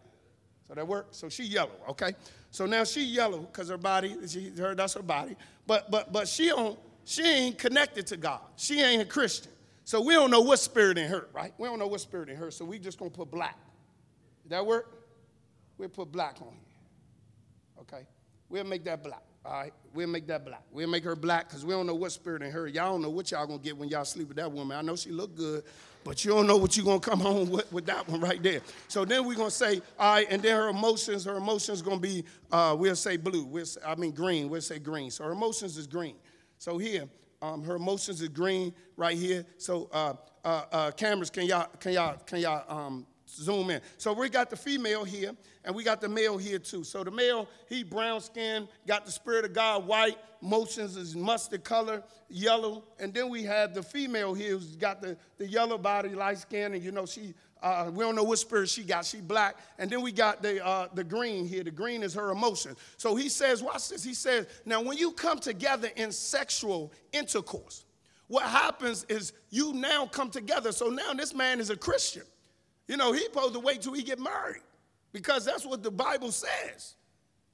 So 0.67 0.73
that 0.73 0.89
works. 0.89 1.19
So 1.19 1.29
she 1.29 1.45
yellow. 1.45 1.75
Okay. 1.91 2.15
So 2.51 2.65
now 2.65 2.85
she 2.85 3.05
yellow 3.05 3.41
because 3.41 3.69
her 3.69 3.77
body, 3.77 4.17
she, 4.27 4.49
her 4.57 4.75
that's 4.75 4.95
her 4.95 5.03
body. 5.03 5.37
But 5.67 5.91
but 5.91 6.11
but 6.11 6.27
she 6.27 6.47
don't. 6.47 6.79
She 7.05 7.23
ain't 7.23 7.59
connected 7.59 8.07
to 8.07 8.17
God. 8.17 8.41
She 8.57 8.81
ain't 8.81 9.03
a 9.03 9.07
Christian. 9.07 9.53
So 9.85 10.01
we 10.01 10.15
don't 10.15 10.31
know 10.31 10.41
what 10.41 10.59
spirit 10.59 10.97
in 10.97 11.11
her, 11.11 11.27
right? 11.35 11.53
We 11.59 11.69
don't 11.69 11.79
know 11.79 11.87
what 11.87 12.01
spirit 12.01 12.31
in 12.31 12.37
her. 12.37 12.51
So 12.51 12.65
we 12.65 12.79
just 12.79 12.99
gonna 12.99 13.11
put 13.11 13.31
black. 13.31 13.59
Did 14.45 14.53
that 14.53 14.65
work? 14.65 15.07
We'll 15.77 15.91
put 15.91 16.11
black 16.11 16.37
on 16.41 16.49
here. 16.49 17.83
Okay. 17.83 18.07
We'll 18.53 18.65
make 18.65 18.85
that 18.85 19.03
black. 19.03 19.23
All 19.47 19.53
right, 19.55 19.73
we'll 19.95 20.09
make 20.09 20.27
that 20.27 20.45
black. 20.45 20.63
We'll 20.71 20.87
make 20.87 21.05
her 21.05 21.17
black 21.17 21.49
because 21.49 21.65
we 21.65 21.73
don't 21.73 21.87
know 21.87 21.95
what 21.95 22.13
spirit 22.13 22.43
in 22.43 22.51
her. 22.51 22.69
Y'all 22.69 22.93
don't 22.93 23.01
know 23.01 23.09
what 23.09 23.31
y'all 23.31 23.47
gonna 23.47 23.59
get 23.59 23.79
when 23.79 23.89
y'all 23.89 24.05
sleep 24.05 24.29
with 24.29 24.37
that 24.37 24.53
woman. 24.53 24.77
I 24.77 24.83
know 24.83 24.95
she 24.95 25.09
look 25.09 25.35
good, 25.35 25.65
but 26.05 26.23
you 26.23 26.33
don't 26.33 26.47
know 26.47 26.59
what 26.59 26.77
you're 26.77 26.85
gonna 26.85 27.01
come 27.01 27.19
home 27.31 27.49
with, 27.49 27.73
with 27.73 27.87
that 27.87 28.07
one 28.07 28.21
right 28.21 28.43
there. 28.43 28.61
So 28.89 29.07
then 29.07 29.25
we're 29.25 29.39
gonna 29.39 29.51
say, 29.51 29.81
all 29.99 30.17
right, 30.17 30.27
and 30.29 30.43
then 30.43 30.55
her 30.55 30.69
emotions, 30.69 31.25
her 31.25 31.39
emotions 31.39 31.81
gonna 31.81 31.99
be, 31.99 32.25
uh, 32.53 32.77
we'll 32.79 32.95
say 32.95 33.17
blue. 33.17 33.45
We'll 33.45 33.65
say, 33.65 33.81
I 33.87 33.95
mean 33.95 34.13
green. 34.13 34.51
We'll 34.51 34.61
say 34.61 34.79
green. 34.79 35.11
So 35.11 35.25
her 35.25 35.33
emotions 35.33 35.79
is 35.79 35.87
green. 35.87 36.17
So 36.59 36.77
here, 36.77 37.09
um, 37.41 37.65
her 37.65 37.77
emotions 37.77 38.21
is 38.21 38.29
green 38.29 38.75
right 38.99 39.17
here. 39.17 39.47
So 39.57 39.89
uh, 39.93 40.13
uh, 40.45 40.65
uh 40.71 40.91
cameras, 40.91 41.31
can 41.31 41.47
y'all, 41.47 41.69
can 41.81 41.95
y'all, 41.95 42.19
can 42.27 42.41
y'all 42.41 42.65
um, 42.69 43.07
zoom 43.33 43.71
in. 43.71 43.81
So 43.99 44.13
we 44.13 44.29
got 44.29 44.51
the 44.51 44.57
female 44.57 45.05
here, 45.05 45.33
and 45.65 45.75
we 45.75 45.85
got 45.85 46.01
the 46.01 46.09
male 46.09 46.39
here 46.39 46.59
too. 46.59 46.85
So 46.85 47.05
the 47.05 47.11
male, 47.11 47.49
he 47.69 47.83
brown 47.83 48.21
skin, 48.21 48.69
got 48.87 49.05
the 49.05 49.13
spirit 49.13 49.45
of 49.45 49.53
God, 49.53 49.87
white, 49.87 50.19
motions 50.41 50.97
is 50.97 51.17
mustard 51.17 51.65
color, 51.65 52.03
yellow. 52.29 52.85
And 52.99 53.15
then 53.15 53.29
we 53.29 53.43
have 53.45 53.75
the 53.75 53.83
female 53.83 54.35
here 54.35 54.53
who's 54.53 54.77
got 54.77 55.01
the, 55.01 55.17
the 55.39 55.47
yellow 55.47 55.79
body, 55.79 56.11
light 56.11 56.39
skin, 56.39 56.75
and 56.75 56.83
you 56.83 56.93
know, 56.93 57.07
she 57.07 57.35
uh, 57.63 57.91
we 57.95 58.05
don't 58.05 58.17
know 58.17 58.25
what 58.25 58.39
spirit 58.39 58.69
she 58.69 58.83
got. 58.83 59.05
She 59.05 59.21
black. 59.21 59.57
And 59.79 59.89
then 59.89 60.03
we 60.03 60.11
got 60.11 60.43
the, 60.43 60.65
uh, 60.65 60.89
the 60.95 61.05
green 61.05 61.47
here. 61.47 61.63
The 61.63 61.71
green 61.71 62.03
is 62.03 62.13
her 62.15 62.33
emotion. 62.33 62.77
So 62.97 63.15
he 63.15 63.29
says, 63.29 63.63
watch 63.63 63.89
this. 63.89 64.03
He 64.03 64.15
says, 64.15 64.47
now 64.65 64.83
when 64.83 64.99
you 64.99 65.13
come 65.13 65.39
together 65.39 65.89
in 65.95 66.11
sexual 66.11 66.93
intercourse, 67.13 67.85
what 68.27 68.45
happens 68.45 69.05
is 69.09 69.33
you 69.51 69.73
now 69.75 70.07
come 70.07 70.31
together. 70.31 70.73
So 70.73 70.89
now 70.89 71.13
this 71.13 71.35
man 71.35 71.61
is 71.61 71.71
a 71.71 71.77
Christian. 71.77 72.23
You 72.93 72.99
know, 72.99 73.11
he 73.11 73.21
supposed 73.21 73.55
to 73.55 73.61
wait 73.61 73.81
till 73.81 73.95
he 73.95 74.03
get 74.03 74.19
married 74.19 74.61
because 75.15 75.47
that's 75.47 75.65
what 75.65 75.83
the 75.83 75.91
Bible 75.91 76.31
says. 76.31 76.97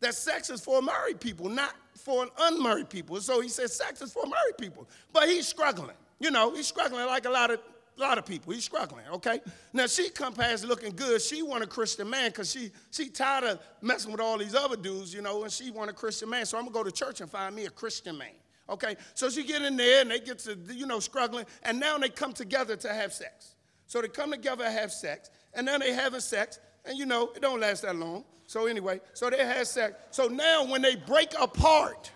That 0.01 0.17
sex 0.17 0.51
is 0.51 0.61
for 0.61 0.83
married 0.83 1.21
people, 1.21 1.49
not 1.49 1.75
for 1.95 2.25
an 2.25 2.31
unmarried 2.41 2.91
people. 2.91 3.21
So 3.21 3.41
he 3.41 3.49
says 3.49 3.73
sex 3.73 4.03
is 4.03 4.13
for 4.13 4.25
married 4.27 4.59
people. 4.59 4.89
But 5.13 5.29
he's 5.29 5.47
struggling. 5.47 5.95
You 6.19 6.33
know, 6.33 6.53
he's 6.53 6.67
struggling 6.67 7.07
like 7.07 7.25
a 7.25 7.31
lot 7.31 7.53
of 7.53 7.61
a 7.97 8.01
lot 8.01 8.19
of 8.19 8.27
people. 8.27 8.53
He's 8.53 8.65
struggling, 8.65 9.05
okay? 9.13 9.39
Now 9.73 9.87
she 9.87 10.11
come 10.11 10.33
past 10.33 10.65
looking 10.65 10.97
good. 10.97 11.23
She 11.23 11.43
want 11.43 11.63
a 11.63 11.69
Christian 11.69 12.11
man 12.11 12.31
because 12.31 12.51
she 12.51 12.73
she 12.91 13.09
tired 13.09 13.45
of 13.45 13.61
messing 13.81 14.11
with 14.11 14.21
all 14.21 14.39
these 14.39 14.57
other 14.57 14.77
dudes, 14.77 15.15
you 15.15 15.23
know, 15.23 15.45
and 15.45 15.53
she 15.53 15.71
want 15.71 15.89
a 15.89 15.95
Christian 15.95 16.31
man. 16.31 16.47
So 16.47 16.59
I'm 16.59 16.65
gonna 16.65 16.75
go 16.75 16.83
to 16.83 16.91
church 16.91 17.21
and 17.21 17.31
find 17.31 17.55
me 17.55 17.67
a 17.67 17.71
Christian 17.71 18.19
man. 18.19 18.35
Okay? 18.69 18.97
So 19.15 19.31
she 19.31 19.45
get 19.45 19.63
in 19.63 19.77
there 19.77 20.01
and 20.01 20.11
they 20.11 20.19
get 20.19 20.41
to, 20.41 20.59
you 20.69 20.87
know, 20.87 20.99
struggling, 20.99 21.47
and 21.63 21.79
now 21.79 21.97
they 21.97 22.09
come 22.09 22.33
together 22.33 22.75
to 22.75 22.93
have 22.93 23.13
sex. 23.13 23.55
So 23.89 24.01
they 24.01 24.09
come 24.09 24.31
together 24.31 24.65
and 24.65 24.79
have 24.79 24.93
sex, 24.93 25.31
and 25.55 25.67
now 25.67 25.79
they 25.79 25.93
having 25.93 26.21
sex, 26.21 26.61
and 26.85 26.97
you 26.97 27.07
know, 27.07 27.33
it 27.35 27.43
don't 27.43 27.59
last 27.59 27.83
that 27.83 27.97
long. 27.97 28.25
So 28.47 28.67
anyway, 28.67 29.01
so 29.15 29.29
they 29.29 29.45
have 29.45 29.67
sex. 29.67 29.95
So 30.11 30.29
now 30.29 30.65
when 30.65 30.81
they 30.81 30.95
break 30.95 31.33
apart, 31.39 32.13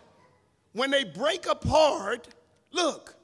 when 0.73 0.91
they 0.91 1.03
break 1.03 1.47
apart, 1.47 2.29
look, 2.73 3.17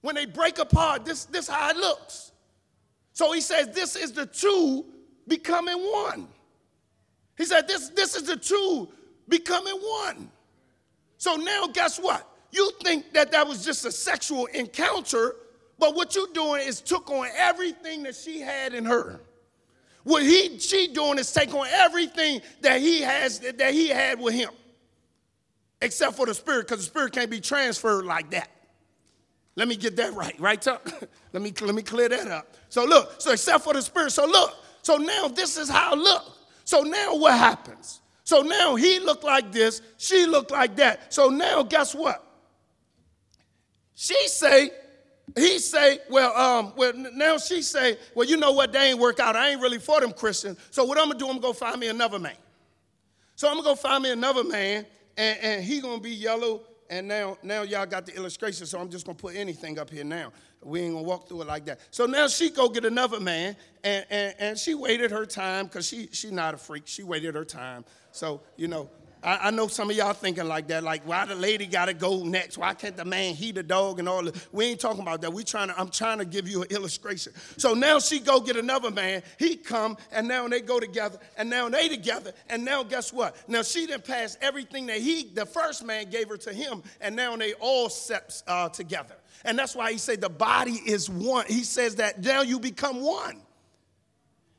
when 0.00 0.14
they 0.14 0.26
break 0.26 0.58
apart, 0.58 1.04
this, 1.04 1.24
this 1.24 1.48
how 1.48 1.70
it 1.70 1.76
looks. 1.76 2.32
So 3.12 3.32
he 3.32 3.40
says, 3.40 3.74
this 3.74 3.96
is 3.96 4.12
the 4.12 4.26
two 4.26 4.84
becoming 5.26 5.78
one. 5.78 6.28
He 7.36 7.44
said, 7.44 7.66
this, 7.66 7.90
this 7.90 8.14
is 8.14 8.24
the 8.24 8.36
two 8.36 8.88
becoming 9.28 9.74
one. 9.74 10.30
So 11.16 11.34
now, 11.34 11.66
guess 11.66 11.98
what? 11.98 12.28
You 12.52 12.70
think 12.82 13.12
that 13.12 13.32
that 13.32 13.46
was 13.46 13.64
just 13.64 13.84
a 13.84 13.92
sexual 13.92 14.46
encounter, 14.46 15.34
but 15.78 15.94
what 15.94 16.14
you're 16.14 16.32
doing 16.32 16.66
is 16.66 16.80
took 16.80 17.10
on 17.10 17.28
everything 17.36 18.02
that 18.04 18.16
she 18.16 18.40
had 18.40 18.74
in 18.74 18.84
her. 18.84 19.20
What 20.04 20.22
he 20.22 20.58
she 20.58 20.88
doing 20.88 21.18
is 21.18 21.32
take 21.32 21.52
on 21.54 21.66
everything 21.70 22.40
that 22.62 22.80
he 22.80 23.02
has 23.02 23.40
that 23.40 23.72
he 23.72 23.88
had 23.88 24.20
with 24.20 24.34
him, 24.34 24.50
except 25.82 26.16
for 26.16 26.26
the 26.26 26.34
spirit, 26.34 26.66
because 26.66 26.78
the 26.78 26.90
spirit 26.90 27.12
can't 27.12 27.30
be 27.30 27.40
transferred 27.40 28.06
like 28.06 28.30
that. 28.30 28.48
Let 29.54 29.68
me 29.68 29.76
get 29.76 29.96
that 29.96 30.14
right, 30.14 30.38
right, 30.38 30.60
Chuck? 30.60 30.90
let 31.32 31.42
me 31.42 31.52
let 31.60 31.74
me 31.74 31.82
clear 31.82 32.08
that 32.08 32.28
up. 32.28 32.56
So 32.68 32.84
look, 32.84 33.20
so 33.20 33.32
except 33.32 33.64
for 33.64 33.74
the 33.74 33.82
spirit, 33.82 34.12
so 34.12 34.26
look, 34.26 34.54
so 34.82 34.96
now 34.96 35.28
this 35.28 35.56
is 35.56 35.68
how 35.68 35.94
look. 35.94 36.24
So 36.64 36.82
now 36.82 37.16
what 37.16 37.36
happens? 37.36 38.00
So 38.24 38.42
now 38.42 38.76
he 38.76 39.00
looked 39.00 39.24
like 39.24 39.52
this, 39.52 39.82
she 39.96 40.26
looked 40.26 40.50
like 40.50 40.76
that. 40.76 41.12
So 41.12 41.28
now 41.28 41.62
guess 41.62 41.94
what? 41.94 42.24
She 43.94 44.28
say, 44.28 44.70
he 45.36 45.58
say, 45.58 45.98
well, 46.10 46.36
um, 46.36 46.72
well, 46.76 46.92
now 46.94 47.38
she 47.38 47.62
say, 47.62 47.98
well, 48.14 48.26
you 48.26 48.36
know 48.36 48.52
what, 48.52 48.72
they 48.72 48.90
ain't 48.90 48.98
work 48.98 49.20
out. 49.20 49.36
I 49.36 49.50
ain't 49.50 49.60
really 49.60 49.78
for 49.78 50.00
them 50.00 50.12
Christians. 50.12 50.58
So 50.70 50.84
what 50.84 50.98
I'm 50.98 51.06
gonna 51.08 51.18
do, 51.18 51.26
I'm 51.26 51.32
gonna 51.32 51.42
go 51.42 51.52
find 51.52 51.78
me 51.78 51.88
another 51.88 52.18
man. 52.18 52.36
So 53.36 53.48
I'm 53.48 53.56
gonna 53.56 53.68
go 53.68 53.74
find 53.74 54.02
me 54.02 54.10
another 54.10 54.44
man, 54.44 54.86
and, 55.16 55.38
and 55.40 55.64
he 55.64 55.80
gonna 55.80 56.00
be 56.00 56.10
yellow. 56.10 56.62
And 56.90 57.06
now, 57.06 57.36
now 57.42 57.62
y'all 57.62 57.84
got 57.84 58.06
the 58.06 58.16
illustration, 58.16 58.64
so 58.64 58.80
I'm 58.80 58.88
just 58.88 59.04
gonna 59.04 59.18
put 59.18 59.36
anything 59.36 59.78
up 59.78 59.90
here 59.90 60.04
now. 60.04 60.32
We 60.62 60.80
ain't 60.80 60.94
gonna 60.94 61.04
walk 61.04 61.28
through 61.28 61.42
it 61.42 61.46
like 61.46 61.66
that. 61.66 61.80
So 61.90 62.06
now 62.06 62.28
she 62.28 62.48
go 62.48 62.70
get 62.70 62.86
another 62.86 63.20
man, 63.20 63.56
and, 63.84 64.06
and, 64.08 64.34
and 64.38 64.58
she 64.58 64.74
waited 64.74 65.10
her 65.10 65.26
time, 65.26 65.66
because 65.66 65.86
she 65.86 66.08
she 66.12 66.30
not 66.30 66.54
a 66.54 66.56
freak. 66.56 66.84
She 66.86 67.02
waited 67.02 67.34
her 67.34 67.44
time. 67.44 67.84
So, 68.10 68.40
you 68.56 68.68
know, 68.68 68.88
I, 69.22 69.48
I, 69.48 69.50
know 69.50 69.66
some 69.66 69.90
of 69.90 69.96
y'all 69.96 70.12
thinking 70.12 70.46
like 70.46 70.68
that, 70.68 70.82
like 70.84 71.02
why 71.06 71.24
the 71.24 71.34
lady 71.34 71.66
gotta 71.66 71.94
go 71.94 72.22
next? 72.22 72.58
Why 72.58 72.74
can't 72.74 72.96
the 72.96 73.04
man 73.04 73.34
heat 73.34 73.56
the 73.56 73.62
dog 73.62 73.98
and 73.98 74.08
all 74.08 74.22
that? 74.22 74.48
We 74.52 74.66
ain't 74.66 74.80
talking 74.80 75.02
about 75.02 75.20
that. 75.22 75.32
We 75.32 75.44
trying 75.44 75.68
to, 75.68 75.78
I'm 75.78 75.88
trying 75.88 76.18
to 76.18 76.24
give 76.24 76.48
you 76.48 76.62
an 76.62 76.68
illustration. 76.70 77.32
So 77.56 77.74
now 77.74 77.98
she 77.98 78.20
go 78.20 78.40
get 78.40 78.56
another 78.56 78.90
man, 78.90 79.22
he 79.38 79.56
come, 79.56 79.96
and 80.12 80.28
now 80.28 80.46
they 80.48 80.60
go 80.60 80.78
together, 80.78 81.18
and 81.36 81.50
now 81.50 81.68
they 81.68 81.88
together, 81.88 82.32
and 82.48 82.64
now 82.64 82.82
guess 82.82 83.12
what? 83.12 83.36
Now 83.48 83.62
she 83.62 83.86
didn't 83.86 84.04
pass 84.04 84.36
everything 84.40 84.86
that 84.86 84.98
he, 84.98 85.24
the 85.34 85.46
first 85.46 85.84
man 85.84 86.10
gave 86.10 86.28
her 86.28 86.36
to 86.38 86.52
him, 86.52 86.82
and 87.00 87.16
now 87.16 87.36
they 87.36 87.54
all 87.54 87.88
set 87.88 88.42
uh, 88.46 88.68
together. 88.68 89.16
And 89.44 89.58
that's 89.58 89.74
why 89.74 89.92
he 89.92 89.98
said 89.98 90.20
the 90.20 90.28
body 90.28 90.80
is 90.86 91.08
one. 91.08 91.46
He 91.46 91.64
says 91.64 91.96
that 91.96 92.22
now 92.22 92.42
you 92.42 92.60
become 92.60 93.00
one. 93.00 93.42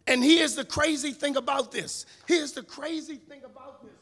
And 0.09 0.23
here's 0.23 0.55
the 0.55 0.65
crazy 0.65 1.11
thing 1.11 1.37
about 1.37 1.71
this. 1.71 2.07
Here's 2.27 2.53
the 2.53 2.63
crazy 2.63 3.17
thing 3.17 3.43
about 3.43 3.83
this 3.83 3.91
is 3.91 3.98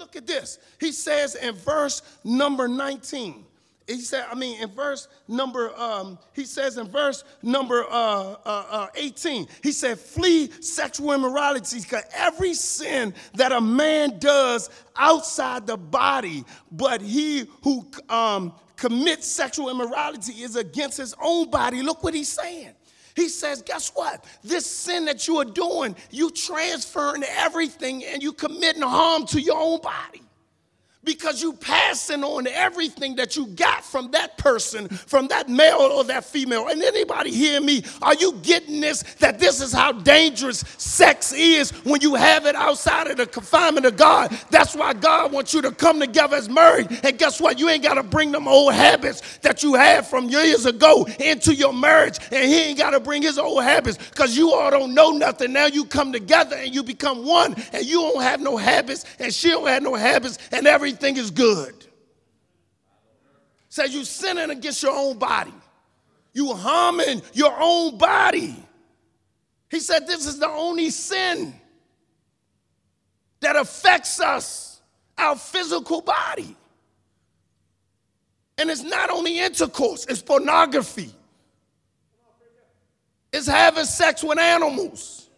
look 0.00 0.16
at 0.16 0.26
this. 0.26 0.58
He 0.80 0.90
says 0.90 1.36
in 1.36 1.54
verse 1.54 2.02
number 2.24 2.66
19. 2.66 3.44
He 3.86 4.00
said, 4.00 4.24
I 4.30 4.36
mean, 4.36 4.62
in 4.62 4.70
verse 4.70 5.08
number, 5.26 5.74
um, 5.76 6.16
he 6.32 6.44
says 6.44 6.78
in 6.78 6.86
verse 6.88 7.24
number 7.42 7.84
uh, 7.90 8.36
uh, 8.44 8.64
uh, 8.70 8.86
18, 8.94 9.48
he 9.64 9.72
said, 9.72 9.98
flee 9.98 10.48
sexual 10.60 11.12
immorality, 11.12 11.80
because 11.80 12.04
every 12.14 12.54
sin 12.54 13.12
that 13.34 13.50
a 13.50 13.60
man 13.60 14.20
does 14.20 14.70
outside 14.96 15.66
the 15.66 15.76
body, 15.76 16.44
but 16.70 17.00
he 17.00 17.46
who 17.64 17.84
um, 18.08 18.52
commits 18.76 19.26
sexual 19.26 19.68
immorality 19.70 20.34
is 20.34 20.54
against 20.54 20.96
his 20.96 21.14
own 21.20 21.50
body. 21.50 21.82
Look 21.82 22.04
what 22.04 22.14
he's 22.14 22.28
saying. 22.28 22.74
He 23.14 23.28
says, 23.28 23.62
guess 23.62 23.90
what? 23.94 24.24
This 24.42 24.66
sin 24.66 25.04
that 25.06 25.26
you 25.28 25.38
are 25.38 25.44
doing, 25.44 25.96
you 26.10 26.30
transferring 26.30 27.24
everything 27.24 28.04
and 28.04 28.22
you 28.22 28.32
committing 28.32 28.82
harm 28.82 29.26
to 29.26 29.40
your 29.40 29.58
own 29.58 29.80
body 29.80 30.22
because 31.04 31.42
you 31.42 31.54
passing 31.54 32.22
on 32.22 32.46
everything 32.46 33.16
that 33.16 33.36
you 33.36 33.46
got 33.48 33.84
from 33.84 34.10
that 34.10 34.36
person, 34.36 34.88
from 34.88 35.28
that 35.28 35.48
male 35.48 35.78
or 35.78 36.04
that 36.04 36.24
female. 36.24 36.68
And 36.68 36.82
anybody 36.82 37.30
hear 37.30 37.60
me? 37.60 37.82
Are 38.02 38.14
you 38.14 38.34
getting 38.42 38.80
this? 38.80 39.02
That 39.20 39.38
this 39.38 39.62
is 39.62 39.72
how 39.72 39.92
dangerous 39.92 40.60
sex 40.76 41.32
is 41.32 41.70
when 41.84 42.02
you 42.02 42.14
have 42.16 42.44
it 42.46 42.54
outside 42.54 43.06
of 43.08 43.16
the 43.16 43.26
confinement 43.26 43.86
of 43.86 43.96
God. 43.96 44.36
That's 44.50 44.74
why 44.76 44.92
God 44.92 45.32
wants 45.32 45.54
you 45.54 45.62
to 45.62 45.72
come 45.72 46.00
together 46.00 46.36
as 46.36 46.48
married. 46.48 46.88
And 47.02 47.18
guess 47.18 47.40
what? 47.40 47.58
You 47.58 47.70
ain't 47.70 47.82
got 47.82 47.94
to 47.94 48.02
bring 48.02 48.30
them 48.32 48.46
old 48.46 48.74
habits 48.74 49.38
that 49.38 49.62
you 49.62 49.74
had 49.74 50.06
from 50.06 50.28
years 50.28 50.66
ago 50.66 51.06
into 51.18 51.54
your 51.54 51.72
marriage. 51.72 52.18
And 52.30 52.50
he 52.50 52.60
ain't 52.60 52.78
got 52.78 52.90
to 52.90 53.00
bring 53.00 53.22
his 53.22 53.38
old 53.38 53.62
habits 53.62 53.96
because 54.10 54.36
you 54.36 54.52
all 54.52 54.70
don't 54.70 54.94
know 54.94 55.10
nothing. 55.12 55.52
Now 55.52 55.66
you 55.66 55.86
come 55.86 56.12
together 56.12 56.56
and 56.56 56.74
you 56.74 56.82
become 56.82 57.24
one 57.24 57.54
and 57.72 57.86
you 57.86 58.00
don't 58.00 58.22
have 58.22 58.40
no 58.40 58.58
habits 58.58 59.06
and 59.18 59.32
she 59.32 59.48
don't 59.48 59.66
have 59.66 59.82
no 59.82 59.94
habits 59.94 60.38
and 60.52 60.66
every 60.66 60.89
everything 60.90 61.16
is 61.16 61.30
good. 61.30 61.74
Says 63.68 63.94
you 63.94 64.04
sinning 64.04 64.50
against 64.50 64.82
your 64.82 64.94
own 64.96 65.18
body. 65.18 65.54
You 66.32 66.52
harming 66.54 67.22
your 67.32 67.54
own 67.58 67.96
body. 67.96 68.56
He 69.70 69.78
said 69.78 70.06
this 70.06 70.26
is 70.26 70.38
the 70.38 70.48
only 70.48 70.90
sin 70.90 71.54
that 73.40 73.56
affects 73.56 74.20
us, 74.20 74.80
our 75.16 75.36
physical 75.36 76.00
body. 76.00 76.56
And 78.58 78.68
it's 78.68 78.82
not 78.82 79.10
only 79.10 79.38
intercourse, 79.38 80.06
it's 80.06 80.20
pornography. 80.20 81.14
It's 83.32 83.46
having 83.46 83.84
sex 83.84 84.24
with 84.24 84.38
animals. 84.38 85.28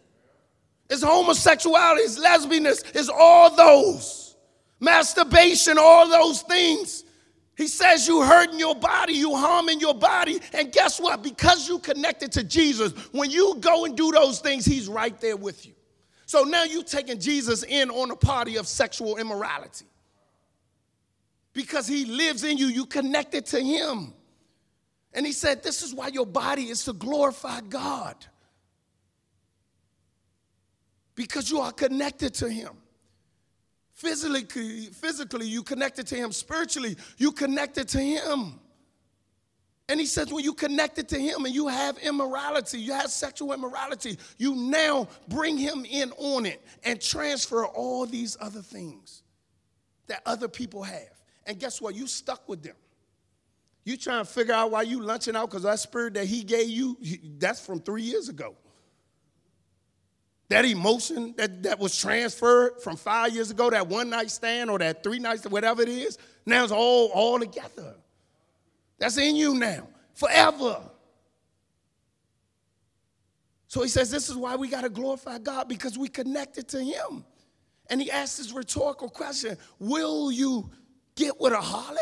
It's 0.89 1.03
homosexuality, 1.03 2.01
it's 2.01 2.19
lesbianism, 2.19 2.95
it's 2.95 3.09
all 3.09 3.55
those 3.55 4.22
masturbation, 4.83 5.77
all 5.77 6.09
those 6.09 6.41
things. 6.41 7.03
He 7.55 7.67
says 7.67 8.07
you 8.07 8.23
hurting 8.23 8.59
your 8.59 8.75
body, 8.75 9.13
you 9.13 9.35
harming 9.35 9.79
your 9.79 9.93
body. 9.93 10.39
And 10.53 10.71
guess 10.71 10.99
what? 10.99 11.21
Because 11.21 11.67
you 11.67 11.79
connected 11.79 12.31
to 12.33 12.43
Jesus, 12.43 12.93
when 13.11 13.29
you 13.29 13.57
go 13.59 13.85
and 13.85 13.95
do 13.95 14.11
those 14.11 14.39
things, 14.39 14.65
he's 14.65 14.87
right 14.87 15.19
there 15.21 15.37
with 15.37 15.65
you. 15.65 15.73
So 16.25 16.43
now 16.43 16.63
you 16.63 16.83
taking 16.83 17.19
Jesus 17.19 17.63
in 17.63 17.91
on 17.91 18.09
a 18.09 18.15
party 18.15 18.57
of 18.57 18.67
sexual 18.67 19.17
immorality. 19.17 19.85
Because 21.53 21.87
he 21.87 22.05
lives 22.05 22.43
in 22.43 22.57
you, 22.57 22.67
you 22.67 22.87
connected 22.87 23.45
to 23.47 23.61
him. 23.61 24.13
And 25.13 25.25
he 25.25 25.31
said, 25.31 25.61
This 25.61 25.83
is 25.83 25.93
why 25.93 26.07
your 26.07 26.25
body 26.25 26.69
is 26.69 26.85
to 26.85 26.93
glorify 26.93 27.61
God. 27.61 28.15
Because 31.13 31.51
you 31.51 31.59
are 31.59 31.71
connected 31.71 32.33
to 32.35 32.49
him. 32.49 32.71
Physically, 33.93 34.87
physically, 34.87 35.47
you 35.47 35.63
connected 35.63 36.07
to 36.07 36.15
him. 36.15 36.31
Spiritually, 36.31 36.97
you 37.17 37.31
connected 37.31 37.87
to 37.89 37.99
him. 37.99 38.59
And 39.89 39.99
he 39.99 40.05
says, 40.05 40.31
when 40.31 40.43
you 40.43 40.53
connected 40.53 41.09
to 41.09 41.19
him 41.19 41.45
and 41.45 41.53
you 41.53 41.67
have 41.67 41.97
immorality, 41.99 42.79
you 42.79 42.93
have 42.93 43.11
sexual 43.11 43.53
immorality, 43.53 44.17
you 44.37 44.55
now 44.55 45.07
bring 45.27 45.57
him 45.57 45.85
in 45.85 46.11
on 46.13 46.45
it 46.45 46.65
and 46.83 46.99
transfer 46.99 47.65
all 47.65 48.05
these 48.05 48.37
other 48.39 48.61
things 48.61 49.23
that 50.07 50.21
other 50.25 50.47
people 50.47 50.83
have. 50.83 51.21
And 51.45 51.59
guess 51.59 51.81
what? 51.81 51.95
You 51.95 52.07
stuck 52.07 52.47
with 52.47 52.63
them. 52.63 52.75
You 53.83 53.97
trying 53.97 54.23
to 54.25 54.31
figure 54.31 54.53
out 54.53 54.71
why 54.71 54.83
you 54.83 55.01
lunching 55.01 55.35
out 55.35 55.49
because 55.49 55.63
that 55.63 55.79
spirit 55.79 56.13
that 56.13 56.25
he 56.25 56.43
gave 56.43 56.69
you, 56.69 56.97
that's 57.37 57.63
from 57.63 57.81
three 57.81 58.03
years 58.03 58.29
ago. 58.29 58.55
That 60.53 60.65
emotion 60.65 61.33
that, 61.37 61.63
that 61.63 61.79
was 61.79 61.97
transferred 61.97 62.79
from 62.79 62.95
five 62.95 63.33
years 63.33 63.49
ago, 63.49 63.71
that 63.71 63.87
one 63.87 64.11
night 64.11 64.29
stand 64.29 64.69
or 64.69 64.77
that 64.77 65.01
three 65.01 65.17
nights, 65.17 65.47
whatever 65.47 65.81
it 65.81 65.89
is, 65.89 66.19
now 66.45 66.61
it's 66.61 66.71
all, 66.71 67.07
all 67.07 67.39
together. 67.39 67.95
That's 68.99 69.17
in 69.17 69.35
you 69.35 69.55
now, 69.55 69.87
forever. 70.13 70.79
So 73.67 73.81
he 73.81 73.89
says, 73.89 74.11
This 74.11 74.29
is 74.29 74.35
why 74.35 74.55
we 74.55 74.67
got 74.67 74.81
to 74.81 74.89
glorify 74.89 75.39
God 75.39 75.67
because 75.67 75.97
we 75.97 76.07
connected 76.07 76.67
to 76.67 76.83
Him. 76.83 77.25
And 77.89 77.99
he 77.99 78.11
asks 78.11 78.37
this 78.37 78.51
rhetorical 78.51 79.09
question 79.09 79.57
Will 79.79 80.31
you 80.31 80.69
get 81.15 81.41
with 81.41 81.53
a 81.53 81.57
harlot? 81.57 81.97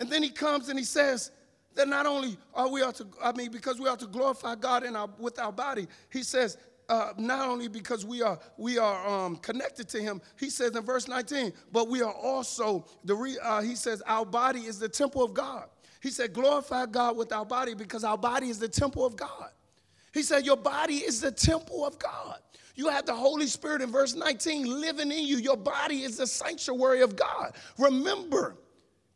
And 0.00 0.10
then 0.10 0.22
he 0.22 0.28
comes 0.28 0.68
and 0.68 0.78
he 0.78 0.84
says 0.84 1.30
that 1.76 1.88
not 1.88 2.06
only 2.06 2.36
are 2.54 2.68
we 2.68 2.82
ought 2.82 2.96
to, 2.96 3.06
I 3.22 3.32
mean, 3.32 3.50
because 3.50 3.78
we 3.78 3.88
ought 3.88 4.00
to 4.00 4.06
glorify 4.06 4.54
God 4.54 4.84
in 4.84 4.96
our, 4.96 5.08
with 5.18 5.38
our 5.38 5.52
body, 5.52 5.86
he 6.10 6.22
says, 6.22 6.56
uh, 6.88 7.12
not 7.18 7.48
only 7.48 7.68
because 7.68 8.04
we 8.04 8.22
are 8.22 8.38
we 8.56 8.78
are 8.78 9.06
um, 9.08 9.34
connected 9.38 9.88
to 9.88 10.00
him 10.00 10.22
he 10.38 10.48
says 10.48 10.76
in 10.76 10.84
verse 10.84 11.08
19 11.08 11.52
but 11.72 11.88
we 11.88 12.00
are 12.00 12.12
also 12.12 12.86
the 13.04 13.12
re, 13.12 13.36
uh, 13.42 13.60
he 13.60 13.74
says 13.74 14.04
our 14.06 14.24
body 14.24 14.60
is 14.60 14.78
the 14.78 14.88
temple 14.88 15.24
of 15.24 15.34
god 15.34 15.64
he 16.00 16.10
said 16.10 16.32
glorify 16.32 16.86
god 16.86 17.16
with 17.16 17.32
our 17.32 17.44
body 17.44 17.74
because 17.74 18.04
our 18.04 18.16
body 18.16 18.50
is 18.50 18.60
the 18.60 18.68
temple 18.68 19.04
of 19.04 19.16
god 19.16 19.50
he 20.14 20.22
said 20.22 20.46
your 20.46 20.56
body 20.56 20.98
is 20.98 21.20
the 21.20 21.32
temple 21.32 21.84
of 21.84 21.98
god 21.98 22.38
you 22.76 22.88
have 22.90 23.06
the 23.06 23.14
Holy 23.14 23.46
Spirit 23.46 23.80
in 23.80 23.90
verse 23.90 24.14
19 24.14 24.80
living 24.80 25.10
in 25.10 25.26
you. 25.26 25.38
Your 25.38 25.56
body 25.56 26.02
is 26.02 26.18
the 26.18 26.26
sanctuary 26.26 27.00
of 27.00 27.16
God. 27.16 27.54
Remember, 27.78 28.58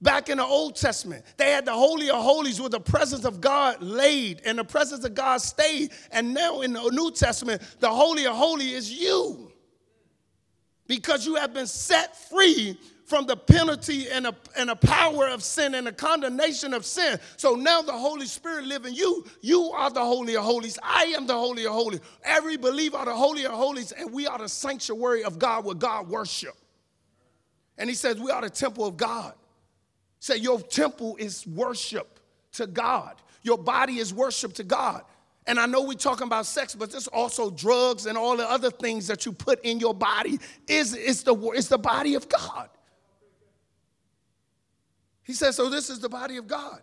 back 0.02 0.28
in 0.28 0.38
the 0.38 0.44
Old 0.44 0.76
Testament, 0.76 1.24
they 1.36 1.50
had 1.52 1.64
the 1.64 1.72
Holy 1.72 2.10
of 2.10 2.22
Holies 2.22 2.60
where 2.60 2.70
the 2.70 2.80
presence 2.80 3.24
of 3.24 3.40
God 3.40 3.82
laid 3.82 4.42
and 4.44 4.58
the 4.58 4.64
presence 4.64 5.04
of 5.04 5.14
God 5.14 5.38
stayed. 5.38 5.90
And 6.10 6.34
now 6.34 6.62
in 6.62 6.72
the 6.72 6.88
New 6.90 7.10
Testament, 7.10 7.62
the 7.80 7.90
Holy 7.90 8.26
of 8.26 8.34
Holies 8.34 8.72
is 8.72 8.92
you 8.92 9.52
because 10.86 11.24
you 11.24 11.36
have 11.36 11.54
been 11.54 11.66
set 11.66 12.16
free 12.28 12.76
from 13.10 13.26
the 13.26 13.36
penalty 13.36 14.08
and 14.08 14.24
the, 14.24 14.34
and 14.56 14.68
the 14.68 14.76
power 14.76 15.28
of 15.28 15.42
sin 15.42 15.74
and 15.74 15.86
the 15.86 15.92
condemnation 15.92 16.72
of 16.72 16.86
sin. 16.86 17.18
So 17.36 17.54
now 17.54 17.82
the 17.82 17.92
Holy 17.92 18.26
Spirit 18.26 18.66
live 18.66 18.86
in 18.86 18.94
you. 18.94 19.26
You 19.40 19.72
are 19.72 19.90
the 19.90 20.04
Holy 20.04 20.36
of 20.36 20.44
Holies. 20.44 20.78
I 20.82 21.04
am 21.16 21.26
the 21.26 21.34
Holy 21.34 21.66
of 21.66 21.72
Holies. 21.72 22.00
Every 22.24 22.56
believer 22.56 22.98
are 22.98 23.04
the 23.04 23.14
Holy 23.14 23.44
of 23.46 23.52
Holies, 23.52 23.90
and 23.92 24.12
we 24.12 24.28
are 24.28 24.38
the 24.38 24.48
sanctuary 24.48 25.24
of 25.24 25.40
God 25.40 25.64
where 25.64 25.74
God 25.74 26.08
worship. 26.08 26.54
And 27.76 27.90
he 27.90 27.96
says 27.96 28.20
we 28.20 28.30
are 28.30 28.42
the 28.42 28.50
temple 28.50 28.86
of 28.86 28.96
God. 28.96 29.34
Say 30.20 30.36
your 30.36 30.60
temple 30.60 31.16
is 31.18 31.46
worship 31.46 32.20
to 32.52 32.66
God. 32.66 33.16
Your 33.42 33.58
body 33.58 33.98
is 33.98 34.14
worship 34.14 34.52
to 34.54 34.64
God. 34.64 35.02
And 35.46 35.58
I 35.58 35.66
know 35.66 35.82
we're 35.82 35.94
talking 35.94 36.26
about 36.26 36.46
sex, 36.46 36.74
but 36.74 36.92
there's 36.92 37.08
also 37.08 37.50
drugs 37.50 38.06
and 38.06 38.16
all 38.16 38.36
the 38.36 38.48
other 38.48 38.70
things 38.70 39.06
that 39.08 39.26
you 39.26 39.32
put 39.32 39.64
in 39.64 39.80
your 39.80 39.94
body. 39.94 40.38
Is 40.68 40.94
it's 40.94 41.22
the 41.22 41.34
it's 41.54 41.68
the 41.68 41.78
body 41.78 42.14
of 42.14 42.28
God. 42.28 42.68
He 45.22 45.32
says, 45.32 45.56
so 45.56 45.68
this 45.68 45.90
is 45.90 46.00
the 46.00 46.08
body 46.08 46.36
of 46.36 46.46
God. 46.46 46.82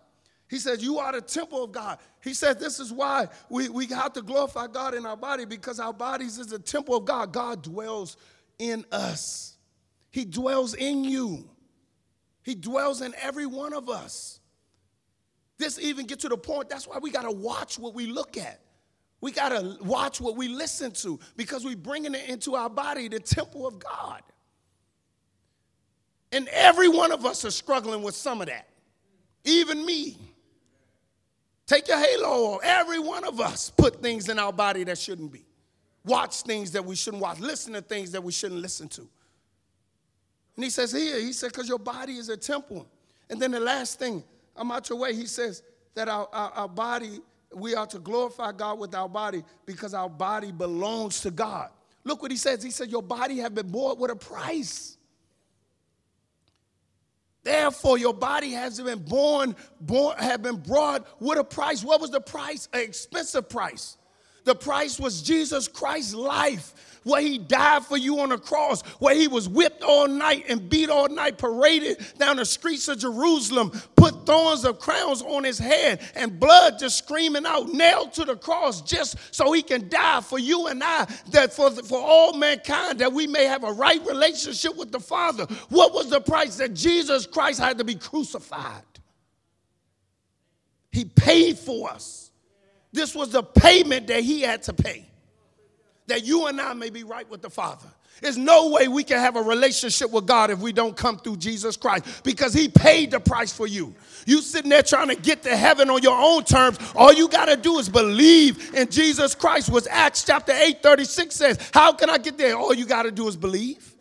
He 0.49 0.57
says, 0.57 0.81
You 0.81 0.99
are 0.99 1.11
the 1.11 1.21
temple 1.21 1.63
of 1.63 1.71
God. 1.71 1.99
He 2.23 2.33
said, 2.33 2.59
This 2.59 2.79
is 2.79 2.91
why 2.91 3.27
we, 3.49 3.69
we 3.69 3.85
have 3.87 4.13
to 4.13 4.21
glorify 4.21 4.67
God 4.67 4.93
in 4.93 5.05
our 5.05 5.17
body 5.17 5.45
because 5.45 5.79
our 5.79 5.93
bodies 5.93 6.37
is 6.37 6.47
the 6.47 6.59
temple 6.59 6.95
of 6.95 7.05
God. 7.05 7.33
God 7.33 7.61
dwells 7.61 8.17
in 8.57 8.85
us, 8.91 9.57
He 10.09 10.25
dwells 10.25 10.73
in 10.73 11.03
you, 11.03 11.49
He 12.47 12.55
dwells 12.55 13.01
in 13.01 13.13
every 13.21 13.45
one 13.45 13.73
of 13.73 13.89
us. 13.89 14.39
This 15.57 15.77
even 15.79 16.05
get 16.05 16.21
to 16.21 16.29
the 16.29 16.37
point, 16.37 16.69
that's 16.69 16.87
why 16.87 16.97
we 16.97 17.11
got 17.11 17.23
to 17.23 17.31
watch 17.31 17.77
what 17.77 17.93
we 17.93 18.05
look 18.07 18.37
at. 18.37 18.61
We 19.19 19.33
got 19.33 19.49
to 19.49 19.77
watch 19.81 20.21
what 20.21 20.37
we 20.37 20.47
listen 20.47 20.91
to 20.91 21.19
because 21.35 21.65
we're 21.65 21.75
bringing 21.75 22.15
it 22.15 22.29
into 22.29 22.55
our 22.55 22.69
body, 22.69 23.09
the 23.09 23.19
temple 23.19 23.67
of 23.67 23.79
God. 23.79 24.21
And 26.31 26.47
every 26.47 26.87
one 26.87 27.11
of 27.11 27.25
us 27.25 27.43
are 27.43 27.51
struggling 27.51 28.01
with 28.01 28.15
some 28.15 28.39
of 28.39 28.47
that, 28.47 28.69
even 29.43 29.85
me. 29.85 30.17
Take 31.65 31.89
your 31.89 31.99
halo 31.99 32.53
off. 32.53 32.61
Every 32.63 32.99
one 32.99 33.25
of 33.25 33.41
us 33.41 33.71
put 33.71 34.01
things 34.01 34.29
in 34.29 34.39
our 34.39 34.53
body 34.53 34.85
that 34.85 34.97
shouldn't 34.97 35.33
be. 35.33 35.43
Watch 36.05 36.43
things 36.43 36.71
that 36.71 36.85
we 36.85 36.95
shouldn't 36.95 37.21
watch. 37.21 37.41
Listen 37.41 37.73
to 37.73 37.81
things 37.81 38.13
that 38.13 38.23
we 38.23 38.31
shouldn't 38.31 38.61
listen 38.61 38.87
to. 38.87 39.09
And 40.57 40.63
he 40.63 40.71
says 40.71 40.91
here, 40.91 41.19
he 41.19 41.31
said, 41.33 41.51
because 41.51 41.69
your 41.69 41.79
body 41.79 42.17
is 42.17 42.29
a 42.29 42.35
temple. 42.35 42.87
And 43.29 43.39
then 43.39 43.51
the 43.51 43.59
last 43.59 43.99
thing, 43.99 44.23
I'm 44.55 44.71
out 44.71 44.89
your 44.89 44.97
way, 44.97 45.13
he 45.13 45.27
says 45.27 45.61
that 45.93 46.09
our, 46.09 46.27
our, 46.33 46.51
our 46.51 46.67
body, 46.67 47.19
we 47.53 47.75
are 47.75 47.85
to 47.85 47.99
glorify 47.99 48.51
God 48.51 48.79
with 48.79 48.95
our 48.95 49.07
body 49.07 49.43
because 49.67 49.93
our 49.93 50.09
body 50.09 50.51
belongs 50.51 51.21
to 51.21 51.31
God. 51.31 51.69
Look 52.03 52.23
what 52.23 52.31
he 52.31 52.37
says. 52.37 52.63
He 52.63 52.71
said, 52.71 52.89
Your 52.89 53.03
body 53.03 53.37
have 53.37 53.53
been 53.53 53.69
bought 53.69 53.99
with 53.99 54.09
a 54.09 54.15
price. 54.15 54.97
Therefore, 57.43 57.97
your 57.97 58.13
body 58.13 58.51
has 58.51 58.81
been 58.81 58.99
born, 58.99 59.55
born, 59.79 60.17
have 60.17 60.41
been 60.41 60.57
brought 60.57 61.07
with 61.21 61.37
a 61.37 61.43
price. 61.43 61.83
What 61.83 62.01
was 62.01 62.09
the 62.09 62.19
price? 62.19 62.67
An 62.73 62.81
expensive 62.81 63.47
price. 63.47 63.97
The 64.43 64.55
price 64.55 64.99
was 64.99 65.21
Jesus 65.21 65.67
Christ's 65.67 66.13
life 66.13 66.73
where 67.03 67.21
he 67.21 67.37
died 67.37 67.85
for 67.85 67.97
you 67.97 68.19
on 68.19 68.29
the 68.29 68.37
cross, 68.37 68.81
where 68.99 69.15
he 69.15 69.27
was 69.27 69.47
whipped 69.47 69.83
all 69.83 70.07
night 70.07 70.45
and 70.49 70.69
beat 70.69 70.89
all 70.89 71.07
night, 71.09 71.37
paraded 71.37 71.97
down 72.17 72.37
the 72.37 72.45
streets 72.45 72.87
of 72.87 72.99
Jerusalem, 72.99 73.71
put 73.95 74.25
thorns 74.25 74.65
of 74.65 74.79
crowns 74.79 75.21
on 75.21 75.43
his 75.43 75.57
head, 75.57 76.01
and 76.15 76.39
blood 76.39 76.79
just 76.79 76.97
screaming 76.97 77.45
out, 77.45 77.69
nailed 77.69 78.13
to 78.13 78.25
the 78.25 78.35
cross, 78.35 78.81
just 78.81 79.17
so 79.33 79.51
he 79.51 79.61
can 79.61 79.89
die 79.89 80.21
for 80.21 80.39
you 80.39 80.67
and 80.67 80.83
I, 80.83 81.05
that 81.31 81.53
for, 81.53 81.71
for 81.71 81.99
all 81.99 82.33
mankind, 82.33 82.99
that 82.99 83.13
we 83.13 83.27
may 83.27 83.45
have 83.45 83.63
a 83.63 83.71
right 83.71 84.03
relationship 84.05 84.75
with 84.75 84.91
the 84.91 84.99
Father. 84.99 85.45
What 85.69 85.93
was 85.93 86.09
the 86.09 86.21
price 86.21 86.57
that 86.57 86.73
Jesus 86.73 87.25
Christ 87.25 87.59
had 87.59 87.77
to 87.77 87.83
be 87.83 87.95
crucified? 87.95 88.83
He 90.91 91.05
paid 91.05 91.57
for 91.57 91.89
us. 91.89 92.31
This 92.91 93.13
was 93.13 93.29
the 93.29 93.43
payment 93.43 94.07
that 94.07 94.23
he 94.23 94.41
had 94.41 94.63
to 94.63 94.73
pay 94.73 95.07
that 96.07 96.25
you 96.25 96.47
and 96.47 96.59
I 96.59 96.73
may 96.73 96.89
be 96.89 97.03
right 97.03 97.29
with 97.29 97.41
the 97.41 97.49
Father. 97.49 97.87
There's 98.21 98.37
no 98.37 98.69
way 98.69 98.87
we 98.87 99.03
can 99.03 99.19
have 99.19 99.35
a 99.35 99.41
relationship 99.41 100.11
with 100.11 100.25
God 100.25 100.49
if 100.49 100.59
we 100.59 100.71
don't 100.71 100.97
come 100.97 101.17
through 101.19 101.37
Jesus 101.37 101.77
Christ 101.77 102.23
because 102.23 102.53
He 102.53 102.67
paid 102.67 103.11
the 103.11 103.19
price 103.19 103.53
for 103.53 103.67
you. 103.67 103.93
You 104.25 104.41
sitting 104.41 104.69
there 104.69 104.81
trying 104.81 105.09
to 105.09 105.15
get 105.15 105.43
to 105.43 105.55
heaven 105.55 105.89
on 105.89 106.01
your 106.01 106.17
own 106.17 106.43
terms. 106.43 106.79
All 106.95 107.13
you 107.13 107.27
got 107.27 107.45
to 107.45 107.57
do 107.57 107.77
is 107.77 107.89
believe 107.89 108.73
in 108.73 108.89
Jesus 108.89 109.35
Christ. 109.35 109.69
Was 109.69 109.87
Acts 109.87 110.23
chapter 110.23 110.51
8, 110.51 110.81
36 110.81 111.35
says, 111.35 111.69
How 111.73 111.93
can 111.93 112.09
I 112.09 112.17
get 112.17 112.37
there? 112.37 112.57
All 112.57 112.73
you 112.73 112.85
got 112.85 113.03
to 113.03 113.11
do 113.11 113.27
is 113.27 113.35
believe 113.35 113.96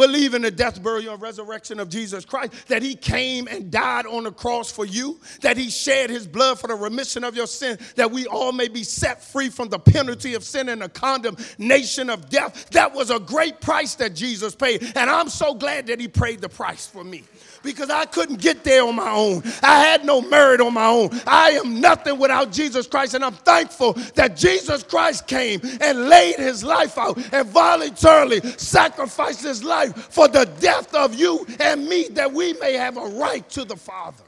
believe 0.00 0.32
in 0.32 0.40
the 0.40 0.50
death, 0.50 0.82
burial, 0.82 1.12
and 1.12 1.22
resurrection 1.22 1.78
of 1.78 1.90
Jesus 1.90 2.24
Christ, 2.24 2.68
that 2.68 2.82
he 2.82 2.94
came 2.94 3.46
and 3.48 3.70
died 3.70 4.06
on 4.06 4.24
the 4.24 4.32
cross 4.32 4.72
for 4.72 4.86
you, 4.86 5.20
that 5.42 5.58
he 5.58 5.68
shed 5.68 6.08
his 6.08 6.26
blood 6.26 6.58
for 6.58 6.68
the 6.68 6.74
remission 6.74 7.22
of 7.22 7.36
your 7.36 7.46
sin, 7.46 7.78
that 7.96 8.10
we 8.10 8.26
all 8.26 8.52
may 8.52 8.68
be 8.68 8.82
set 8.82 9.22
free 9.22 9.50
from 9.50 9.68
the 9.68 9.78
penalty 9.78 10.32
of 10.32 10.42
sin 10.42 10.70
and 10.70 10.80
the 10.80 10.88
condemnation 10.88 12.08
of 12.08 12.30
death. 12.30 12.70
That 12.70 12.94
was 12.94 13.10
a 13.10 13.20
great 13.20 13.60
price 13.60 13.94
that 13.96 14.14
Jesus 14.14 14.54
paid. 14.54 14.82
And 14.96 15.10
I'm 15.10 15.28
so 15.28 15.52
glad 15.52 15.88
that 15.88 16.00
he 16.00 16.08
paid 16.08 16.40
the 16.40 16.48
price 16.48 16.86
for 16.86 17.04
me 17.04 17.24
because 17.62 17.90
I 17.90 18.04
couldn't 18.06 18.40
get 18.40 18.64
there 18.64 18.84
on 18.84 18.96
my 18.96 19.10
own. 19.10 19.42
I 19.62 19.80
had 19.80 20.04
no 20.04 20.20
merit 20.20 20.60
on 20.60 20.74
my 20.74 20.86
own. 20.86 21.10
I 21.26 21.50
am 21.50 21.80
nothing 21.80 22.18
without 22.18 22.52
Jesus 22.52 22.86
Christ, 22.86 23.14
and 23.14 23.24
I'm 23.24 23.34
thankful 23.34 23.94
that 24.14 24.36
Jesus 24.36 24.82
Christ 24.82 25.26
came 25.26 25.60
and 25.80 26.08
laid 26.08 26.36
his 26.36 26.64
life 26.64 26.98
out 26.98 27.18
and 27.32 27.48
voluntarily 27.48 28.40
sacrificed 28.56 29.42
his 29.42 29.62
life 29.62 29.94
for 30.10 30.28
the 30.28 30.44
death 30.60 30.94
of 30.94 31.14
you 31.14 31.46
and 31.58 31.88
me 31.88 32.08
that 32.10 32.32
we 32.32 32.52
may 32.54 32.74
have 32.74 32.96
a 32.96 33.06
right 33.06 33.48
to 33.50 33.64
the 33.64 33.76
Father. 33.76 34.24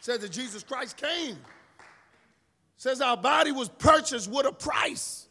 says 0.00 0.20
that 0.20 0.32
Jesus 0.32 0.62
Christ 0.62 0.96
came. 0.96 1.36
says 2.76 3.00
our 3.00 3.16
body 3.16 3.52
was 3.52 3.68
purchased 3.68 4.30
with 4.30 4.46
a 4.46 4.52
price. 4.52 5.26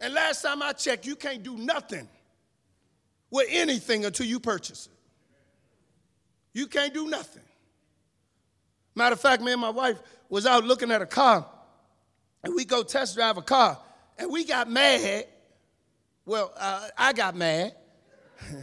And 0.00 0.12
last 0.12 0.42
time 0.42 0.62
I 0.62 0.72
checked, 0.72 1.06
you 1.06 1.16
can't 1.16 1.42
do 1.42 1.56
nothing 1.56 2.08
with 3.30 3.48
anything 3.50 4.04
until 4.04 4.26
you 4.26 4.38
purchase 4.38 4.86
it. 4.86 4.95
You 6.56 6.66
can't 6.66 6.94
do 6.94 7.06
nothing. 7.06 7.42
Matter 8.94 9.12
of 9.12 9.20
fact, 9.20 9.42
me 9.42 9.52
and 9.52 9.60
my 9.60 9.68
wife 9.68 10.00
was 10.30 10.46
out 10.46 10.64
looking 10.64 10.90
at 10.90 11.02
a 11.02 11.06
car, 11.06 11.44
and 12.42 12.54
we 12.54 12.64
go 12.64 12.82
test 12.82 13.14
drive 13.14 13.36
a 13.36 13.42
car, 13.42 13.78
and 14.16 14.32
we 14.32 14.42
got 14.42 14.70
mad. 14.70 15.26
Well, 16.24 16.50
uh, 16.56 16.88
I 16.96 17.12
got 17.12 17.36
mad, 17.36 17.74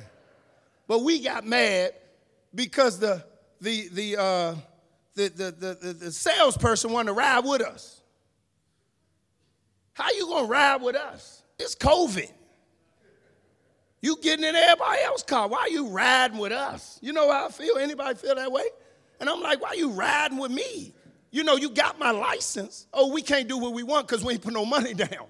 but 0.87 1.03
we 1.03 1.19
got 1.19 1.45
mad 1.45 1.93
because 2.55 2.97
the 2.97 3.23
the 3.61 3.87
the, 3.89 4.17
uh, 4.19 4.55
the, 5.13 5.29
the, 5.29 5.75
the, 5.79 5.93
the, 5.93 6.11
salesperson 6.11 6.91
wanted 6.91 7.09
to 7.09 7.13
ride 7.13 7.45
with 7.45 7.61
us. 7.61 8.01
How 9.93 10.11
you 10.13 10.25
gonna 10.25 10.47
ride 10.47 10.81
with 10.81 10.95
us? 10.95 11.43
It's 11.59 11.75
COVID. 11.75 12.31
You 14.03 14.17
getting 14.21 14.43
in 14.43 14.53
everybody 14.53 15.01
else's 15.01 15.23
car. 15.23 15.47
Why 15.47 15.59
are 15.59 15.69
you 15.69 15.87
riding 15.87 16.37
with 16.37 16.51
us? 16.51 16.99
You 17.01 17.13
know 17.13 17.31
how 17.31 17.47
I 17.47 17.49
feel? 17.49 17.77
Anybody 17.77 18.15
feel 18.15 18.35
that 18.35 18.51
way? 18.51 18.65
And 19.21 19.29
I'm 19.29 19.41
like, 19.41 19.61
why 19.61 19.69
are 19.69 19.75
you 19.75 19.91
riding 19.91 20.37
with 20.37 20.51
me? 20.51 20.93
You 21.31 21.45
know, 21.45 21.55
you 21.55 21.69
got 21.69 21.97
my 21.97 22.11
license. 22.11 22.85
Oh, 22.93 23.13
we 23.13 23.21
can't 23.21 23.47
do 23.47 23.57
what 23.57 23.71
we 23.71 23.81
want 23.81 24.05
because 24.05 24.21
we 24.21 24.33
ain't 24.33 24.41
put 24.41 24.53
no 24.53 24.65
money 24.65 24.93
down. 24.93 25.27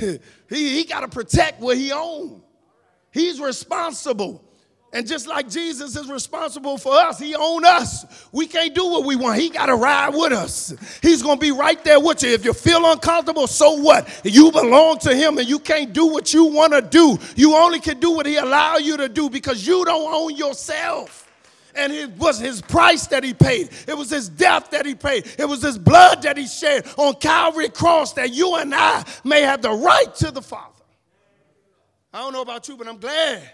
he 0.00 0.20
he 0.48 0.84
got 0.84 1.00
to 1.00 1.08
protect 1.08 1.60
what 1.60 1.76
he 1.76 1.90
owns. 1.90 2.44
He's 3.10 3.40
responsible. 3.40 4.44
And 4.94 5.06
just 5.06 5.26
like 5.26 5.48
Jesus 5.48 5.96
is 5.96 6.10
responsible 6.10 6.76
for 6.76 6.92
us, 6.92 7.18
he 7.18 7.34
owns 7.34 7.64
us. 7.64 8.26
We 8.30 8.46
can't 8.46 8.74
do 8.74 8.84
what 8.90 9.04
we 9.04 9.16
want. 9.16 9.40
He 9.40 9.48
got 9.48 9.66
to 9.66 9.74
ride 9.74 10.10
with 10.10 10.32
us. 10.32 10.74
He's 11.00 11.22
going 11.22 11.38
to 11.38 11.40
be 11.40 11.50
right 11.50 11.82
there 11.82 11.98
with 11.98 12.22
you. 12.22 12.28
If 12.30 12.44
you 12.44 12.52
feel 12.52 12.84
uncomfortable, 12.84 13.46
so 13.46 13.80
what? 13.80 14.06
You 14.22 14.52
belong 14.52 14.98
to 14.98 15.14
him 15.14 15.38
and 15.38 15.48
you 15.48 15.58
can't 15.58 15.94
do 15.94 16.06
what 16.06 16.34
you 16.34 16.44
want 16.44 16.74
to 16.74 16.82
do. 16.82 17.18
You 17.36 17.54
only 17.54 17.80
can 17.80 18.00
do 18.00 18.10
what 18.10 18.26
he 18.26 18.36
allow 18.36 18.76
you 18.76 18.98
to 18.98 19.08
do 19.08 19.30
because 19.30 19.66
you 19.66 19.82
don't 19.86 20.12
own 20.12 20.36
yourself. 20.36 21.26
And 21.74 21.90
it 21.90 22.10
was 22.18 22.38
his 22.38 22.60
price 22.60 23.06
that 23.06 23.24
he 23.24 23.32
paid. 23.32 23.70
It 23.88 23.96
was 23.96 24.10
his 24.10 24.28
death 24.28 24.72
that 24.72 24.84
he 24.84 24.94
paid. 24.94 25.26
It 25.38 25.48
was 25.48 25.62
his 25.62 25.78
blood 25.78 26.20
that 26.24 26.36
he 26.36 26.46
shed 26.46 26.86
on 26.98 27.14
Calvary 27.14 27.70
cross 27.70 28.12
that 28.12 28.34
you 28.34 28.56
and 28.56 28.74
I 28.74 29.06
may 29.24 29.40
have 29.40 29.62
the 29.62 29.70
right 29.70 30.14
to 30.16 30.30
the 30.30 30.42
Father. 30.42 30.68
I 32.12 32.18
don't 32.18 32.34
know 32.34 32.42
about 32.42 32.68
you, 32.68 32.76
but 32.76 32.86
I'm 32.86 32.98
glad 32.98 33.50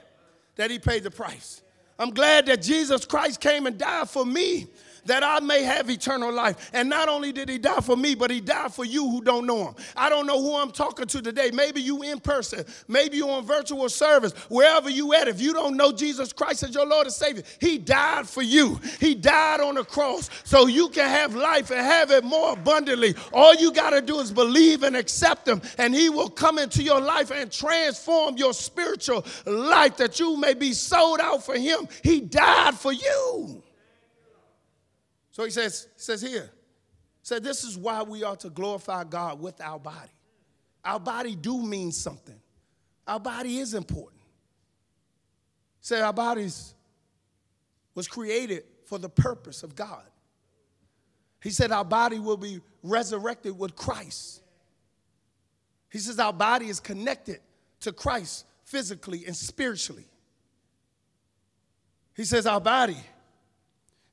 that 0.58 0.70
he 0.70 0.78
paid 0.78 1.02
the 1.02 1.10
price. 1.10 1.62
I'm 1.98 2.10
glad 2.10 2.46
that 2.46 2.60
Jesus 2.62 3.06
Christ 3.06 3.40
came 3.40 3.66
and 3.66 3.78
died 3.78 4.10
for 4.10 4.26
me 4.26 4.66
that 5.06 5.22
I 5.22 5.40
may 5.40 5.62
have 5.62 5.90
eternal 5.90 6.32
life. 6.32 6.70
And 6.72 6.88
not 6.88 7.08
only 7.08 7.32
did 7.32 7.48
he 7.48 7.58
die 7.58 7.80
for 7.80 7.96
me, 7.96 8.14
but 8.14 8.30
he 8.30 8.40
died 8.40 8.72
for 8.72 8.84
you 8.84 9.08
who 9.08 9.22
don't 9.22 9.46
know 9.46 9.68
him. 9.68 9.74
I 9.96 10.08
don't 10.08 10.26
know 10.26 10.40
who 10.40 10.56
I'm 10.56 10.70
talking 10.70 11.06
to 11.06 11.22
today. 11.22 11.50
Maybe 11.52 11.80
you 11.80 12.02
in 12.02 12.20
person, 12.20 12.64
maybe 12.86 13.16
you 13.16 13.28
on 13.28 13.44
virtual 13.44 13.88
service, 13.88 14.32
wherever 14.48 14.90
you 14.90 15.14
at. 15.14 15.28
If 15.28 15.40
you 15.40 15.52
don't 15.52 15.76
know 15.76 15.92
Jesus 15.92 16.32
Christ 16.32 16.62
as 16.62 16.74
your 16.74 16.86
Lord 16.86 17.06
and 17.06 17.14
Savior, 17.14 17.42
he 17.60 17.78
died 17.78 18.28
for 18.28 18.42
you. 18.42 18.80
He 19.00 19.14
died 19.14 19.60
on 19.60 19.74
the 19.74 19.84
cross 19.84 20.30
so 20.44 20.66
you 20.66 20.88
can 20.88 21.08
have 21.08 21.34
life 21.34 21.70
and 21.70 21.80
have 21.80 22.10
it 22.10 22.24
more 22.24 22.52
abundantly. 22.52 23.14
All 23.32 23.54
you 23.54 23.72
got 23.72 23.90
to 23.90 24.00
do 24.00 24.18
is 24.20 24.32
believe 24.32 24.82
and 24.82 24.96
accept 24.96 25.48
him, 25.48 25.62
and 25.78 25.94
he 25.94 26.10
will 26.10 26.30
come 26.30 26.58
into 26.58 26.82
your 26.82 27.00
life 27.00 27.30
and 27.30 27.50
transform 27.50 28.36
your 28.36 28.52
spiritual 28.52 29.24
life 29.46 29.96
that 29.96 30.18
you 30.20 30.36
may 30.36 30.54
be 30.54 30.72
sold 30.72 31.20
out 31.20 31.44
for 31.44 31.56
him. 31.56 31.88
He 32.02 32.20
died 32.20 32.74
for 32.74 32.92
you. 32.92 33.62
So 35.38 35.44
he 35.44 35.50
says, 35.52 35.86
he 35.94 36.02
says 36.02 36.20
here, 36.20 36.50
said 37.22 37.44
this 37.44 37.62
is 37.62 37.78
why 37.78 38.02
we 38.02 38.24
ought 38.24 38.40
to 38.40 38.50
glorify 38.50 39.04
God 39.04 39.40
with 39.40 39.60
our 39.60 39.78
body. 39.78 40.10
Our 40.84 40.98
body 40.98 41.36
do 41.36 41.62
mean 41.62 41.92
something. 41.92 42.34
Our 43.06 43.20
body 43.20 43.58
is 43.58 43.72
important. 43.72 44.20
Say 45.80 46.00
our 46.00 46.12
bodies 46.12 46.74
was 47.94 48.08
created 48.08 48.64
for 48.86 48.98
the 48.98 49.08
purpose 49.08 49.62
of 49.62 49.76
God. 49.76 50.02
He 51.40 51.50
said 51.50 51.70
our 51.70 51.84
body 51.84 52.18
will 52.18 52.36
be 52.36 52.60
resurrected 52.82 53.56
with 53.56 53.76
Christ. 53.76 54.42
He 55.88 55.98
says 55.98 56.18
our 56.18 56.32
body 56.32 56.66
is 56.66 56.80
connected 56.80 57.38
to 57.82 57.92
Christ 57.92 58.44
physically 58.64 59.22
and 59.24 59.36
spiritually. 59.36 60.08
He 62.16 62.24
says 62.24 62.44
our 62.44 62.60
body 62.60 62.96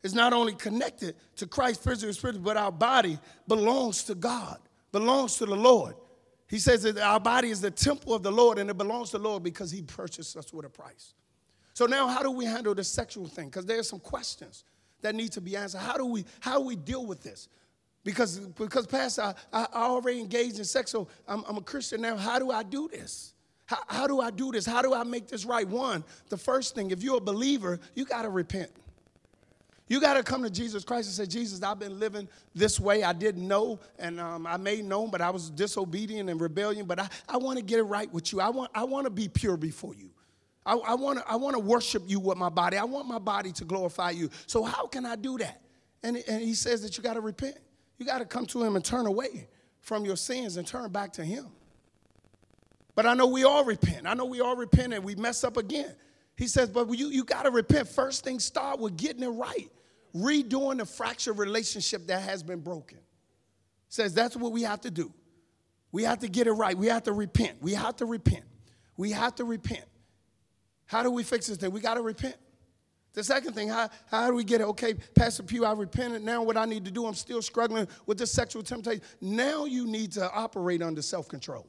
is 0.05 0.13
not 0.13 0.33
only 0.33 0.53
connected 0.53 1.15
to 1.35 1.47
Christ 1.47 1.83
physically 1.83 2.09
and 2.09 2.15
spiritually, 2.15 2.45
but 2.45 2.57
our 2.57 2.71
body 2.71 3.17
belongs 3.47 4.03
to 4.03 4.13
God, 4.13 4.59
belongs 4.91 5.37
to 5.37 5.47
the 5.47 5.55
Lord. 5.55 5.95
He 6.47 6.59
says 6.59 6.83
that 6.83 6.99
our 6.99 7.19
body 7.19 7.49
is 7.49 7.59
the 7.59 7.71
temple 7.71 8.13
of 8.13 8.21
the 8.21 8.31
Lord 8.31 8.59
and 8.59 8.69
it 8.69 8.77
belongs 8.77 9.09
to 9.09 9.17
the 9.17 9.23
Lord 9.23 9.41
because 9.41 9.71
he 9.71 9.81
purchased 9.81 10.37
us 10.37 10.53
with 10.53 10.63
a 10.63 10.69
price. 10.69 11.15
So 11.73 11.87
now 11.87 12.07
how 12.07 12.21
do 12.21 12.29
we 12.29 12.45
handle 12.45 12.75
the 12.75 12.83
sexual 12.83 13.25
thing? 13.25 13.47
Because 13.47 13.65
there's 13.65 13.89
some 13.89 13.99
questions 13.99 14.63
that 15.01 15.15
need 15.15 15.31
to 15.31 15.41
be 15.41 15.57
answered. 15.57 15.79
How 15.79 15.97
do 15.97 16.05
we 16.05 16.23
how 16.39 16.59
do 16.59 16.65
we 16.65 16.75
deal 16.75 17.07
with 17.07 17.23
this? 17.23 17.49
Because 18.03 18.37
because 18.37 18.85
Pastor, 18.85 19.33
I, 19.51 19.67
I 19.73 19.85
already 19.85 20.19
engaged 20.19 20.59
in 20.59 20.65
sex, 20.65 20.91
so 20.91 21.07
I'm, 21.27 21.43
I'm 21.47 21.57
a 21.57 21.61
Christian 21.61 22.01
now. 22.01 22.15
How 22.15 22.37
do 22.37 22.51
I 22.51 22.61
do 22.61 22.87
this? 22.89 23.33
How, 23.65 23.79
how 23.87 24.05
do 24.05 24.21
I 24.21 24.29
do 24.29 24.51
this? 24.51 24.67
How 24.67 24.83
do 24.83 24.93
I 24.93 25.03
make 25.03 25.27
this 25.27 25.45
right? 25.45 25.67
One, 25.67 26.03
the 26.29 26.37
first 26.37 26.75
thing, 26.75 26.91
if 26.91 27.01
you're 27.01 27.17
a 27.17 27.21
believer, 27.21 27.79
you 27.95 28.05
got 28.05 28.21
to 28.21 28.29
repent. 28.29 28.69
You 29.87 30.01
got 30.01 30.15
to 30.15 30.23
come 30.23 30.41
to 30.43 30.49
Jesus 30.49 30.83
Christ 30.83 31.07
and 31.07 31.15
say, 31.15 31.31
Jesus, 31.31 31.61
I've 31.61 31.77
been 31.77 31.99
living 31.99 32.27
this 32.55 32.79
way. 32.79 33.03
I 33.03 33.13
didn't 33.13 33.47
know, 33.47 33.79
and 33.99 34.19
um, 34.19 34.47
I 34.47 34.57
made 34.57 34.83
known, 34.83 35.11
but 35.11 35.21
I 35.21 35.29
was 35.29 35.51
disobedient 35.51 36.29
and 36.29 36.41
rebellion. 36.41 36.87
But 36.87 36.99
I, 36.99 37.09
I 37.29 37.37
want 37.37 37.59
to 37.59 37.63
get 37.63 37.77
it 37.77 37.83
right 37.83 38.11
with 38.11 38.33
you. 38.33 38.41
I 38.41 38.49
want, 38.49 38.71
I 38.73 38.83
want 38.83 39.05
to 39.05 39.11
be 39.11 39.27
pure 39.27 39.57
before 39.57 39.93
you. 39.93 40.09
I, 40.65 40.73
I 40.73 40.95
want 40.95 41.19
to 41.19 41.31
I 41.31 41.35
wanna 41.35 41.59
worship 41.59 42.03
you 42.07 42.19
with 42.19 42.37
my 42.37 42.49
body. 42.49 42.77
I 42.77 42.85
want 42.85 43.07
my 43.07 43.19
body 43.19 43.51
to 43.51 43.65
glorify 43.65 44.09
you. 44.09 44.31
So, 44.47 44.63
how 44.63 44.87
can 44.87 45.05
I 45.05 45.15
do 45.15 45.37
that? 45.37 45.61
And, 46.01 46.17
and 46.27 46.41
he 46.41 46.55
says 46.55 46.81
that 46.81 46.97
you 46.97 47.03
got 47.03 47.13
to 47.13 47.21
repent. 47.21 47.57
You 47.97 48.05
got 48.05 48.19
to 48.19 48.25
come 48.25 48.45
to 48.47 48.63
him 48.63 48.75
and 48.75 48.83
turn 48.83 49.05
away 49.05 49.47
from 49.81 50.05
your 50.05 50.15
sins 50.15 50.57
and 50.57 50.67
turn 50.67 50.91
back 50.91 51.13
to 51.13 51.23
him. 51.23 51.45
But 52.95 53.05
I 53.05 53.13
know 53.13 53.27
we 53.27 53.43
all 53.43 53.63
repent. 53.63 54.07
I 54.07 54.13
know 54.13 54.25
we 54.25 54.41
all 54.41 54.55
repent 54.55 54.93
and 54.93 55.03
we 55.03 55.15
mess 55.15 55.43
up 55.43 55.57
again. 55.57 55.95
He 56.35 56.47
says, 56.47 56.69
but 56.69 56.89
you, 56.89 57.07
you 57.07 57.23
got 57.23 57.43
to 57.43 57.51
repent. 57.51 57.87
First 57.87 58.23
thing, 58.23 58.39
start 58.39 58.79
with 58.79 58.97
getting 58.97 59.23
it 59.23 59.29
right, 59.29 59.71
redoing 60.15 60.79
the 60.79 60.85
fractured 60.85 61.37
relationship 61.37 62.07
that 62.07 62.21
has 62.21 62.43
been 62.43 62.59
broken. 62.59 62.99
Says 63.87 64.13
that's 64.13 64.35
what 64.35 64.51
we 64.51 64.63
have 64.63 64.81
to 64.81 64.91
do. 64.91 65.13
We 65.91 66.03
have 66.03 66.19
to 66.19 66.27
get 66.27 66.47
it 66.47 66.51
right. 66.51 66.77
We 66.77 66.87
have 66.87 67.03
to 67.03 67.13
repent. 67.13 67.61
We 67.61 67.73
have 67.73 67.95
to 67.97 68.05
repent. 68.05 68.43
We 68.97 69.11
have 69.11 69.35
to 69.35 69.45
repent. 69.45 69.85
How 70.87 71.03
do 71.03 71.09
we 71.11 71.23
fix 71.23 71.47
this 71.47 71.57
thing? 71.57 71.71
We 71.71 71.79
got 71.79 71.93
to 71.93 72.01
repent. 72.01 72.35
The 73.13 73.23
second 73.23 73.53
thing, 73.53 73.69
how, 73.69 73.89
how 74.11 74.27
do 74.29 74.35
we 74.35 74.43
get 74.43 74.59
it? 74.59 74.65
Okay, 74.65 74.93
Pastor 74.93 75.41
Pugh, 75.41 75.63
I 75.63 75.71
repented. 75.71 76.21
Now 76.21 76.43
what 76.43 76.57
I 76.57 76.65
need 76.65 76.83
to 76.83 76.91
do, 76.91 77.05
I'm 77.05 77.13
still 77.13 77.41
struggling 77.41 77.87
with 78.05 78.17
this 78.17 78.31
sexual 78.31 78.61
temptation. 78.61 79.01
Now 79.21 79.63
you 79.63 79.87
need 79.87 80.11
to 80.13 80.29
operate 80.31 80.81
under 80.81 81.01
self 81.01 81.29
control. 81.29 81.65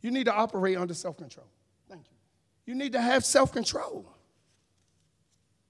You 0.00 0.12
need 0.12 0.24
to 0.26 0.32
operate 0.32 0.78
under 0.78 0.94
self 0.94 1.16
control. 1.16 1.48
You 2.70 2.76
need 2.76 2.92
to 2.92 3.00
have 3.00 3.24
self 3.24 3.50
control. 3.52 4.06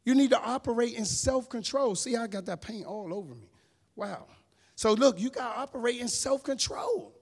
You 0.05 0.15
need 0.15 0.29
to 0.33 0.39
operate 0.39 0.93
in 0.93 1.07
self 1.07 1.49
control. 1.49 1.95
See, 1.95 2.15
I 2.15 2.27
got 2.27 2.45
that 2.45 2.61
paint 2.61 2.85
all 2.85 3.15
over 3.15 3.35
me. 3.35 3.49
Wow. 3.97 4.27
So, 4.75 4.93
look, 4.93 5.19
you 5.19 5.31
got 5.31 5.55
to 5.55 5.61
operate 5.61 5.99
in 5.99 6.09
self 6.09 6.45
control. 6.45 7.15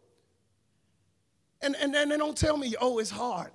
And, 1.62 1.76
and, 1.76 1.94
and 1.94 2.10
don't 2.10 2.36
tell 2.36 2.56
me, 2.56 2.74
oh, 2.80 2.98
it's 2.98 3.08
hard. 3.08 3.52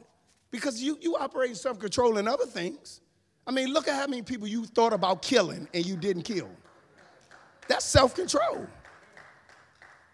Because 0.49 0.81
you, 0.81 0.97
you 1.01 1.17
operate 1.17 1.49
in 1.49 1.55
self 1.57 1.77
control 1.77 2.17
in 2.17 2.25
other 2.25 2.45
things. 2.45 3.01
I 3.45 3.51
mean, 3.51 3.73
look 3.73 3.89
at 3.89 3.95
how 3.95 4.07
many 4.07 4.21
people 4.21 4.47
you 4.47 4.63
thought 4.63 4.93
about 4.93 5.21
killing 5.21 5.67
and 5.73 5.85
you 5.85 5.97
didn't 5.97 6.23
kill. 6.23 6.49
That's 7.67 7.83
self 7.83 8.15
control. 8.15 8.65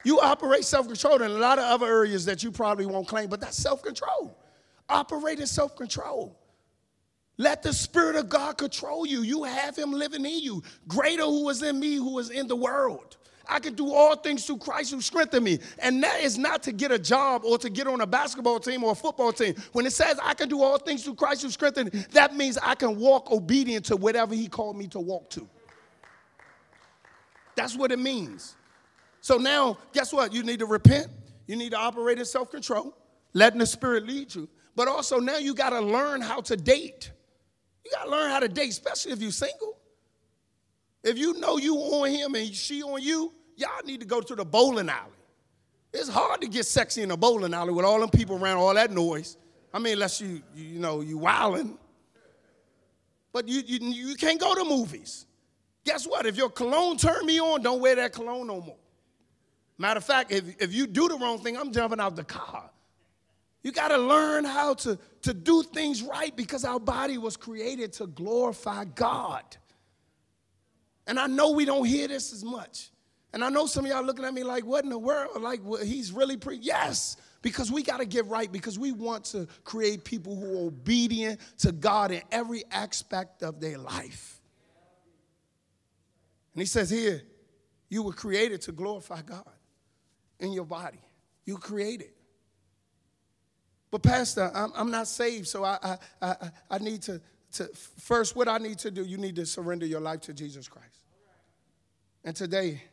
You 0.03 0.19
operate 0.21 0.65
self 0.65 0.87
control 0.87 1.21
in 1.21 1.29
a 1.29 1.35
lot 1.35 1.59
of 1.59 1.65
other 1.65 1.85
areas 1.85 2.25
that 2.25 2.41
you 2.41 2.51
probably 2.51 2.87
won't 2.87 3.07
claim, 3.07 3.29
but 3.29 3.39
that's 3.39 3.57
self 3.57 3.83
control. 3.83 4.38
Operate 4.89 5.39
in 5.39 5.47
self 5.47 5.75
control. 5.75 6.35
Let 7.37 7.63
the 7.63 7.71
Spirit 7.71 8.17
of 8.17 8.27
God 8.27 8.57
control 8.57 9.05
you. 9.05 9.21
You 9.21 9.43
have 9.43 9.77
Him 9.77 9.93
living 9.93 10.25
in 10.25 10.39
you. 10.39 10.61
Greater 10.87 11.23
who 11.23 11.47
is 11.49 11.63
in 11.63 11.79
me, 11.79 11.95
who 11.95 12.19
is 12.19 12.29
in 12.29 12.47
the 12.47 12.55
world. 12.55 13.15
I 13.47 13.59
can 13.59 13.73
do 13.73 13.93
all 13.93 14.15
things 14.15 14.45
through 14.45 14.57
Christ 14.57 14.91
who 14.91 15.01
strengthened 15.01 15.43
me. 15.43 15.59
And 15.79 16.03
that 16.03 16.21
is 16.21 16.37
not 16.37 16.61
to 16.63 16.71
get 16.71 16.91
a 16.91 16.99
job 16.99 17.43
or 17.43 17.57
to 17.57 17.69
get 17.69 17.87
on 17.87 18.01
a 18.01 18.05
basketball 18.05 18.59
team 18.59 18.83
or 18.83 18.91
a 18.91 18.95
football 18.95 19.31
team. 19.33 19.55
When 19.71 19.85
it 19.85 19.93
says 19.93 20.19
I 20.21 20.33
can 20.35 20.49
do 20.49 20.61
all 20.61 20.77
things 20.77 21.03
through 21.03 21.15
Christ 21.15 21.41
who 21.41 21.49
strengthened 21.49 21.93
me, 21.93 22.05
that 22.11 22.35
means 22.35 22.57
I 22.61 22.75
can 22.75 22.99
walk 22.99 23.31
obedient 23.31 23.85
to 23.85 23.95
whatever 23.95 24.35
He 24.35 24.47
called 24.47 24.77
me 24.77 24.87
to 24.89 24.99
walk 24.99 25.29
to. 25.31 25.47
That's 27.55 27.75
what 27.75 27.91
it 27.91 27.99
means. 27.99 28.55
So 29.21 29.37
now, 29.37 29.77
guess 29.93 30.13
what? 30.13 30.33
You 30.33 30.43
need 30.43 30.59
to 30.59 30.65
repent. 30.65 31.07
You 31.47 31.55
need 31.55 31.71
to 31.71 31.77
operate 31.77 32.19
in 32.19 32.25
self 32.25 32.51
control, 32.51 32.95
letting 33.33 33.59
the 33.59 33.65
Spirit 33.65 34.05
lead 34.05 34.35
you. 34.35 34.47
But 34.79 34.87
also 34.87 35.19
now 35.19 35.35
you 35.35 35.53
got 35.53 35.71
to 35.71 35.81
learn 35.81 36.21
how 36.21 36.39
to 36.39 36.55
date. 36.55 37.11
You 37.83 37.91
got 37.91 38.05
to 38.05 38.11
learn 38.11 38.31
how 38.31 38.39
to 38.39 38.47
date, 38.47 38.69
especially 38.69 39.11
if 39.11 39.21
you're 39.21 39.29
single. 39.29 39.77
If 41.03 41.17
you 41.17 41.37
know 41.37 41.57
you 41.57 41.75
on 41.75 42.09
him 42.09 42.33
and 42.35 42.55
she 42.55 42.81
on 42.81 43.01
you, 43.01 43.33
y'all 43.57 43.83
need 43.83 43.99
to 43.99 44.05
go 44.05 44.21
to 44.21 44.35
the 44.35 44.45
bowling 44.45 44.87
alley. 44.87 45.11
It's 45.91 46.07
hard 46.07 46.39
to 46.39 46.47
get 46.47 46.65
sexy 46.65 47.01
in 47.01 47.11
a 47.11 47.17
bowling 47.17 47.53
alley 47.53 47.73
with 47.73 47.83
all 47.83 47.99
them 47.99 48.07
people 48.07 48.37
around, 48.37 48.55
all 48.55 48.73
that 48.73 48.89
noise. 48.89 49.35
I 49.73 49.79
mean, 49.79 49.91
unless 49.91 50.21
you, 50.21 50.41
you 50.55 50.79
know, 50.79 51.01
you 51.01 51.17
wilding. 51.17 51.77
But 53.33 53.49
you, 53.49 53.61
you, 53.65 53.79
you 53.81 54.15
can't 54.15 54.39
go 54.39 54.55
to 54.55 54.63
movies. 54.63 55.25
Guess 55.83 56.07
what? 56.07 56.25
If 56.25 56.37
your 56.37 56.49
cologne 56.49 56.95
turn 56.95 57.25
me 57.25 57.41
on, 57.41 57.61
don't 57.63 57.81
wear 57.81 57.95
that 57.95 58.13
cologne 58.13 58.47
no 58.47 58.61
more. 58.61 58.77
Matter 59.77 59.97
of 59.97 60.05
fact, 60.05 60.31
if, 60.31 60.55
if 60.61 60.73
you 60.73 60.87
do 60.87 61.09
the 61.09 61.17
wrong 61.17 61.39
thing, 61.39 61.57
I'm 61.57 61.73
jumping 61.73 61.99
out 61.99 62.15
the 62.15 62.23
car. 62.23 62.71
You 63.61 63.71
got 63.71 63.89
to 63.89 63.97
learn 63.97 64.45
how 64.45 64.73
to, 64.75 64.97
to 65.23 65.33
do 65.33 65.63
things 65.63 66.01
right 66.01 66.35
because 66.35 66.63
our 66.63 66.79
body 66.79 67.17
was 67.17 67.35
created 67.35 67.93
to 67.93 68.07
glorify 68.07 68.85
God. 68.85 69.43
And 71.05 71.19
I 71.19 71.27
know 71.27 71.51
we 71.51 71.65
don't 71.65 71.85
hear 71.85 72.07
this 72.07 72.31
as 72.31 72.43
much. 72.43 72.91
And 73.33 73.43
I 73.43 73.49
know 73.49 73.65
some 73.65 73.85
of 73.85 73.91
y'all 73.91 74.03
looking 74.03 74.25
at 74.25 74.33
me 74.33 74.43
like, 74.43 74.65
what 74.65 74.83
in 74.83 74.89
the 74.89 74.97
world? 74.97 75.41
Like, 75.41 75.59
well, 75.63 75.83
he's 75.83 76.11
really 76.11 76.37
pre. 76.37 76.57
Yes, 76.57 77.17
because 77.41 77.71
we 77.71 77.83
got 77.83 77.97
to 77.97 78.05
get 78.05 78.25
right 78.27 78.51
because 78.51 78.79
we 78.79 78.91
want 78.91 79.25
to 79.25 79.47
create 79.63 80.03
people 80.03 80.35
who 80.35 80.57
are 80.57 80.67
obedient 80.67 81.39
to 81.59 81.71
God 81.71 82.11
in 82.11 82.21
every 82.31 82.63
aspect 82.71 83.43
of 83.43 83.59
their 83.59 83.77
life. 83.77 84.41
And 86.53 86.61
he 86.61 86.65
says 86.65 86.89
here, 86.89 87.21
you 87.89 88.03
were 88.03 88.13
created 88.13 88.61
to 88.61 88.71
glorify 88.71 89.21
God 89.21 89.49
in 90.39 90.53
your 90.53 90.65
body. 90.65 90.99
You 91.45 91.57
created. 91.57 92.11
But 93.91 94.03
Pastor, 94.03 94.51
I'm, 94.53 94.71
I'm 94.75 94.91
not 94.91 95.07
saved, 95.07 95.47
so 95.47 95.63
I, 95.63 95.77
I, 95.81 95.97
I, 96.21 96.35
I 96.69 96.77
need 96.77 97.01
to 97.03 97.21
to 97.53 97.67
first, 97.97 98.35
what 98.35 98.47
I 98.47 98.57
need 98.57 98.79
to 98.79 98.91
do, 98.91 99.03
you 99.03 99.17
need 99.17 99.35
to 99.37 99.45
surrender 99.45 99.85
your 99.85 99.99
life 99.99 100.21
to 100.21 100.33
Jesus 100.33 100.67
Christ. 100.67 101.05
And 102.23 102.35
today, 102.35 102.83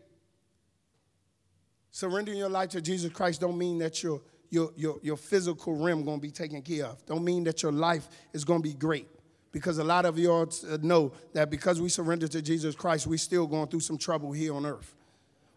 surrendering 1.91 2.39
your 2.39 2.49
life 2.49 2.71
to 2.71 2.81
Jesus 2.81 3.13
Christ 3.13 3.41
don't 3.41 3.59
mean 3.59 3.79
that 3.79 4.03
your, 4.03 4.23
your, 4.51 4.71
your, 4.77 4.99
your 5.03 5.17
physical 5.17 5.77
realm 5.77 6.05
going 6.05 6.19
to 6.19 6.23
be 6.23 6.31
taken 6.31 6.63
care 6.63 6.87
of. 6.87 7.05
Don't 7.07 7.25
mean 7.25 7.45
that 7.45 7.63
your 7.63 7.73
life 7.73 8.09
is 8.33 8.45
going 8.45 8.63
to 8.63 8.69
be 8.69 8.75
great. 8.75 9.09
Because 9.53 9.79
a 9.79 9.85
lot 9.85 10.05
of 10.05 10.19
you 10.19 10.31
all 10.31 10.49
uh, 10.71 10.77
know 10.83 11.13
that 11.33 11.51
because 11.51 11.81
we 11.81 11.89
surrender 11.89 12.29
to 12.29 12.43
Jesus 12.43 12.75
Christ, 12.75 13.07
we're 13.07 13.17
still 13.17 13.47
going 13.47 13.69
through 13.69 13.81
some 13.81 13.97
trouble 13.97 14.33
here 14.33 14.55
on 14.55 14.67
earth. 14.67 14.95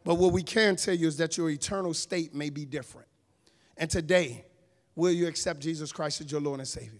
But 0.06 0.16
what 0.16 0.32
we 0.32 0.42
can 0.42 0.78
tell 0.78 0.94
you 0.94 1.08
is 1.08 1.18
that 1.18 1.38
your 1.38 1.50
eternal 1.50 1.94
state 1.94 2.34
may 2.34 2.50
be 2.50 2.66
different. 2.66 3.08
And 3.78 3.90
today, 3.90 4.46
will 5.00 5.12
you 5.12 5.28
accept 5.28 5.62
Jesus 5.62 5.92
Christ 5.92 6.22
as 6.22 6.32
your 6.32 6.42
Lord 6.42 6.60
and 6.60 6.68
Savior? 6.68 7.00